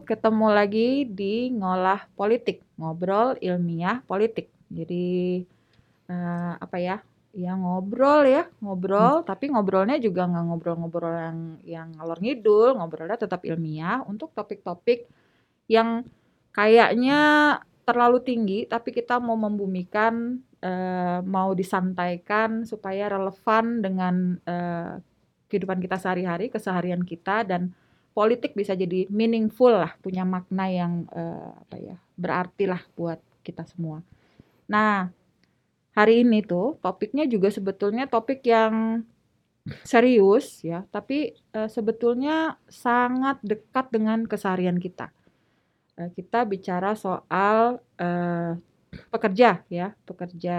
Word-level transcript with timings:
ketemu 0.00 0.46
lagi 0.48 1.04
di 1.04 1.52
ngolah 1.52 2.08
politik, 2.16 2.64
ngobrol 2.80 3.36
ilmiah 3.44 4.00
politik. 4.08 4.48
Jadi 4.72 5.44
uh, 6.08 6.56
apa 6.56 6.78
ya? 6.80 6.96
Ya 7.32 7.56
ngobrol 7.56 8.28
ya, 8.28 8.44
ngobrol, 8.60 9.20
hmm. 9.20 9.28
tapi 9.28 9.48
ngobrolnya 9.48 9.96
juga 9.96 10.28
nggak 10.28 10.44
ngobrol-ngobrol 10.52 11.16
yang 11.16 11.38
yang 11.64 11.88
ngalor 11.96 12.20
ngidul, 12.20 12.76
ngobrolnya 12.76 13.16
tetap 13.16 13.40
ilmiah 13.48 14.04
untuk 14.04 14.36
topik-topik 14.36 15.08
yang 15.64 16.04
kayaknya 16.52 17.20
terlalu 17.88 18.20
tinggi, 18.20 18.68
tapi 18.68 18.92
kita 18.92 19.16
mau 19.16 19.40
membumikan, 19.40 20.44
uh, 20.60 21.24
mau 21.24 21.56
disantaikan 21.56 22.68
supaya 22.68 23.08
relevan 23.08 23.80
dengan 23.80 24.36
uh, 24.44 25.00
kehidupan 25.48 25.80
kita 25.80 25.96
sehari-hari, 25.96 26.52
keseharian 26.52 27.00
kita 27.00 27.48
dan 27.48 27.72
politik 28.12 28.52
bisa 28.52 28.76
jadi 28.76 29.08
meaningful 29.08 29.72
lah, 29.72 29.96
punya 30.04 30.22
makna 30.22 30.68
yang 30.68 31.08
uh, 31.12 31.56
apa 31.64 31.76
ya, 31.80 31.96
berarti 32.16 32.64
lah 32.68 32.80
buat 32.96 33.18
kita 33.40 33.64
semua. 33.64 34.04
Nah, 34.68 35.08
hari 35.96 36.24
ini 36.24 36.44
tuh 36.44 36.76
topiknya 36.80 37.24
juga 37.28 37.48
sebetulnya 37.48 38.08
topik 38.08 38.44
yang 38.44 39.04
serius 39.84 40.60
ya, 40.64 40.84
tapi 40.92 41.36
uh, 41.56 41.68
sebetulnya 41.68 42.60
sangat 42.68 43.40
dekat 43.40 43.88
dengan 43.92 44.24
keseharian 44.28 44.76
kita. 44.76 45.10
Uh, 45.96 46.08
kita 46.12 46.44
bicara 46.44 46.96
soal 46.96 47.80
uh, 48.00 48.52
pekerja 49.08 49.64
ya, 49.72 49.96
pekerja 50.04 50.58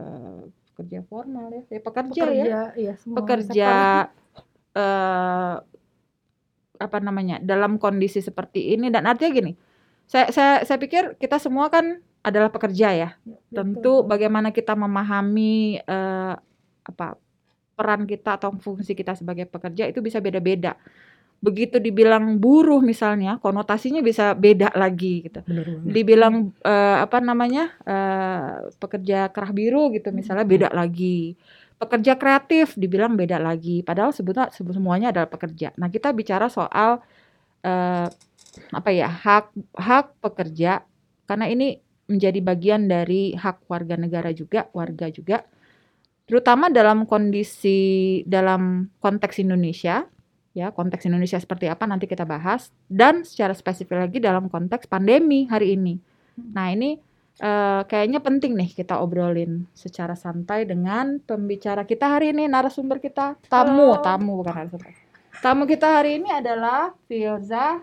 uh, 0.00 0.42
pekerja 0.78 1.02
formal 1.10 1.50
ya, 1.50 1.62
ya 1.74 1.80
pekerja, 1.82 2.22
pekerja 2.22 2.44
ya, 2.46 2.62
ya 2.78 2.94
pekerja 3.02 3.72
uh, 4.78 5.54
apa 6.78 7.02
namanya 7.02 7.42
dalam 7.42 7.76
kondisi 7.76 8.22
seperti 8.22 8.74
ini. 8.74 8.88
Dan 8.88 9.04
artinya 9.04 9.34
gini 9.34 9.52
saya 10.08 10.32
saya 10.32 10.52
saya 10.64 10.78
pikir 10.80 11.20
kita 11.20 11.36
semua 11.36 11.68
kan 11.68 12.00
adalah 12.24 12.48
pekerja 12.48 12.88
ya, 12.96 13.10
ya 13.14 13.36
tentu 13.52 14.02
bagaimana 14.02 14.50
kita 14.50 14.72
memahami 14.72 15.78
uh, 15.84 16.34
apa 16.82 17.20
peran 17.78 18.08
kita 18.08 18.40
atau 18.40 18.50
fungsi 18.58 18.96
kita 18.96 19.14
sebagai 19.14 19.46
pekerja 19.46 19.86
itu 19.86 20.02
bisa 20.02 20.18
beda-beda. 20.18 20.74
Begitu 21.38 21.78
dibilang 21.78 22.42
buruh 22.42 22.82
misalnya 22.82 23.38
konotasinya 23.38 24.02
bisa 24.02 24.34
beda 24.34 24.74
lagi 24.74 25.30
gitu. 25.30 25.44
Benar, 25.46 25.64
benar. 25.70 25.92
dibilang 25.94 26.34
uh, 26.66 26.98
apa 27.04 27.22
namanya 27.22 27.70
uh, 27.86 28.72
pekerja 28.80 29.30
kerah 29.30 29.52
biru 29.54 29.94
gitu 29.94 30.10
misalnya 30.10 30.42
beda 30.48 30.68
lagi 30.74 31.38
pekerja 31.78 32.18
kreatif 32.18 32.74
dibilang 32.74 33.14
beda 33.14 33.38
lagi. 33.38 33.80
Padahal 33.86 34.10
sebetulnya 34.10 34.50
semuanya 34.52 35.14
adalah 35.14 35.30
pekerja. 35.30 35.70
Nah 35.78 35.88
kita 35.88 36.10
bicara 36.10 36.50
soal 36.50 37.00
uh, 37.62 38.06
apa 38.74 38.90
ya 38.90 39.08
hak 39.08 39.54
hak 39.78 40.06
pekerja. 40.18 40.82
Karena 41.24 41.46
ini 41.46 41.78
menjadi 42.10 42.40
bagian 42.40 42.90
dari 42.90 43.36
hak 43.38 43.70
warga 43.70 43.94
negara 43.94 44.34
juga 44.34 44.66
warga 44.74 45.06
juga. 45.08 45.46
Terutama 46.28 46.68
dalam 46.68 47.08
kondisi 47.08 48.20
dalam 48.28 48.92
konteks 49.00 49.40
Indonesia 49.40 50.04
ya 50.56 50.74
konteks 50.74 51.06
Indonesia 51.06 51.38
seperti 51.38 51.70
apa 51.70 51.86
nanti 51.86 52.10
kita 52.10 52.26
bahas. 52.26 52.74
Dan 52.90 53.22
secara 53.22 53.54
spesifik 53.54 54.02
lagi 54.02 54.18
dalam 54.18 54.50
konteks 54.50 54.90
pandemi 54.90 55.46
hari 55.46 55.78
ini. 55.78 55.94
Nah 56.38 56.74
ini 56.74 57.07
uh, 57.42 57.82
kayaknya 57.86 58.20
penting 58.22 58.54
nih 58.54 58.70
kita 58.74 58.98
obrolin 58.98 59.66
secara 59.74 60.14
santai 60.18 60.66
dengan 60.66 61.22
pembicara 61.22 61.86
kita 61.86 62.18
hari 62.18 62.34
ini 62.34 62.46
narasumber 62.50 62.98
kita 62.98 63.38
tamu 63.46 63.94
Halo. 63.94 64.04
tamu 64.04 64.32
bukan 64.42 64.54
narasumber 64.54 64.92
tamu 65.40 65.64
kita 65.66 66.02
hari 66.02 66.18
ini 66.22 66.30
adalah 66.30 66.94
Filza 67.06 67.82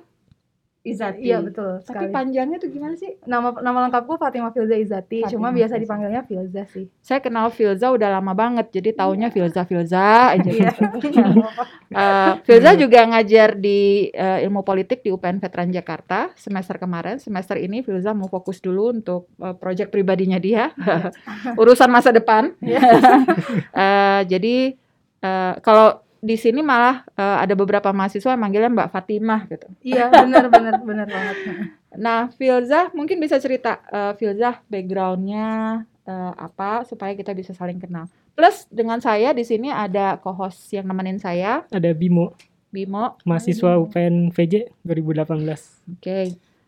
Izati. 0.86 1.26
Iya 1.26 1.42
betul. 1.42 1.82
Sekali. 1.82 1.90
Tapi 1.90 2.06
panjangnya 2.14 2.58
tuh 2.62 2.70
gimana 2.70 2.94
sih? 2.94 3.18
Nama 3.26 3.58
nama 3.66 3.90
lengkapku 3.90 4.22
Fatima 4.22 4.54
Filza 4.54 4.78
Izati. 4.78 5.26
Fatima 5.26 5.34
cuma 5.34 5.48
biasa 5.50 5.82
dipanggilnya 5.82 6.22
Filza 6.30 6.64
sih. 6.70 6.86
Saya 7.02 7.26
kenal 7.26 7.50
Filza 7.50 7.90
udah 7.90 8.22
lama 8.22 8.38
banget, 8.38 8.70
jadi 8.70 8.94
taunya 8.94 9.28
yeah. 9.28 9.34
Filza 9.34 9.62
Filza 9.66 10.38
aja. 10.38 10.46
Iya. 10.46 10.72
uh, 11.98 12.32
Filza 12.46 12.78
juga 12.78 13.02
ngajar 13.02 13.58
di 13.58 14.14
uh, 14.14 14.46
ilmu 14.46 14.62
politik 14.62 15.02
di 15.02 15.10
UPN 15.10 15.42
Veteran 15.42 15.74
Jakarta 15.74 16.30
semester 16.38 16.78
kemarin. 16.78 17.18
Semester 17.18 17.58
ini 17.58 17.82
Filza 17.82 18.14
mau 18.14 18.30
fokus 18.30 18.62
dulu 18.62 18.94
untuk 18.94 19.34
uh, 19.42 19.58
proyek 19.58 19.90
pribadinya 19.90 20.38
dia, 20.38 20.70
iya. 20.70 21.10
urusan 21.62 21.90
masa 21.90 22.14
depan. 22.14 22.54
uh, 22.62 24.22
jadi 24.22 24.78
uh, 25.26 25.58
kalau 25.66 26.05
di 26.26 26.36
sini 26.42 26.66
malah 26.66 27.06
uh, 27.14 27.38
ada 27.38 27.54
beberapa 27.54 27.94
mahasiswa 27.94 28.34
yang 28.34 28.42
manggilnya 28.42 28.74
Mbak 28.74 28.90
Fatimah 28.90 29.42
gitu. 29.46 29.68
Iya 29.86 30.10
benar 30.10 30.50
benar 30.50 30.74
benar 30.82 31.08
banget. 31.08 31.38
Nah 31.96 32.28
Filza 32.36 32.92
mungkin 32.92 33.24
bisa 33.24 33.40
cerita 33.40 33.80
uh, 33.88 34.12
Filza 34.20 34.60
backgroundnya 34.68 35.80
uh, 36.04 36.34
apa 36.36 36.84
supaya 36.84 37.16
kita 37.16 37.32
bisa 37.32 37.56
saling 37.56 37.80
kenal. 37.80 38.12
Plus 38.36 38.68
dengan 38.68 39.00
saya 39.00 39.32
di 39.32 39.48
sini 39.48 39.72
ada 39.72 40.20
co-host 40.20 40.76
yang 40.76 40.92
nemenin 40.92 41.22
saya. 41.24 41.64
Ada 41.72 41.96
Bimo. 41.96 42.36
Bimo. 42.68 43.16
Mahasiswa 43.24 43.80
UPN 43.80 44.36
VJ 44.36 44.76
2018. 44.84 45.24
Oke. 45.40 45.56
Okay. 46.04 46.26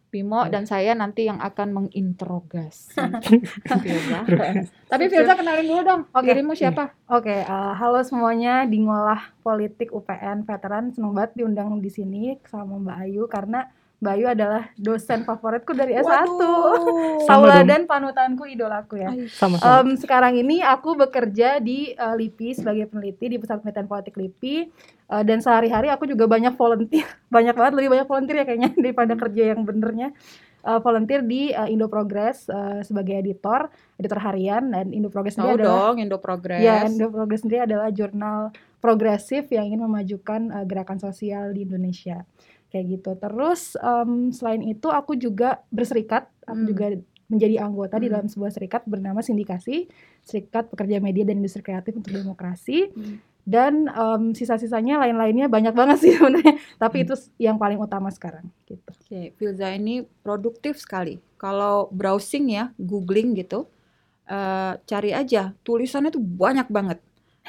Bimo 0.07 0.47
dan 0.47 0.63
saya 0.63 0.95
nanti 0.95 1.28
yang 1.28 1.44
akan 1.44 1.84
menginterogasi. 1.84 2.95
Tapi 4.91 5.03
Filza 5.12 5.35
kenalin 5.35 5.68
dulu 5.68 5.81
dong. 5.84 6.01
Oke. 6.16 6.23
Okay. 6.23 6.31
Dirimu 6.31 6.53
siapa? 6.56 6.95
Oke, 7.12 7.28
okay, 7.28 7.40
uh, 7.44 7.75
halo 7.75 8.00
semuanya 8.07 8.63
di 8.63 8.79
ngolah 8.79 9.35
politik 9.44 9.91
UPN 9.91 10.47
veteran. 10.47 10.96
Senang 10.96 11.12
banget 11.12 11.35
diundang 11.35 11.75
di 11.84 11.91
sini 11.91 12.40
sama 12.47 12.79
Mbak 12.79 12.97
Ayu 13.03 13.23
karena 13.28 13.67
Bayu 13.97 14.29
adalah 14.29 14.69
dosen 14.78 15.25
favoritku 15.25 15.73
dari 15.73 15.97
S1. 15.97 16.29
dan 17.69 17.90
panutanku, 17.90 18.46
idolaku 18.46 19.01
ya. 19.01 19.09
Sama-sama. 19.34 19.81
Um, 19.81 19.97
sekarang 19.97 20.38
ini 20.38 20.62
aku 20.62 20.94
bekerja 20.94 21.57
di 21.57 21.97
uh, 21.97 22.13
LIPI 22.13 22.62
sebagai 22.62 22.94
peneliti 22.94 23.25
di 23.25 23.41
Pusat 23.41 23.66
Penelitian 23.66 23.90
Politik 23.90 24.16
LIPI. 24.22 24.56
Uh, 25.07 25.23
dan 25.23 25.40
sehari-hari 25.40 25.88
aku 25.88 26.03
juga 26.03 26.28
banyak 26.28 26.59
volunteer. 26.59 27.07
Banyak 27.35 27.56
banget, 27.56 27.73
lebih 27.79 27.95
banyak 27.95 28.07
volunteer 28.12 28.38
ya 28.44 28.45
kayaknya 28.47 28.72
daripada 28.84 29.13
kerja 29.16 29.44
yang 29.56 29.63
benernya. 29.63 30.12
Uh, 30.68 30.84
volunteer 30.84 31.23
di 31.23 31.56
uh, 31.56 31.63
Indo 31.63 31.88
Progress 31.88 32.44
uh, 32.51 32.84
sebagai 32.84 33.16
editor, 33.16 33.72
editor 33.96 34.19
harian 34.19 34.67
dan 34.67 34.91
Indo 34.91 35.07
Progress 35.07 35.40
sendiri 35.40 35.56
oh 35.56 35.57
adalah 35.63 35.79
dong, 35.79 35.96
Indo 36.03 36.19
Progress. 36.19 36.59
Ya, 36.59 36.84
Indo 36.84 37.07
Progress 37.07 37.47
sendiri 37.47 37.63
adalah 37.63 37.88
jurnal 37.88 38.51
progresif 38.84 39.47
yang 39.47 39.72
ingin 39.72 39.88
memajukan 39.88 40.51
uh, 40.51 40.66
gerakan 40.67 41.00
sosial 41.00 41.56
di 41.56 41.63
Indonesia 41.63 42.28
kayak 42.67 42.85
gitu. 43.00 43.12
Terus 43.16 43.79
um, 43.79 44.29
selain 44.35 44.59
itu 44.67 44.91
aku 44.91 45.16
juga 45.16 45.63
berserikat, 45.72 46.28
aku 46.44 46.59
hmm. 46.59 46.67
juga 46.67 46.85
menjadi 47.28 47.56
anggota 47.63 47.96
hmm. 48.00 48.03
di 48.03 48.07
dalam 48.07 48.28
sebuah 48.28 48.51
serikat 48.51 48.81
bernama 48.88 49.19
Sindikasi, 49.19 49.88
Serikat 50.23 50.72
Pekerja 50.72 51.03
Media 51.03 51.28
dan 51.28 51.44
Industri 51.44 51.63
Kreatif 51.63 51.96
untuk 51.96 52.12
Demokrasi. 52.16 52.91
Hmm. 52.91 53.19
Dan 53.47 53.88
um, 53.96 54.35
sisa-sisanya 54.35 55.00
lain-lainnya 55.00 55.47
banyak 55.47 55.72
banget 55.72 55.97
sih 56.03 56.12
sebenarnya, 56.19 56.59
tapi 56.75 57.00
hmm. 57.00 57.06
itu 57.08 57.13
yang 57.40 57.56
paling 57.56 57.80
utama 57.80 58.12
sekarang 58.12 58.52
gitu. 58.68 58.84
Oke, 58.84 59.08
okay. 59.08 59.25
Filza 59.40 59.72
ini 59.72 60.03
produktif 60.03 60.84
sekali. 60.84 61.24
Kalau 61.40 61.88
browsing 61.96 62.52
ya, 62.52 62.75
googling 62.75 63.40
gitu, 63.40 63.72
uh, 64.28 64.74
cari 64.84 65.16
aja 65.16 65.56
tulisannya 65.63 66.12
tuh 66.12 66.22
banyak 66.22 66.68
banget 66.68 67.00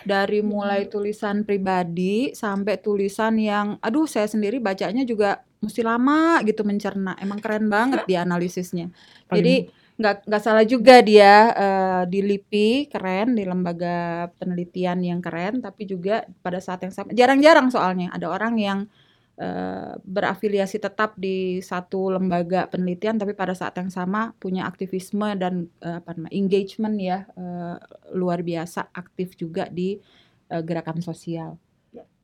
dari 0.07 0.47
mulai 0.47 0.87
tulisan 0.87 1.43
pribadi 1.43 2.31
sampai 2.31 2.79
tulisan 2.79 3.35
yang 3.35 3.83
aduh 3.83 4.07
saya 4.07 4.31
sendiri 4.31 4.63
bacanya 4.63 5.03
juga 5.03 5.43
mesti 5.59 5.83
lama 5.83 6.39
gitu 6.47 6.63
mencerna 6.63 7.19
emang 7.19 7.43
keren 7.43 7.67
banget 7.67 8.05
dia 8.11 8.23
analisisnya 8.23 8.95
jadi 9.27 9.67
nggak 9.99 10.31
nggak 10.31 10.43
salah 10.43 10.63
juga 10.63 11.03
dia 11.03 11.51
uh, 11.59 12.03
di 12.07 12.23
LIPI 12.23 12.87
keren 12.87 13.35
di 13.35 13.43
lembaga 13.43 14.31
penelitian 14.39 15.03
yang 15.03 15.19
keren 15.19 15.59
tapi 15.59 15.91
juga 15.91 16.23
pada 16.39 16.63
saat 16.63 16.87
yang 16.87 16.95
sama 16.95 17.11
jarang-jarang 17.11 17.67
soalnya 17.75 18.07
ada 18.15 18.31
orang 18.31 18.55
yang 18.63 18.79
uh, 19.43 19.99
berafiliasi 20.07 20.79
tetap 20.79 21.19
di 21.19 21.59
satu 21.59 22.15
lembaga 22.15 22.71
penelitian 22.71 23.19
tapi 23.19 23.35
pada 23.35 23.59
saat 23.59 23.75
yang 23.75 23.91
sama 23.91 24.39
punya 24.39 24.71
aktivisme 24.71 25.35
dan 25.35 25.67
uh, 25.83 25.99
apa 25.99 26.15
namanya 26.15 26.35
engagement 26.35 26.97
ya 27.03 27.19
uh, 27.35 27.83
luar 28.15 28.47
biasa 28.47 28.95
aktif 28.95 29.35
juga 29.35 29.67
di 29.67 29.99
uh, 30.55 30.63
gerakan 30.63 31.03
sosial. 31.03 31.59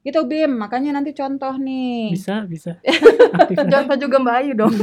Gitu 0.05 0.21
Bim, 0.29 0.53
makanya 0.61 0.93
nanti 1.01 1.17
contoh 1.17 1.56
nih. 1.56 2.12
Bisa, 2.12 2.45
bisa. 2.45 2.77
contoh 3.73 3.97
juga 3.97 4.17
Mbak 4.21 4.37
Ayu 4.45 4.53
dong. 4.53 4.75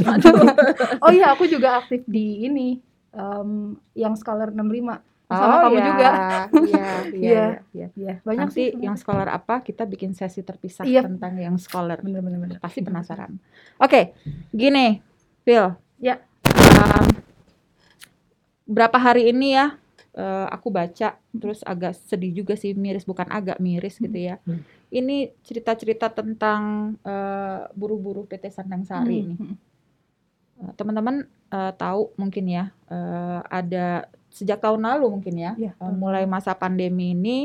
oh 1.06 1.10
iya, 1.14 1.30
aku 1.30 1.46
juga 1.46 1.78
aktif 1.78 2.02
di 2.10 2.42
ini 2.42 2.82
um, 3.14 3.78
yang 3.94 4.18
Scholar 4.18 4.50
65 4.50 4.98
sama 5.32 5.54
oh, 5.56 5.60
kamu 5.64 5.78
ya. 5.78 5.84
juga. 5.88 6.10
Iya, 6.52 6.86
iya, 7.16 7.46
iya. 7.78 7.86
Ya, 7.96 8.14
banyak 8.20 8.52
Nanti 8.52 8.64
sih. 8.68 8.84
yang 8.84 8.96
scholar 9.00 9.28
apa 9.32 9.64
kita 9.64 9.88
bikin 9.88 10.12
sesi 10.12 10.44
terpisah 10.44 10.84
iya. 10.84 11.00
tentang 11.00 11.40
yang 11.40 11.56
scholar. 11.56 11.98
Bener-bener. 12.04 12.60
Pasti 12.60 12.84
penasaran. 12.84 13.40
Oke, 13.80 13.88
okay, 13.88 14.04
gini, 14.52 15.00
Phil. 15.46 15.72
Ya. 16.02 16.20
Um, 16.44 17.08
berapa 18.68 18.98
hari 19.00 19.32
ini 19.32 19.56
ya 19.56 19.76
eh, 20.14 20.46
aku 20.48 20.68
baca 20.68 21.16
terus 21.32 21.60
agak 21.62 21.96
sedih 21.96 22.32
juga 22.34 22.54
sih 22.54 22.72
miris 22.74 23.04
bukan 23.04 23.26
agak 23.28 23.58
miris 23.58 23.96
gitu 23.96 24.18
ya. 24.18 24.36
Hmm. 24.44 24.60
Ini 24.88 25.32
cerita-cerita 25.40 26.12
tentang 26.12 26.62
eh, 27.02 27.60
buruh-buruh 27.72 28.24
PT 28.24 28.48
Sandang 28.48 28.84
Sari 28.84 29.20
Hmm, 29.20 29.28
nih. 29.30 29.38
hmm. 29.38 29.56
Eh, 30.62 30.72
Teman-teman 30.76 31.16
eh, 31.50 31.72
tahu 31.74 32.12
mungkin 32.14 32.44
ya 32.46 32.64
eh, 32.86 33.40
ada 33.48 34.06
sejak 34.28 34.60
tahun 34.60 34.80
lalu 34.82 35.20
mungkin 35.20 35.34
ya 35.36 35.52
eh, 35.56 35.72
tahun 35.76 35.96
mulai 35.96 36.24
masa 36.24 36.52
pandemi 36.52 37.12
ini 37.12 37.38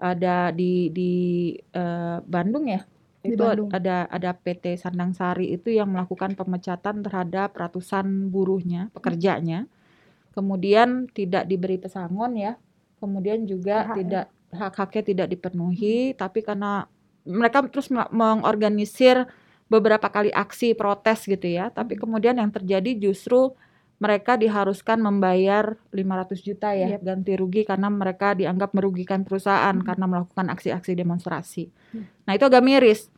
ada 0.00 0.50
di 0.50 0.88
di 0.90 1.12
eh, 1.56 2.18
Bandung 2.24 2.66
ya 2.66 2.82
Di 3.20 3.30
itu 3.30 3.42
Bandung. 3.42 3.68
ada 3.70 4.08
ada 4.08 4.30
PT 4.32 4.74
Sandang 4.76 5.12
Sari 5.12 5.52
itu 5.52 5.68
yang 5.68 5.92
melakukan 5.92 6.32
pemecatan 6.32 7.04
terhadap 7.04 7.52
ratusan 7.52 8.06
buruhnya 8.28 8.88
pekerjanya 8.90 9.68
kemudian 10.30 11.06
tidak 11.10 11.44
diberi 11.44 11.76
pesangon 11.76 12.34
ya 12.34 12.52
kemudian 12.98 13.44
juga 13.44 13.86
THR. 13.86 13.96
tidak 13.96 14.24
hak-haknya 14.50 15.02
tidak 15.04 15.26
dipenuhi 15.28 16.12
tapi 16.14 16.42
karena 16.42 16.86
mereka 17.22 17.62
terus 17.66 17.88
mengorganisir 18.10 19.28
beberapa 19.66 20.08
kali 20.08 20.30
aksi 20.30 20.74
protes 20.74 21.24
gitu 21.24 21.46
ya 21.46 21.68
tapi 21.68 21.94
kemudian 21.94 22.34
yang 22.34 22.50
terjadi 22.50 22.96
justru 22.96 23.54
mereka 24.00 24.34
diharuskan 24.34 24.96
membayar 24.96 25.76
500 25.92 26.40
juta 26.40 26.72
ya 26.72 26.96
Yep. 26.96 27.00
ganti 27.04 27.32
rugi 27.36 27.62
karena 27.62 27.86
mereka 27.86 28.32
dianggap 28.32 28.72
merugikan 28.72 29.22
perusahaan 29.22 29.76
Mhm. 29.76 29.84
karena 29.84 30.04
melakukan 30.08 30.46
aksi-aksi 30.48 30.96
demonstrasi. 30.96 31.68
Hmm. 31.92 32.08
Nah, 32.24 32.32
itu 32.32 32.48
agak 32.48 32.64
miris. 32.64 33.12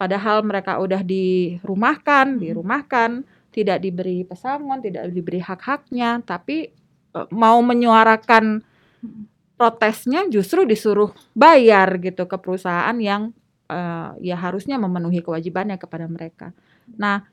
Padahal 0.00 0.40
mereka 0.40 0.80
udah 0.80 1.04
dirumahkan, 1.04 2.26
Mhm. 2.32 2.40
dirumahkan, 2.40 3.10
tidak 3.52 3.78
diberi 3.78 4.24
pesangon, 4.24 4.80
tidak 4.80 5.12
diberi 5.12 5.38
hak-haknya, 5.38 6.24
tapi 6.24 6.72
eh, 7.12 7.28
mau 7.30 7.60
menyuarakan 7.60 8.64
Mhm. 9.02 9.22
protesnya 9.54 10.26
justru 10.26 10.64
disuruh 10.64 11.12
bayar 11.32 12.00
gitu 12.00 12.24
ke 12.24 12.36
perusahaan 12.36 12.96
yang 12.96 13.30
eh, 13.68 14.10
ya 14.20 14.36
harusnya 14.36 14.76
memenuhi 14.76 15.20
kewajibannya 15.20 15.76
kepada 15.76 16.04
mereka. 16.04 16.52
Nah, 16.96 17.24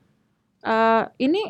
eh, 0.60 1.04
ini 1.18 1.42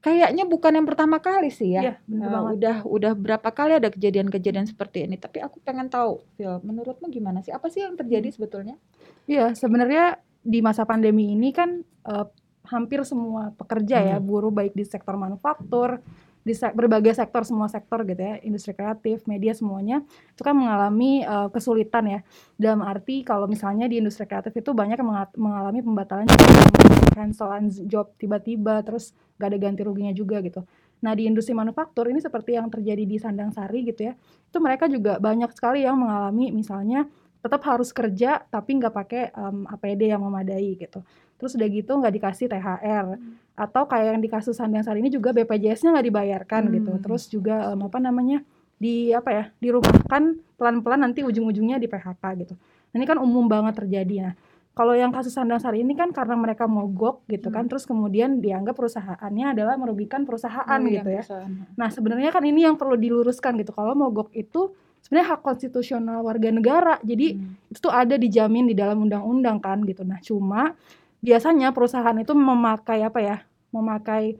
kayaknya 0.00 0.44
bukan 0.44 0.72
yang 0.76 0.88
pertama 0.88 1.20
kali 1.20 1.48
sih 1.48 1.76
ya. 1.76 1.92
Eh, 1.92 1.96
banget. 2.08 2.56
udah 2.56 2.76
udah 2.84 3.12
berapa 3.12 3.48
kali 3.48 3.76
ada 3.76 3.88
kejadian-kejadian 3.88 4.64
seperti 4.64 5.04
ini. 5.04 5.16
Tapi 5.16 5.40
aku 5.40 5.60
pengen 5.60 5.88
tahu, 5.88 6.24
Phil, 6.36 6.56
menurutmu 6.60 7.08
gimana 7.08 7.40
sih? 7.40 7.52
Apa 7.52 7.68
sih 7.68 7.84
yang 7.84 7.96
terjadi 7.96 8.28
Hmm. 8.28 8.36
sebetulnya? 8.36 8.76
Iya, 9.24 9.52
sebenarnya 9.52 10.16
di 10.40 10.60
masa 10.60 10.84
pandemi 10.84 11.32
ini 11.32 11.52
kan 11.52 11.80
eh, 11.84 12.26
hampir 12.68 13.02
semua 13.08 13.54
pekerja 13.56 14.02
ya, 14.04 14.16
Hmm. 14.20 14.26
buruh 14.26 14.52
baik 14.52 14.76
di 14.76 14.84
sektor 14.84 15.16
manufaktur, 15.16 16.02
di 16.40 16.56
sek- 16.56 16.72
berbagai 16.72 17.12
sektor, 17.12 17.44
semua 17.44 17.68
sektor 17.68 18.00
gitu 18.08 18.20
ya, 18.20 18.40
industri 18.40 18.72
kreatif, 18.72 19.28
media 19.28 19.52
semuanya 19.52 20.00
itu 20.32 20.40
kan 20.40 20.56
mengalami 20.56 21.20
eh, 21.20 21.48
kesulitan 21.52 22.04
ya. 22.08 22.20
Dalam 22.56 22.80
arti 22.80 23.20
kalau 23.24 23.44
misalnya 23.44 23.84
di 23.84 24.00
industri 24.00 24.24
kreatif 24.24 24.56
itu 24.56 24.72
banyak 24.72 24.96
yang 24.96 25.08
menga- 25.08 25.36
mengalami 25.36 25.80
pembatalan 25.84 26.26
cancelan 27.12 27.68
job 27.84 28.12
tiba-tiba, 28.16 28.80
terus 28.80 29.12
gak 29.36 29.52
ada 29.52 29.58
ganti 29.60 29.84
ruginya 29.84 30.12
juga 30.16 30.40
gitu. 30.40 30.64
Nah 31.00 31.16
di 31.16 31.24
industri 31.28 31.56
manufaktur 31.56 32.08
ini 32.08 32.20
seperti 32.20 32.56
yang 32.56 32.68
terjadi 32.68 33.04
di 33.08 33.16
Sandang 33.16 33.52
Sari 33.52 33.88
gitu 33.88 34.08
ya, 34.08 34.12
itu 34.20 34.58
mereka 34.60 34.84
juga 34.88 35.16
banyak 35.16 35.48
sekali 35.52 35.84
yang 35.84 35.96
mengalami 35.96 36.52
misalnya 36.52 37.08
tetap 37.40 37.64
harus 37.64 37.88
kerja 37.88 38.44
tapi 38.52 38.76
nggak 38.76 38.92
pakai 38.92 39.22
em, 39.32 39.64
APD 39.64 40.12
yang 40.12 40.20
memadai 40.20 40.76
gitu. 40.76 41.00
Terus 41.40 41.56
udah 41.56 41.68
gitu 41.68 41.92
nggak 41.96 42.14
dikasih 42.14 42.46
THR 42.46 43.06
atau 43.56 43.82
kayak 43.84 44.06
yang 44.14 44.20
di 44.20 44.28
kasus 44.28 44.56
Sandang 44.56 44.80
Sari 44.80 45.00
ini 45.00 45.08
juga 45.08 45.32
BPJS-nya 45.32 45.96
nggak 45.96 46.06
dibayarkan 46.06 46.62
gitu. 46.70 46.92
Hmm. 46.92 47.02
Terus 47.02 47.22
juga 47.26 47.72
em, 47.72 47.80
apa 47.80 47.98
namanya 47.98 48.44
di 48.76 49.12
apa 49.12 49.28
ya 49.28 49.44
dirumahkan 49.58 50.22
pelan-pelan 50.56 51.00
nanti 51.02 51.20
ujung-ujungnya 51.20 51.76
di 51.76 51.84
PHK 51.84 52.22
gitu. 52.40 52.54
Nah, 52.90 52.96
ini 52.96 53.04
kan 53.04 53.16
umum 53.16 53.44
banget 53.44 53.76
terjadi. 53.76 54.16
Nah, 54.28 54.34
kalau 54.72 54.96
yang 54.96 55.12
kasus 55.12 55.36
Sandang 55.36 55.60
Sari 55.60 55.84
ini 55.84 55.92
kan 55.92 56.08
karena 56.10 56.32
mereka 56.32 56.64
mogok 56.64 57.28
gitu 57.28 57.52
kan, 57.52 57.64
Hmm. 57.64 57.70
terus 57.70 57.84
kemudian 57.84 58.40
dianggap 58.40 58.72
perusahaannya 58.72 59.52
adalah 59.52 59.76
merugikan 59.76 60.24
perusahaan 60.24 60.64
Oh, 60.80 60.88
gitu 60.88 61.10
ya. 61.10 61.20
perusahaan. 61.20 61.52
Nah, 61.76 61.88
sebenarnya 61.92 62.30
kan 62.30 62.40
ini 62.42 62.64
yang 62.64 62.80
perlu 62.80 62.96
diluruskan 62.96 63.60
gitu. 63.60 63.70
Kalau 63.70 63.92
mogok 63.92 64.32
itu 64.32 64.72
sebenarnya 65.00 65.36
hak 65.36 65.40
konstitusional 65.44 66.24
warga 66.24 66.48
negara. 66.48 66.96
Jadi 67.04 67.36
Hmm. 67.36 67.56
itu 67.68 67.78
tuh 67.78 67.92
ada 67.92 68.16
dijamin 68.16 68.64
di 68.64 68.72
dalam 68.72 69.04
undang-undang 69.04 69.60
kan 69.60 69.84
gitu. 69.84 70.00
Nah, 70.02 70.16
cuma 70.20 70.72
biasanya 71.20 71.72
perusahaan 71.72 72.16
itu 72.16 72.32
memakai 72.32 73.04
apa 73.04 73.20
ya? 73.20 73.36
Memakai 73.70 74.36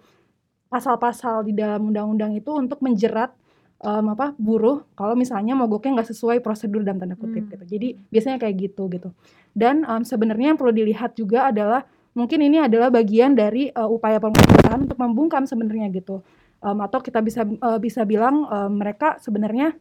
pasal-pasal 0.71 1.47
di 1.47 1.53
dalam 1.55 1.91
undang-undang 1.91 2.35
itu 2.39 2.51
untuk 2.55 2.79
menjerat 2.83 3.35
em, 3.83 4.07
apa 4.13 4.37
buruh 4.39 4.87
kalau 4.95 5.19
misalnya 5.19 5.57
mogoknya 5.59 6.01
nggak 6.01 6.11
sesuai 6.15 6.39
prosedur 6.45 6.85
dalam 6.87 7.01
tanda 7.03 7.17
kutip 7.19 7.47
Hmm. 7.47 7.51
gitu. 7.53 7.65
Jadi 7.79 7.89
biasanya 8.13 8.39
kayak 8.39 8.55
gitu 8.71 8.87
gitu. 8.93 9.09
Dan 9.53 9.83
em, 9.83 10.03
sebenarnya 10.07 10.55
yang 10.55 10.59
perlu 10.61 10.73
dilihat 10.75 11.19
juga 11.19 11.51
adalah 11.51 11.85
mungkin 12.15 12.43
ini 12.43 12.63
adalah 12.63 12.91
bagian 12.91 13.35
dari 13.35 13.71
eh, 13.71 13.89
upaya 13.89 14.19
perusahaan 14.23 14.79
untuk 14.81 14.99
membungkam 14.99 15.43
sebenarnya 15.47 15.91
gitu. 15.91 16.23
Em, 16.63 16.79
atau 16.81 16.99
kita 17.03 17.19
bisa 17.25 17.43
eh, 17.47 17.79
bisa 17.83 18.07
bilang 18.07 18.47
em, 18.47 18.71
mereka 18.79 19.19
sebenarnya 19.19 19.75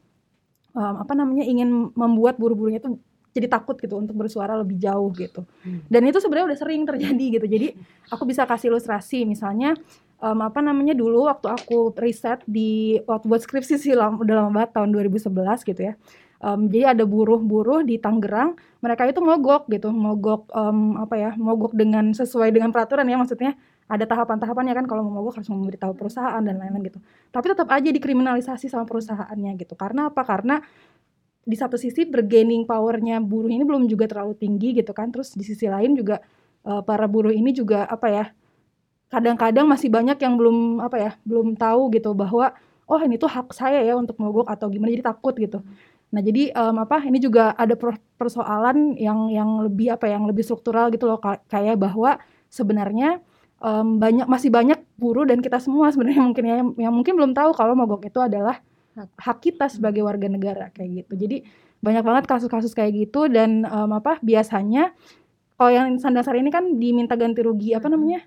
em, 0.74 0.96
apa 1.06 1.14
namanya 1.14 1.46
ingin 1.46 1.94
membuat 1.94 2.42
buruh-buruhnya 2.42 2.82
itu 2.82 2.98
jadi 3.30 3.48
takut 3.48 3.78
gitu 3.78 3.96
untuk 3.98 4.18
bersuara 4.18 4.58
lebih 4.58 4.82
jauh 4.82 5.10
gitu. 5.14 5.46
Hmm. 5.62 5.86
Dan 5.86 6.02
itu 6.10 6.18
sebenarnya 6.18 6.54
udah 6.54 6.60
sering 6.60 6.82
terjadi 6.84 7.26
gitu. 7.40 7.46
Jadi 7.46 7.68
aku 8.10 8.24
bisa 8.26 8.44
kasih 8.50 8.74
ilustrasi 8.74 9.24
misalnya 9.24 9.78
em, 10.20 10.40
apa 10.42 10.60
namanya 10.60 10.98
dulu 10.98 11.30
waktu 11.30 11.48
aku 11.48 11.94
riset 11.96 12.44
di 12.50 13.00
waktu 13.06 13.26
buat 13.30 13.42
skripsi 13.42 13.76
sih 13.80 13.94
lama, 13.96 14.20
udah 14.22 14.36
lama 14.46 14.52
banget 14.62 14.72
tahun 14.76 14.90
2011 14.92 15.70
gitu 15.70 15.82
ya. 15.82 15.94
Em, 16.40 16.72
jadi 16.72 16.96
ada 16.96 17.04
buruh-buruh 17.04 17.84
di 17.84 18.00
Tangerang, 18.00 18.56
mereka 18.80 19.04
itu 19.06 19.20
mogok 19.20 19.68
gitu, 19.70 19.92
mogok 19.92 20.48
em, 20.56 20.96
apa 21.00 21.16
ya, 21.20 21.32
mogok 21.36 21.76
dengan 21.76 22.16
sesuai 22.16 22.50
dengan 22.56 22.72
peraturan 22.72 23.08
ya 23.08 23.20
maksudnya 23.20 23.54
ada 23.90 24.06
tahapan-tahapannya 24.06 24.78
kan 24.78 24.86
kalau 24.86 25.02
mau 25.02 25.20
mogok 25.20 25.42
harus 25.42 25.50
memberitahu 25.50 25.98
perusahaan 25.98 26.40
dan 26.46 26.62
lain-lain 26.62 26.94
gitu. 26.94 27.02
Tapi 27.34 27.46
tetap 27.50 27.68
aja 27.74 27.90
dikriminalisasi 27.90 28.70
sama 28.70 28.86
perusahaannya 28.86 29.58
gitu. 29.58 29.74
Karena 29.74 30.14
apa? 30.14 30.22
Karena 30.22 30.62
di 31.50 31.58
satu 31.58 31.76
sisi 31.82 32.06
bergaining 32.06 32.64
powernya 32.70 33.18
buruh 33.26 33.50
ini 33.50 33.64
belum 33.66 33.90
juga 33.92 34.06
terlalu 34.12 34.38
tinggi 34.38 34.78
gitu 34.80 34.92
kan. 34.94 35.10
Terus 35.14 35.34
di 35.34 35.44
sisi 35.50 35.66
lain 35.66 35.98
juga 36.00 36.22
eh, 36.70 36.82
para 36.86 37.06
buruh 37.10 37.34
ini 37.34 37.52
juga 37.56 37.90
apa 37.90 38.08
ya? 38.14 38.26
Kadang-kadang 39.10 39.66
masih 39.66 39.90
banyak 39.90 40.18
yang 40.22 40.38
belum 40.38 40.58
apa 40.86 40.98
ya, 41.02 41.12
belum 41.26 41.58
tahu 41.58 41.90
gitu 41.98 42.14
bahwa 42.14 42.54
oh 42.86 43.00
ini 43.02 43.18
tuh 43.18 43.30
hak 43.30 43.50
saya 43.58 43.82
ya 43.82 43.98
untuk 43.98 44.18
mogok 44.22 44.46
atau 44.46 44.70
gimana 44.70 44.94
jadi 44.94 45.06
takut 45.06 45.34
gitu. 45.38 45.66
Nah, 46.14 46.22
jadi 46.22 46.54
em, 46.54 46.76
apa 46.78 47.06
ini 47.06 47.18
juga 47.22 47.54
ada 47.58 47.74
per- 47.78 48.02
persoalan 48.22 48.98
yang 48.98 49.30
yang 49.34 49.50
lebih 49.66 49.94
apa 49.94 50.10
ya, 50.10 50.18
yang 50.22 50.26
lebih 50.30 50.46
struktural 50.46 50.90
gitu 50.94 51.06
loh 51.10 51.18
ka- 51.22 51.42
kayak 51.50 51.78
bahwa 51.82 52.18
sebenarnya 52.54 53.22
em, 53.62 53.88
banyak 53.98 54.26
masih 54.30 54.50
banyak 54.54 54.78
buruh 55.02 55.26
dan 55.26 55.42
kita 55.42 55.58
semua 55.62 55.90
sebenarnya 55.94 56.22
mungkin 56.26 56.44
ya 56.46 56.56
yang 56.90 56.94
mungkin 56.94 57.14
belum 57.18 57.32
tahu 57.34 57.54
kalau 57.58 57.74
mogok 57.78 58.06
itu 58.10 58.20
adalah 58.22 58.62
Hak. 58.98 59.38
kita 59.44 59.70
sebagai 59.70 60.02
warga 60.04 60.28
negara 60.28 60.74
kayak 60.74 61.06
gitu. 61.06 61.14
Jadi 61.28 61.38
banyak 61.80 62.04
banget 62.04 62.24
kasus-kasus 62.28 62.76
kayak 62.76 63.08
gitu 63.08 63.32
dan 63.32 63.64
em, 63.64 63.92
apa 63.96 64.20
biasanya 64.20 64.92
kalau 65.60 65.72
yang 65.76 65.88
Sandang 66.00 66.24
Sari 66.24 66.40
ini 66.40 66.52
kan 66.52 66.80
diminta 66.80 67.20
ganti 67.20 67.44
rugi 67.44 67.76
apa 67.76 67.92
namanya? 67.92 68.24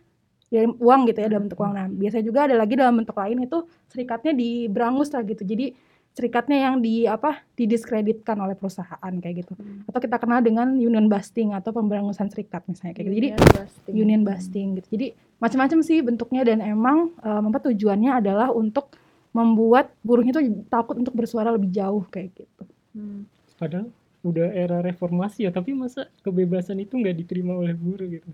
Ya 0.52 0.68
uang 0.68 1.08
gitu 1.08 1.24
ya 1.24 1.32
dalam 1.32 1.48
bentuk 1.48 1.64
uang. 1.64 1.72
Nah, 1.72 1.88
biasanya 1.88 2.24
juga 2.28 2.44
ada 2.44 2.60
lagi 2.60 2.76
dalam 2.76 2.92
bentuk 3.00 3.16
lain 3.16 3.40
itu 3.40 3.64
serikatnya 3.88 4.36
diberangus 4.36 5.08
lah 5.16 5.24
gitu. 5.24 5.40
Jadi 5.40 5.72
serikatnya 6.12 6.60
yang 6.60 6.84
di 6.84 7.08
apa 7.08 7.40
didiskreditkan 7.56 8.36
oleh 8.36 8.52
perusahaan 8.52 9.12
kayak 9.16 9.48
gitu. 9.48 9.56
Hmm. 9.56 9.88
Atau 9.88 10.04
kita 10.04 10.20
kenal 10.20 10.44
dengan 10.44 10.76
union 10.76 11.08
busting 11.08 11.56
atau 11.56 11.72
pemberangusan 11.72 12.28
serikat 12.28 12.68
misalnya 12.68 13.00
kayak 13.00 13.08
gitu. 13.08 13.16
Jadi 13.16 13.28
Union 13.32 13.48
busting. 13.56 13.94
union 13.96 14.22
busting 14.28 14.66
gitu. 14.76 14.88
Jadi 14.92 15.06
macam-macam 15.40 15.78
sih 15.80 15.98
bentuknya 16.04 16.44
dan 16.44 16.60
emang 16.60 17.16
em, 17.24 17.42
apa 17.48 17.58
tujuannya 17.64 18.12
adalah 18.20 18.52
untuk 18.52 18.92
membuat 19.32 19.92
buruhnya 20.00 20.36
tuh 20.36 20.44
takut 20.68 20.96
untuk 20.96 21.12
bersuara 21.12 21.52
lebih 21.52 21.72
jauh 21.72 22.04
kayak 22.06 22.36
gitu. 22.36 22.62
Hmm. 22.92 23.24
Padahal 23.56 23.88
udah 24.22 24.48
era 24.52 24.78
reformasi 24.78 25.44
ya, 25.44 25.50
tapi 25.50 25.74
masa 25.74 26.06
kebebasan 26.22 26.78
itu 26.78 26.94
nggak 26.94 27.16
diterima 27.18 27.56
oleh 27.56 27.72
buruh 27.72 28.06
gitu. 28.06 28.28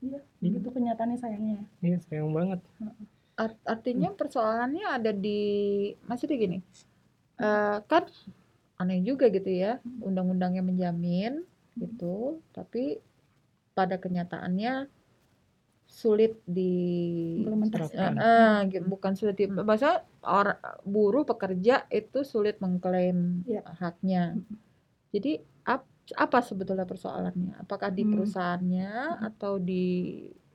Iya, 0.00 0.20
Hmm. 0.20 0.56
itu 0.60 0.68
kenyataannya 0.68 1.16
sayangnya. 1.16 1.60
Iya 1.80 1.98
sayang 2.02 2.32
banget. 2.32 2.60
Art- 3.34 3.64
artinya 3.64 4.10
persoalannya 4.10 4.84
ada 4.84 5.10
di 5.10 5.40
masih 6.04 6.26
di 6.26 6.36
gini 6.38 6.58
Eh, 7.34 7.78
kan 7.90 8.06
aneh 8.78 9.02
juga 9.02 9.26
gitu 9.26 9.50
ya 9.50 9.82
undang-undangnya 9.98 10.62
menjamin 10.62 11.42
gitu 11.74 12.38
tapi 12.54 13.02
pada 13.74 13.98
kenyataannya 13.98 14.86
sulit 15.94 16.42
di 16.42 16.74
eh, 18.18 18.58
gitu, 18.68 18.84
bukan 18.84 19.12
sulit 19.14 19.38
di 19.38 19.46
bahasa 19.46 20.02
orang 20.20 20.58
buruh 20.82 21.22
pekerja 21.22 21.86
itu 21.88 22.26
sulit 22.26 22.58
mengklaim 22.58 23.46
Iya. 23.46 23.62
haknya. 23.78 24.34
Jadi 25.08 25.38
ap- 25.64 25.86
apa 26.10 26.38
sebetulnya 26.42 26.82
persoalannya? 26.82 27.62
Apakah 27.62 27.88
di 27.88 28.02
Hmm. 28.02 28.12
perusahaannya 28.12 28.90
atau 29.24 29.56
di 29.56 29.84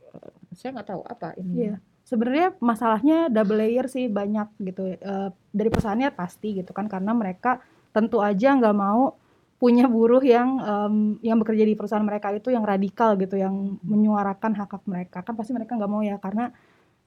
eh, 0.09 0.31
saya 0.51 0.75
nggak 0.75 0.89
tahu 0.89 1.01
apa 1.03 1.29
ini. 1.35 1.55
Iya. 1.65 1.75
sebenarnya 2.01 2.57
masalahnya 2.57 3.29
double 3.29 3.61
layer 3.61 3.85
sih 3.85 4.09
banyak 4.09 4.49
gitu. 4.59 4.91
Eh, 4.91 5.29
dari 5.51 5.69
perusahaannya 5.69 6.09
pasti 6.11 6.57
gitu 6.57 6.73
kan 6.73 6.89
karena 6.89 7.13
mereka 7.13 7.61
tentu 7.89 8.17
aja 8.19 8.57
nggak 8.57 8.73
mau 8.73 9.13
punya 9.59 9.85
buruh 9.91 10.23
yang 10.23 10.49
em, 10.63 10.95
yang 11.19 11.37
bekerja 11.37 11.67
di 11.67 11.75
perusahaan 11.75 12.03
mereka 12.03 12.31
itu 12.31 12.47
yang 12.49 12.63
radikal 12.63 13.19
gitu 13.19 13.35
yang 13.35 13.75
menyuarakan 13.83 14.55
hak 14.55 14.71
hak 14.71 14.83
mereka. 14.87 15.17
Kan 15.21 15.35
pasti 15.35 15.51
mereka 15.51 15.75
nggak 15.75 15.91
mau 15.91 15.99
ya 15.99 16.15
karena 16.17 16.49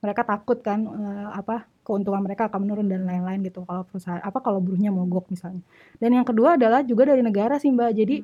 mereka 0.05 0.23
takut 0.29 0.61
kan 0.61 0.85
eh, 0.85 1.29
apa 1.33 1.65
keuntungan 1.81 2.21
mereka 2.21 2.53
akan 2.53 2.69
menurun 2.69 2.87
dan 2.93 3.09
lain-lain 3.09 3.41
gitu 3.49 3.65
kalau 3.65 3.83
perusahaan 3.89 4.21
apa 4.21 4.39
kalau 4.45 4.61
buruhnya 4.61 4.93
mogok 4.93 5.33
misalnya. 5.33 5.65
Dan 5.97 6.13
yang 6.13 6.27
kedua 6.29 6.61
adalah 6.61 6.85
juga 6.85 7.09
dari 7.09 7.25
negara 7.25 7.57
sih 7.57 7.73
mbak. 7.73 7.91
Jadi 7.97 8.17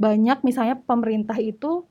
banyak 0.00 0.38
misalnya 0.40 0.80
pemerintah 0.80 1.36
itu 1.36 1.84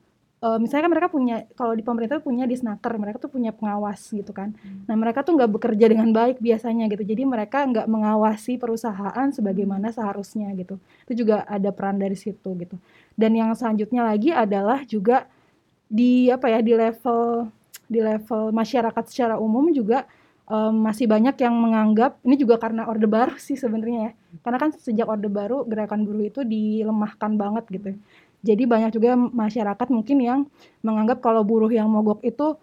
eh, 0.46 0.58
misalnya 0.62 0.84
kan 0.86 0.94
mereka 0.94 1.10
punya 1.10 1.36
kalau 1.58 1.74
di 1.74 1.82
pemerintah 1.82 2.22
punya 2.22 2.46
disnaker 2.46 2.94
mereka 3.02 3.18
tuh 3.18 3.32
punya 3.34 3.50
pengawas 3.50 4.00
gitu 4.14 4.30
kan. 4.30 4.54
Hmm. 4.62 4.86
nah 4.86 4.96
mereka 4.96 5.26
tuh 5.26 5.34
nggak 5.34 5.52
bekerja 5.58 5.86
dengan 5.90 6.10
baik 6.14 6.38
biasanya 6.38 6.86
gitu. 6.94 7.02
Jadi 7.02 7.24
mereka 7.26 7.66
nggak 7.66 7.88
mengawasi 7.90 8.62
perusahaan 8.62 9.28
sebagaimana 9.34 9.90
seharusnya 9.90 10.54
gitu. 10.54 10.78
Itu 11.10 11.26
juga 11.26 11.44
ada 11.50 11.74
peran 11.74 11.98
dari 11.98 12.14
situ 12.14 12.54
gitu. 12.62 12.78
Dan 13.18 13.34
yang 13.34 13.50
selanjutnya 13.58 14.06
lagi 14.06 14.30
adalah 14.30 14.86
juga 14.86 15.26
di 15.90 16.30
apa 16.30 16.50
ya 16.50 16.60
di 16.62 16.74
level 16.74 17.50
di 17.86 18.00
level 18.02 18.50
masyarakat 18.50 19.04
secara 19.06 19.36
umum 19.38 19.70
juga 19.70 20.10
em, 20.50 20.74
masih 20.74 21.06
banyak 21.06 21.38
yang 21.38 21.54
menganggap 21.54 22.18
ini 22.26 22.36
juga 22.38 22.58
karena 22.58 22.90
orde 22.90 23.06
baru 23.10 23.34
sih 23.46 23.58
sebenarnya 23.58 24.00
ya. 24.10 24.14
Karena 24.44 24.58
kan 24.62 24.70
sejak 24.76 25.08
orde 25.08 25.30
baru 25.32 25.64
gerakan 25.66 26.06
buruh 26.06 26.26
itu 26.28 26.42
dilemahkan 26.44 27.32
banget 27.40 27.66
gitu 27.72 27.90
jadi 28.46 28.64
banyak 28.70 28.94
juga 28.94 29.18
masyarakat 29.18 29.88
mungkin 29.90 30.18
yang 30.22 30.40
menganggap 30.86 31.18
kalau 31.26 31.42
buruh 31.42 31.74
yang 31.74 31.90
mogok 31.90 32.22
itu 32.22 32.54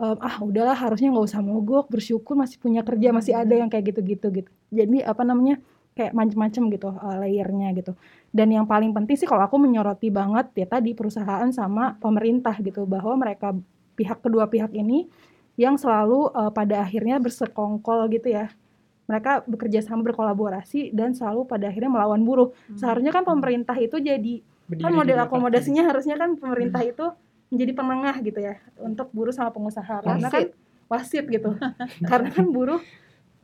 em, 0.00 0.16
ah 0.16 0.40
udahlah 0.40 0.72
harusnya 0.72 1.12
nggak 1.12 1.26
usah 1.28 1.44
mogok 1.44 1.92
bersyukur 1.92 2.32
masih 2.32 2.56
punya 2.56 2.80
kerja 2.80 3.12
masih 3.12 3.36
ada 3.36 3.52
yang 3.52 3.68
kayak 3.68 3.92
gitu-gitu 3.92 4.26
gitu. 4.32 4.50
Jadi 4.72 5.04
apa 5.04 5.22
namanya 5.28 5.60
kayak 5.92 6.16
macem-macem 6.16 6.72
gitu 6.72 6.88
eh, 6.88 7.16
layernya 7.20 7.68
gitu. 7.76 7.92
Dan 8.32 8.48
yang 8.48 8.64
paling 8.64 8.96
penting 8.96 9.16
sih 9.20 9.28
kalau 9.28 9.44
aku 9.44 9.60
menyoroti 9.60 10.08
banget 10.08 10.48
ya 10.56 10.64
tadi 10.64 10.96
perusahaan 10.96 11.48
sama 11.52 12.00
pemerintah 12.00 12.56
gitu 12.64 12.88
bahwa 12.88 13.16
mereka 13.20 13.52
pihak 13.96 14.24
kedua 14.24 14.48
pihak 14.48 14.72
ini 14.72 15.08
yang 15.60 15.76
selalu 15.76 16.32
eh, 16.32 16.52
pada 16.56 16.80
akhirnya 16.80 17.20
bersekongkol 17.20 18.08
gitu 18.08 18.32
ya. 18.32 18.48
Mereka 19.06 19.46
bekerja 19.46 19.84
sama 19.84 20.02
berkolaborasi 20.02 20.90
dan 20.90 21.14
selalu 21.14 21.44
pada 21.46 21.68
akhirnya 21.70 21.92
melawan 21.92 22.24
buruh. 22.24 22.50
Hmm. 22.72 22.74
seharusnya 22.80 23.12
kan 23.14 23.22
pemerintah 23.22 23.76
itu 23.78 24.00
jadi 24.02 24.42
kan 24.66 24.92
model 24.92 25.18
akomodasinya 25.22 25.82
harusnya 25.86 26.18
kan 26.18 26.34
pemerintah 26.34 26.82
itu 26.82 27.06
menjadi 27.50 27.72
penengah 27.78 28.16
gitu 28.26 28.40
ya 28.42 28.58
untuk 28.82 29.10
buruh 29.14 29.30
sama 29.30 29.54
pengusaha. 29.54 30.02
Karena 30.02 30.28
kan 30.28 30.50
wasit. 30.90 31.24
gitu. 31.30 31.54
Karena 32.10 32.28
kan 32.34 32.46
buruh 32.50 32.82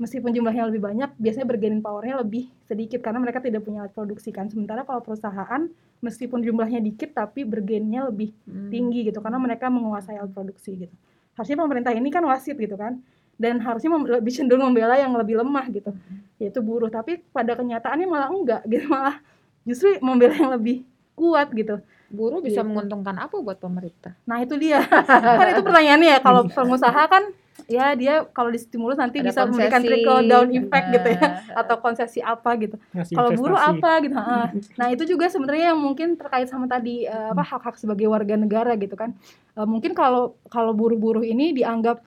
meskipun 0.02 0.34
jumlahnya 0.34 0.66
lebih 0.66 0.82
banyak 0.82 1.14
biasanya 1.14 1.46
bargaining 1.46 1.78
powernya 1.78 2.18
lebih 2.26 2.50
sedikit 2.66 2.98
karena 3.06 3.22
mereka 3.22 3.38
tidak 3.38 3.62
punya 3.62 3.86
alat 3.86 3.94
produksi 3.94 4.34
kan. 4.34 4.50
Sementara 4.50 4.82
kalau 4.82 4.98
perusahaan 4.98 5.70
meskipun 6.02 6.42
jumlahnya 6.42 6.82
dikit 6.82 7.14
tapi 7.14 7.46
bargainnya 7.46 8.10
lebih 8.10 8.34
Hmm. 8.50 8.66
tinggi 8.74 9.06
gitu 9.06 9.22
karena 9.22 9.38
mereka 9.38 9.70
menguasai 9.70 10.18
alat 10.18 10.34
produksi 10.34 10.74
gitu. 10.74 10.94
Harusnya 11.38 11.58
pemerintah 11.62 11.94
ini 11.94 12.10
kan 12.10 12.26
wasit 12.26 12.58
gitu 12.58 12.74
kan 12.74 12.98
dan 13.38 13.62
harusnya 13.62 13.94
lebih 14.18 14.34
cenderung 14.34 14.74
membela 14.74 14.98
yang 14.98 15.14
lebih 15.14 15.38
lemah 15.38 15.70
gitu 15.70 15.94
yaitu 16.42 16.58
buruh. 16.58 16.90
Tapi 16.90 17.22
pada 17.30 17.54
kenyataannya 17.54 18.06
malah 18.10 18.30
enggak 18.34 18.62
gitu 18.66 18.90
malah 18.90 19.22
justru 19.62 19.94
membela 20.02 20.34
yang 20.34 20.50
lebih 20.50 20.82
kuat 21.12 21.52
gitu. 21.52 21.78
Buruh 22.08 22.38
bisa 22.38 22.60
Gitu. 22.60 22.68
menguntungkan 22.68 23.16
apa 23.18 23.36
buat 23.36 23.56
pemerintah? 23.56 24.12
Nah 24.22 24.38
itu 24.38 24.54
dia. 24.54 24.84
Kan 25.38 25.46
itu 25.48 25.62
pertanyaannya 25.62 26.08
ya 26.10 26.18
kalau 26.18 26.44
pengusaha 26.44 27.02
kan 27.06 27.24
ya 27.64 27.92
dia 27.92 28.24
kalau 28.28 28.48
distimulus 28.48 28.96
nanti 28.96 29.20
Ada 29.20 29.28
bisa 29.28 29.40
memberikan 29.44 29.80
konsesi. 29.80 29.88
trickle 29.92 30.22
down 30.26 30.48
impact 30.50 30.86
gitu 30.90 31.08
ya 31.10 31.20
Nah, 31.22 31.30
atau 31.54 31.76
konsesi 31.78 32.18
apa 32.18 32.50
gitu. 32.58 32.76
Ngasih 32.90 33.14
kalau 33.14 33.30
buruh 33.32 33.56
apa 33.56 33.90
gitu 34.02 34.12
heeh. 34.14 34.46
nah 34.80 34.88
itu 34.88 35.04
juga 35.06 35.28
sebenarnya 35.28 35.70
yang 35.70 35.80
mungkin 35.80 36.16
terkait 36.16 36.48
sama 36.48 36.66
tadi 36.66 37.04
eh, 37.04 37.28
apa 37.28 37.40
hak-hak 37.40 37.76
sebagai 37.76 38.08
warga 38.08 38.34
negara 38.34 38.72
gitu 38.74 38.92
kan. 38.92 39.12
Eh, 39.52 39.64
mungkin 39.64 39.92
kalau 39.92 40.36
kalau 40.48 40.72
buruh-buruh 40.72 41.22
ini 41.22 41.52
dianggap 41.52 42.00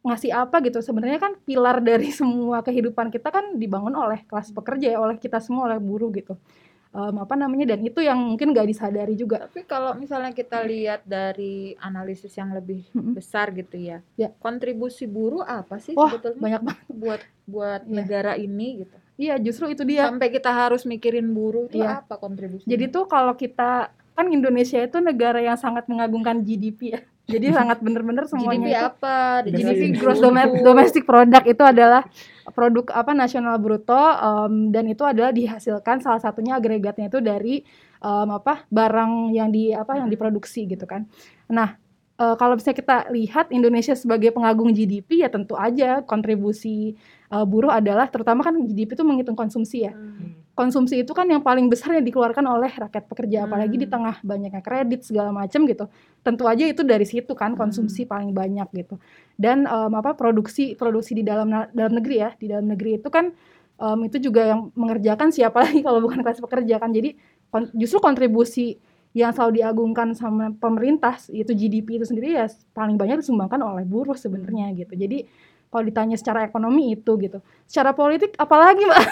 ngasih 0.00 0.30
apa 0.32 0.62
gitu 0.62 0.78
sebenarnya 0.78 1.18
kan 1.18 1.34
pilar 1.38 1.78
dari 1.78 2.08
semua 2.14 2.62
kehidupan 2.62 3.10
kita 3.10 3.28
kan 3.28 3.54
dibangun 3.54 3.92
oleh 3.92 4.24
kelas 4.24 4.50
pekerja 4.50 4.94
ya 4.94 4.98
oleh 4.98 5.14
kita 5.14 5.38
semua 5.38 5.68
oleh 5.68 5.78
buruh 5.78 6.08
gitu 6.10 6.38
Em, 6.88 7.20
apa 7.20 7.36
namanya 7.36 7.76
dan 7.76 7.84
itu 7.84 8.00
yang 8.00 8.16
mungkin 8.16 8.56
gak 8.56 8.64
disadari 8.64 9.12
juga 9.12 9.44
tapi 9.44 9.60
kalau 9.62 9.92
misalnya 9.92 10.32
kita 10.32 10.64
lihat 10.64 11.04
dari 11.04 11.76
analisis 11.78 12.32
yang 12.32 12.56
lebih 12.56 12.80
besar 13.12 13.52
gitu 13.52 13.76
ya, 13.76 14.00
Ya. 14.16 14.32
kontribusi 14.40 15.04
buruh 15.04 15.44
apa 15.44 15.76
sih 15.76 15.92
Wah, 15.92 16.08
sebetulnya 16.08 16.40
banyak 16.40 16.62
banget 16.64 16.86
buat 16.88 17.20
buat 17.44 17.80
Iya. 17.84 17.92
negara 17.92 18.32
ini 18.34 18.82
gitu 18.82 18.96
iya 19.20 19.36
justru 19.36 19.68
itu 19.68 19.84
dia 19.84 20.08
sampai 20.08 20.32
kita 20.32 20.48
harus 20.48 20.88
mikirin 20.88 21.28
buruh 21.28 21.68
itu 21.68 21.76
Iya. 21.76 22.00
apa 22.00 22.16
kontribusi 22.16 22.64
Jadi 22.64 22.88
tuh 22.88 23.04
kalau 23.04 23.36
kita 23.36 23.92
kan 24.16 24.26
Indonesia 24.32 24.80
itu 24.80 24.98
negara 24.98 25.38
yang 25.38 25.54
sangat 25.54 25.86
mengagungkan 25.86 26.40
GDP 26.40 26.80
ya. 26.90 27.00
Jadi 27.28 27.46
sangat 27.58 27.78
bener-bener 27.84 28.24
GDP 28.24 28.32
semuanya 28.32 28.68
itu 28.68 28.88
apa? 28.88 29.16
GDP 29.44 29.82
gross 30.00 30.20
domestic 30.64 31.04
product 31.04 31.44
itu 31.44 31.62
adalah 31.62 32.02
produk 32.56 32.88
apa 32.96 33.12
nasional 33.12 33.60
bruto 33.60 33.94
em, 33.94 34.72
dan 34.72 34.88
itu 34.88 35.04
adalah 35.04 35.30
dihasilkan 35.30 36.00
salah 36.00 36.18
satunya 36.18 36.56
agregatnya 36.56 37.12
itu 37.12 37.20
dari 37.20 37.60
em, 38.00 38.28
apa 38.32 38.64
barang 38.72 39.36
yang 39.36 39.52
di 39.52 39.76
apa 39.76 40.00
yang 40.00 40.08
diproduksi 40.08 40.64
gitu 40.64 40.88
kan. 40.88 41.04
Nah, 41.52 41.76
eh, 42.16 42.34
kalau 42.40 42.56
misalnya 42.56 42.78
kita 42.80 42.96
lihat 43.12 43.46
Indonesia 43.52 43.92
sebagai 43.92 44.32
pengagung 44.32 44.72
GDP 44.72 45.22
ya 45.22 45.28
tentu 45.28 45.52
aja 45.54 46.00
kontribusi 46.02 46.96
eh, 47.28 47.44
buruh 47.44 47.70
adalah 47.70 48.08
terutama 48.08 48.40
kan 48.40 48.56
GDP 48.56 48.96
itu 48.96 49.04
menghitung 49.04 49.36
konsumsi 49.36 49.84
ya. 49.84 49.92
Hmm. 49.92 50.47
Konsumsi 50.58 51.06
itu 51.06 51.14
kan 51.14 51.30
yang 51.30 51.38
paling 51.38 51.70
besar 51.70 51.94
yang 51.94 52.02
dikeluarkan 52.02 52.42
oleh 52.42 52.66
rakyat 52.74 53.04
pekerja 53.06 53.46
apalagi 53.46 53.78
di 53.78 53.86
Hmm. 53.86 53.94
tengah 53.94 54.16
banyaknya 54.26 54.62
kredit 54.66 55.06
segala 55.06 55.30
macam 55.30 55.62
gitu. 55.70 55.86
Tentu 56.26 56.44
aja 56.50 56.64
itu 56.66 56.82
dari 56.82 57.06
situ 57.06 57.32
kan 57.38 57.54
konsumsi 57.54 58.02
paling 58.10 58.34
banyak 58.34 58.66
gitu. 58.74 58.98
Dan 59.38 59.70
em, 59.70 59.92
apa 59.94 60.18
produksi 60.18 60.74
produksi 60.74 61.14
di 61.14 61.22
dalam 61.22 61.46
dalam 61.70 61.92
negeri 61.94 62.16
ya 62.18 62.30
di 62.34 62.50
dalam 62.50 62.66
negeri 62.66 62.98
itu 62.98 63.08
kan 63.08 63.30
em, 63.78 63.98
itu 64.10 64.18
juga 64.18 64.42
yang 64.50 64.60
mengerjakan 64.74 65.30
siapa 65.30 65.62
lagi 65.62 65.80
kalau 65.86 66.02
bukan 66.02 66.26
kelas 66.26 66.42
pekerja 66.42 66.82
kan. 66.82 66.90
Jadi 66.90 67.14
kon- 67.54 67.70
justru 67.78 68.02
kontribusi 68.02 68.76
yang 69.16 69.32
selalu 69.32 69.64
diagungkan 69.64 70.12
sama 70.12 70.52
pemerintah 70.52 71.16
itu 71.32 71.50
GDP 71.56 71.96
itu 71.96 72.06
sendiri 72.06 72.36
ya 72.36 72.46
paling 72.76 73.00
banyak 73.00 73.24
disumbangkan 73.24 73.58
oleh 73.62 73.84
buruh 73.88 74.14
sebenarnya 74.14 74.74
gitu. 74.76 74.94
Jadi 74.94 75.24
kalau 75.68 75.84
ditanya 75.84 76.16
secara 76.16 76.48
ekonomi 76.48 76.96
itu 76.96 77.16
gitu. 77.20 77.44
Secara 77.68 77.92
politik 77.92 78.32
apalagi 78.40 78.84
mbak? 78.88 79.04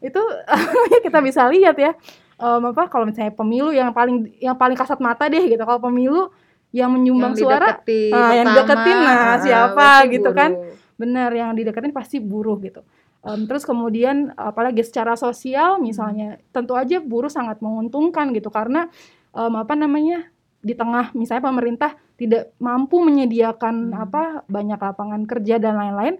Itu 0.12 0.20
kita 1.04 1.18
bisa 1.24 1.48
lihat 1.48 1.76
ya 1.80 1.96
em, 2.36 2.62
apa 2.68 2.88
kalau 2.92 3.08
misalnya 3.08 3.32
pemilu 3.32 3.72
yang 3.72 3.90
paling 3.96 4.28
yang 4.40 4.56
paling 4.56 4.76
kasat 4.76 5.00
mata 5.00 5.28
deh 5.28 5.40
gitu. 5.40 5.60
Kalau 5.64 5.80
pemilu 5.80 6.28
yang 6.74 6.92
menyumbang 6.92 7.32
Yang 7.32 7.48
suara 7.48 7.68
dideketin 7.80 8.12
ah, 8.12 8.32
yang 8.36 8.46
dideketin, 8.52 8.96
nah, 9.00 9.16
ah, 9.16 9.36
siapa 9.40 9.88
gitu 10.12 10.30
kan. 10.36 10.50
buruh. 10.52 10.74
benar 10.96 11.28
yang 11.28 11.52
dideketin 11.52 11.92
pasti 11.92 12.16
buruh 12.20 12.56
gitu. 12.60 12.80
Em, 13.24 13.44
terus 13.48 13.64
kemudian 13.64 14.32
apalagi 14.36 14.80
secara 14.84 15.16
sosial 15.16 15.76
misalnya 15.80 16.40
tentu 16.52 16.72
aja 16.72 17.00
buruh 17.00 17.32
sangat 17.32 17.60
menguntungkan 17.64 18.32
gitu. 18.36 18.52
Karena 18.52 18.88
em, 19.32 19.54
apa 19.56 19.72
namanya 19.72 20.28
di 20.60 20.76
tengah 20.76 21.12
misalnya 21.16 21.44
pemerintah 21.44 21.96
tidak 22.16 22.52
mampu 22.56 22.98
menyediakan 22.98 23.92
Hmm. 23.92 24.02
apa 24.02 24.22
banyak 24.46 24.76
lapangan 24.76 25.22
kerja 25.24 25.56
dan 25.56 25.76
lain-lain 25.76 26.16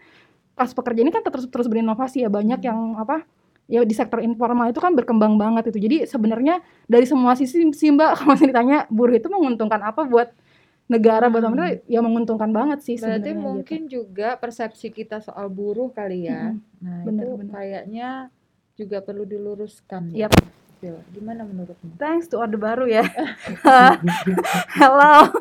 kelas 0.53 0.73
pekerja 0.73 1.01
ini 1.01 1.11
kan 1.11 1.21
terus 1.21 1.49
terus 1.49 1.67
berinovasi 1.67 2.23
ya 2.23 2.29
banyak 2.29 2.61
Hmm. 2.61 2.69
yang 2.69 2.81
apa 2.97 3.25
ya 3.67 3.83
di 3.83 3.93
sektor 3.93 4.21
informal 4.21 4.69
itu 4.69 4.79
kan 4.79 4.95
berkembang 4.95 5.35
banget 5.35 5.69
itu 5.69 5.83
jadi 5.83 6.07
sebenarnya 6.07 6.61
dari 6.87 7.03
semua 7.03 7.35
sisi 7.35 7.67
sih 7.67 7.91
mbak 7.91 8.13
kalau 8.17 8.33
misalnya 8.33 8.53
ditanya 8.53 8.79
buruh 8.89 9.13
itu 9.13 9.27
menguntungkan 9.27 9.83
apa 9.83 10.05
buat 10.05 10.31
negara 10.87 11.27
buat 11.27 11.43
Hmm. 11.43 11.51
pemerintah 11.51 11.83
ya 11.85 11.99
menguntungkan 11.99 12.51
banget 12.51 12.79
sih 12.81 12.95
Berarti 12.95 13.03
sebenarnya 13.27 13.35
gitu. 13.35 13.43
mungkin 13.43 13.81
juga 13.91 14.29
persepsi 14.37 14.87
kita 14.89 15.19
soal 15.19 15.51
buruh 15.51 15.91
kali 15.91 16.31
ya. 16.31 16.55
Mm-mm. 16.55 16.79
Nah, 16.79 17.03
Benar, 17.03 17.25
itu 17.27 17.35
kayaknya 17.51 18.09
juga 18.77 19.03
perlu 19.03 19.27
diluruskan 19.27 20.15
ya. 20.15 20.31
Yap. 20.87 21.03
Sil. 21.03 21.15
Gimana 21.15 21.43
menurutmu? 21.43 21.99
Thanks 21.99 22.31
to 22.31 22.39
Orde 22.39 22.55
Baru 22.55 22.87
ya. 22.87 23.03
Hello. 24.79 25.35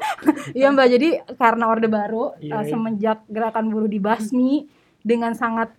Iya 0.57 0.73
Mbak, 0.73 0.87
jadi 0.97 1.09
karena 1.37 1.69
Orde 1.69 1.89
Baru 1.89 2.33
Iya, 2.41 2.53
uh, 2.57 2.63
iya. 2.65 2.69
semenjak 2.73 3.19
gerakan 3.29 3.69
buruh 3.69 3.89
dibasmi 3.89 4.65
dengan 5.05 5.37
sangat 5.37 5.69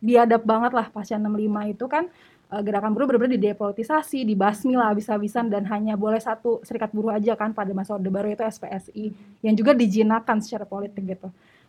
biadab 0.00 0.40
banget 0.48 0.72
lah 0.72 0.88
pasca 0.88 1.20
65 1.20 1.76
itu 1.76 1.84
kan 1.84 2.08
uh, 2.48 2.62
gerakan 2.64 2.96
buruh 2.96 3.04
benar-benar 3.04 3.36
didepolitisasi, 3.36 4.24
dibasmi 4.24 4.72
lah 4.80 4.96
habis-habisan 4.96 5.52
dan 5.52 5.68
hanya 5.68 6.00
boleh 6.00 6.20
satu 6.20 6.64
serikat 6.64 6.88
buruh 6.96 7.12
aja 7.12 7.36
kan 7.36 7.52
pada 7.52 7.76
masa 7.76 8.00
Orde 8.00 8.08
Baru 8.08 8.32
itu 8.32 8.40
SPSI 8.40 9.12
yang 9.44 9.52
juga 9.52 9.76
dijinakan 9.76 10.40
secara 10.40 10.64
politik 10.64 11.04
gitu. 11.04 11.28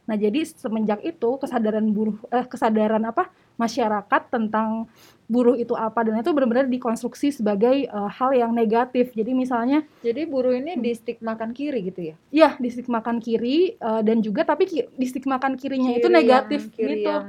Nah, 0.10 0.17
jadi 0.17 0.41
semenjak 0.43 1.05
itu 1.05 1.29
kesadaran 1.38 1.86
buruh 1.93 2.17
eh, 2.34 2.46
kesadaran 2.50 3.05
apa 3.05 3.29
masyarakat 3.60 4.22
tentang 4.34 4.89
buruh 5.31 5.55
itu 5.55 5.71
apa 5.73 6.03
dan 6.03 6.19
itu 6.19 6.27
benar-benar 6.29 6.67
dikonstruksi 6.67 7.31
sebagai 7.31 7.71
eh, 7.83 8.09
hal 8.11 8.31
yang 8.33 8.51
negatif. 8.51 9.11
Jadi 9.11 9.31
misalnya 9.33 9.88
Jadi 10.01 10.21
buruh 10.25 10.51
ini 10.51 10.75
Hmm. 10.75 10.83
distigmakan 10.83 11.50
kiri 11.51 11.79
gitu 11.85 12.01
ya. 12.03 12.15
ya 12.29 12.50
distigmakan 12.57 13.17
kiri 13.17 13.57
eh, 13.73 14.01
dan 14.01 14.19
juga 14.19 14.43
tapi 14.43 14.67
ki- 14.67 14.91
distigmakan 14.93 15.55
kirinya 15.55 15.91
itu 15.93 16.03
Kiri 16.03 16.17
negatif 16.17 16.61
yang, 16.61 16.73
kiri 16.73 16.95
gitu. 16.97 17.09
yang 17.09 17.23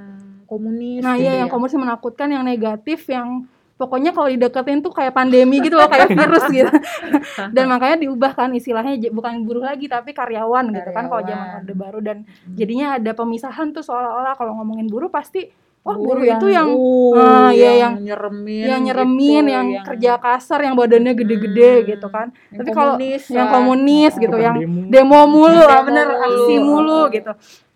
komunis 0.45 1.01
Nah, 1.01 1.15
gitu 1.15 1.23
iya 1.23 1.33
ya. 1.33 1.39
yang 1.39 1.49
komunis 1.49 1.73
menakutkan, 1.75 2.29
yang 2.29 2.43
negatif, 2.43 3.07
yang 3.07 3.47
pokoknya 3.75 4.11
kalau 4.11 4.29
dideketin 4.29 4.79
tuh 4.79 4.91
kayak 4.91 5.11
pandemi 5.11 5.59
gitu 5.59 5.75
loh, 5.75 5.87
kayak 5.87 6.13
virus 6.13 6.45
gitu. 6.49 6.69
Dan 7.57 7.67
makanya 7.67 7.97
diubah 7.99 8.33
kan 8.33 8.53
istilahnya 8.53 8.95
bukan 9.09 9.43
buruh 9.43 9.65
lagi 9.65 9.87
tapi 9.87 10.11
karyawan, 10.11 10.71
gitu 10.71 10.91
kan 10.91 11.07
kalau 11.07 11.23
zaman 11.23 11.35
Karyawan. 11.41 11.63
Orde 11.63 11.75
Baru 11.75 11.99
dan 12.01 12.17
Hmm. 12.23 12.55
jadinya 12.55 12.95
ada 12.95 13.11
pemisahan 13.13 13.71
tuh 13.71 13.81
seolah-olah 13.81 14.35
kalau 14.35 14.55
ngomongin 14.55 14.87
buruh 14.87 15.09
pasti 15.09 15.51
oh 15.83 15.99
Buruh 15.99 16.23
buruh 16.23 16.25
itu 16.25 16.47
yang 16.47 16.69
uh, 16.71 17.19
ah, 17.19 17.51
iya, 17.51 17.71
yang 17.83 17.95
nyeremin 17.99 18.67
yang 18.71 18.81
nyeremin, 18.87 19.43
gitu, 19.43 19.55
yang 19.55 19.67
kerja 19.83 20.13
kasar, 20.17 20.63
yang 20.63 20.75
badannya 20.79 21.13
gede-gede 21.13 21.71
Hmm. 21.83 21.87
gitu 21.91 22.07
kan. 22.07 22.27
yang 22.49 22.59
Tapi 22.63 22.71
kalau 22.71 22.95
yang 23.29 23.49
komunis 23.51 24.13
gitu, 24.15 24.37
yang 24.39 24.57
demo. 24.63 24.81
demo 24.87 25.21
mulu, 25.27 25.63
ah, 25.67 25.83
Demo 25.83 25.87
bener 25.91 26.07
mulu. 26.07 26.23
aksi 26.23 26.55
mulu 26.59 27.01
Oh. 27.03 27.05
gitu. 27.11 27.33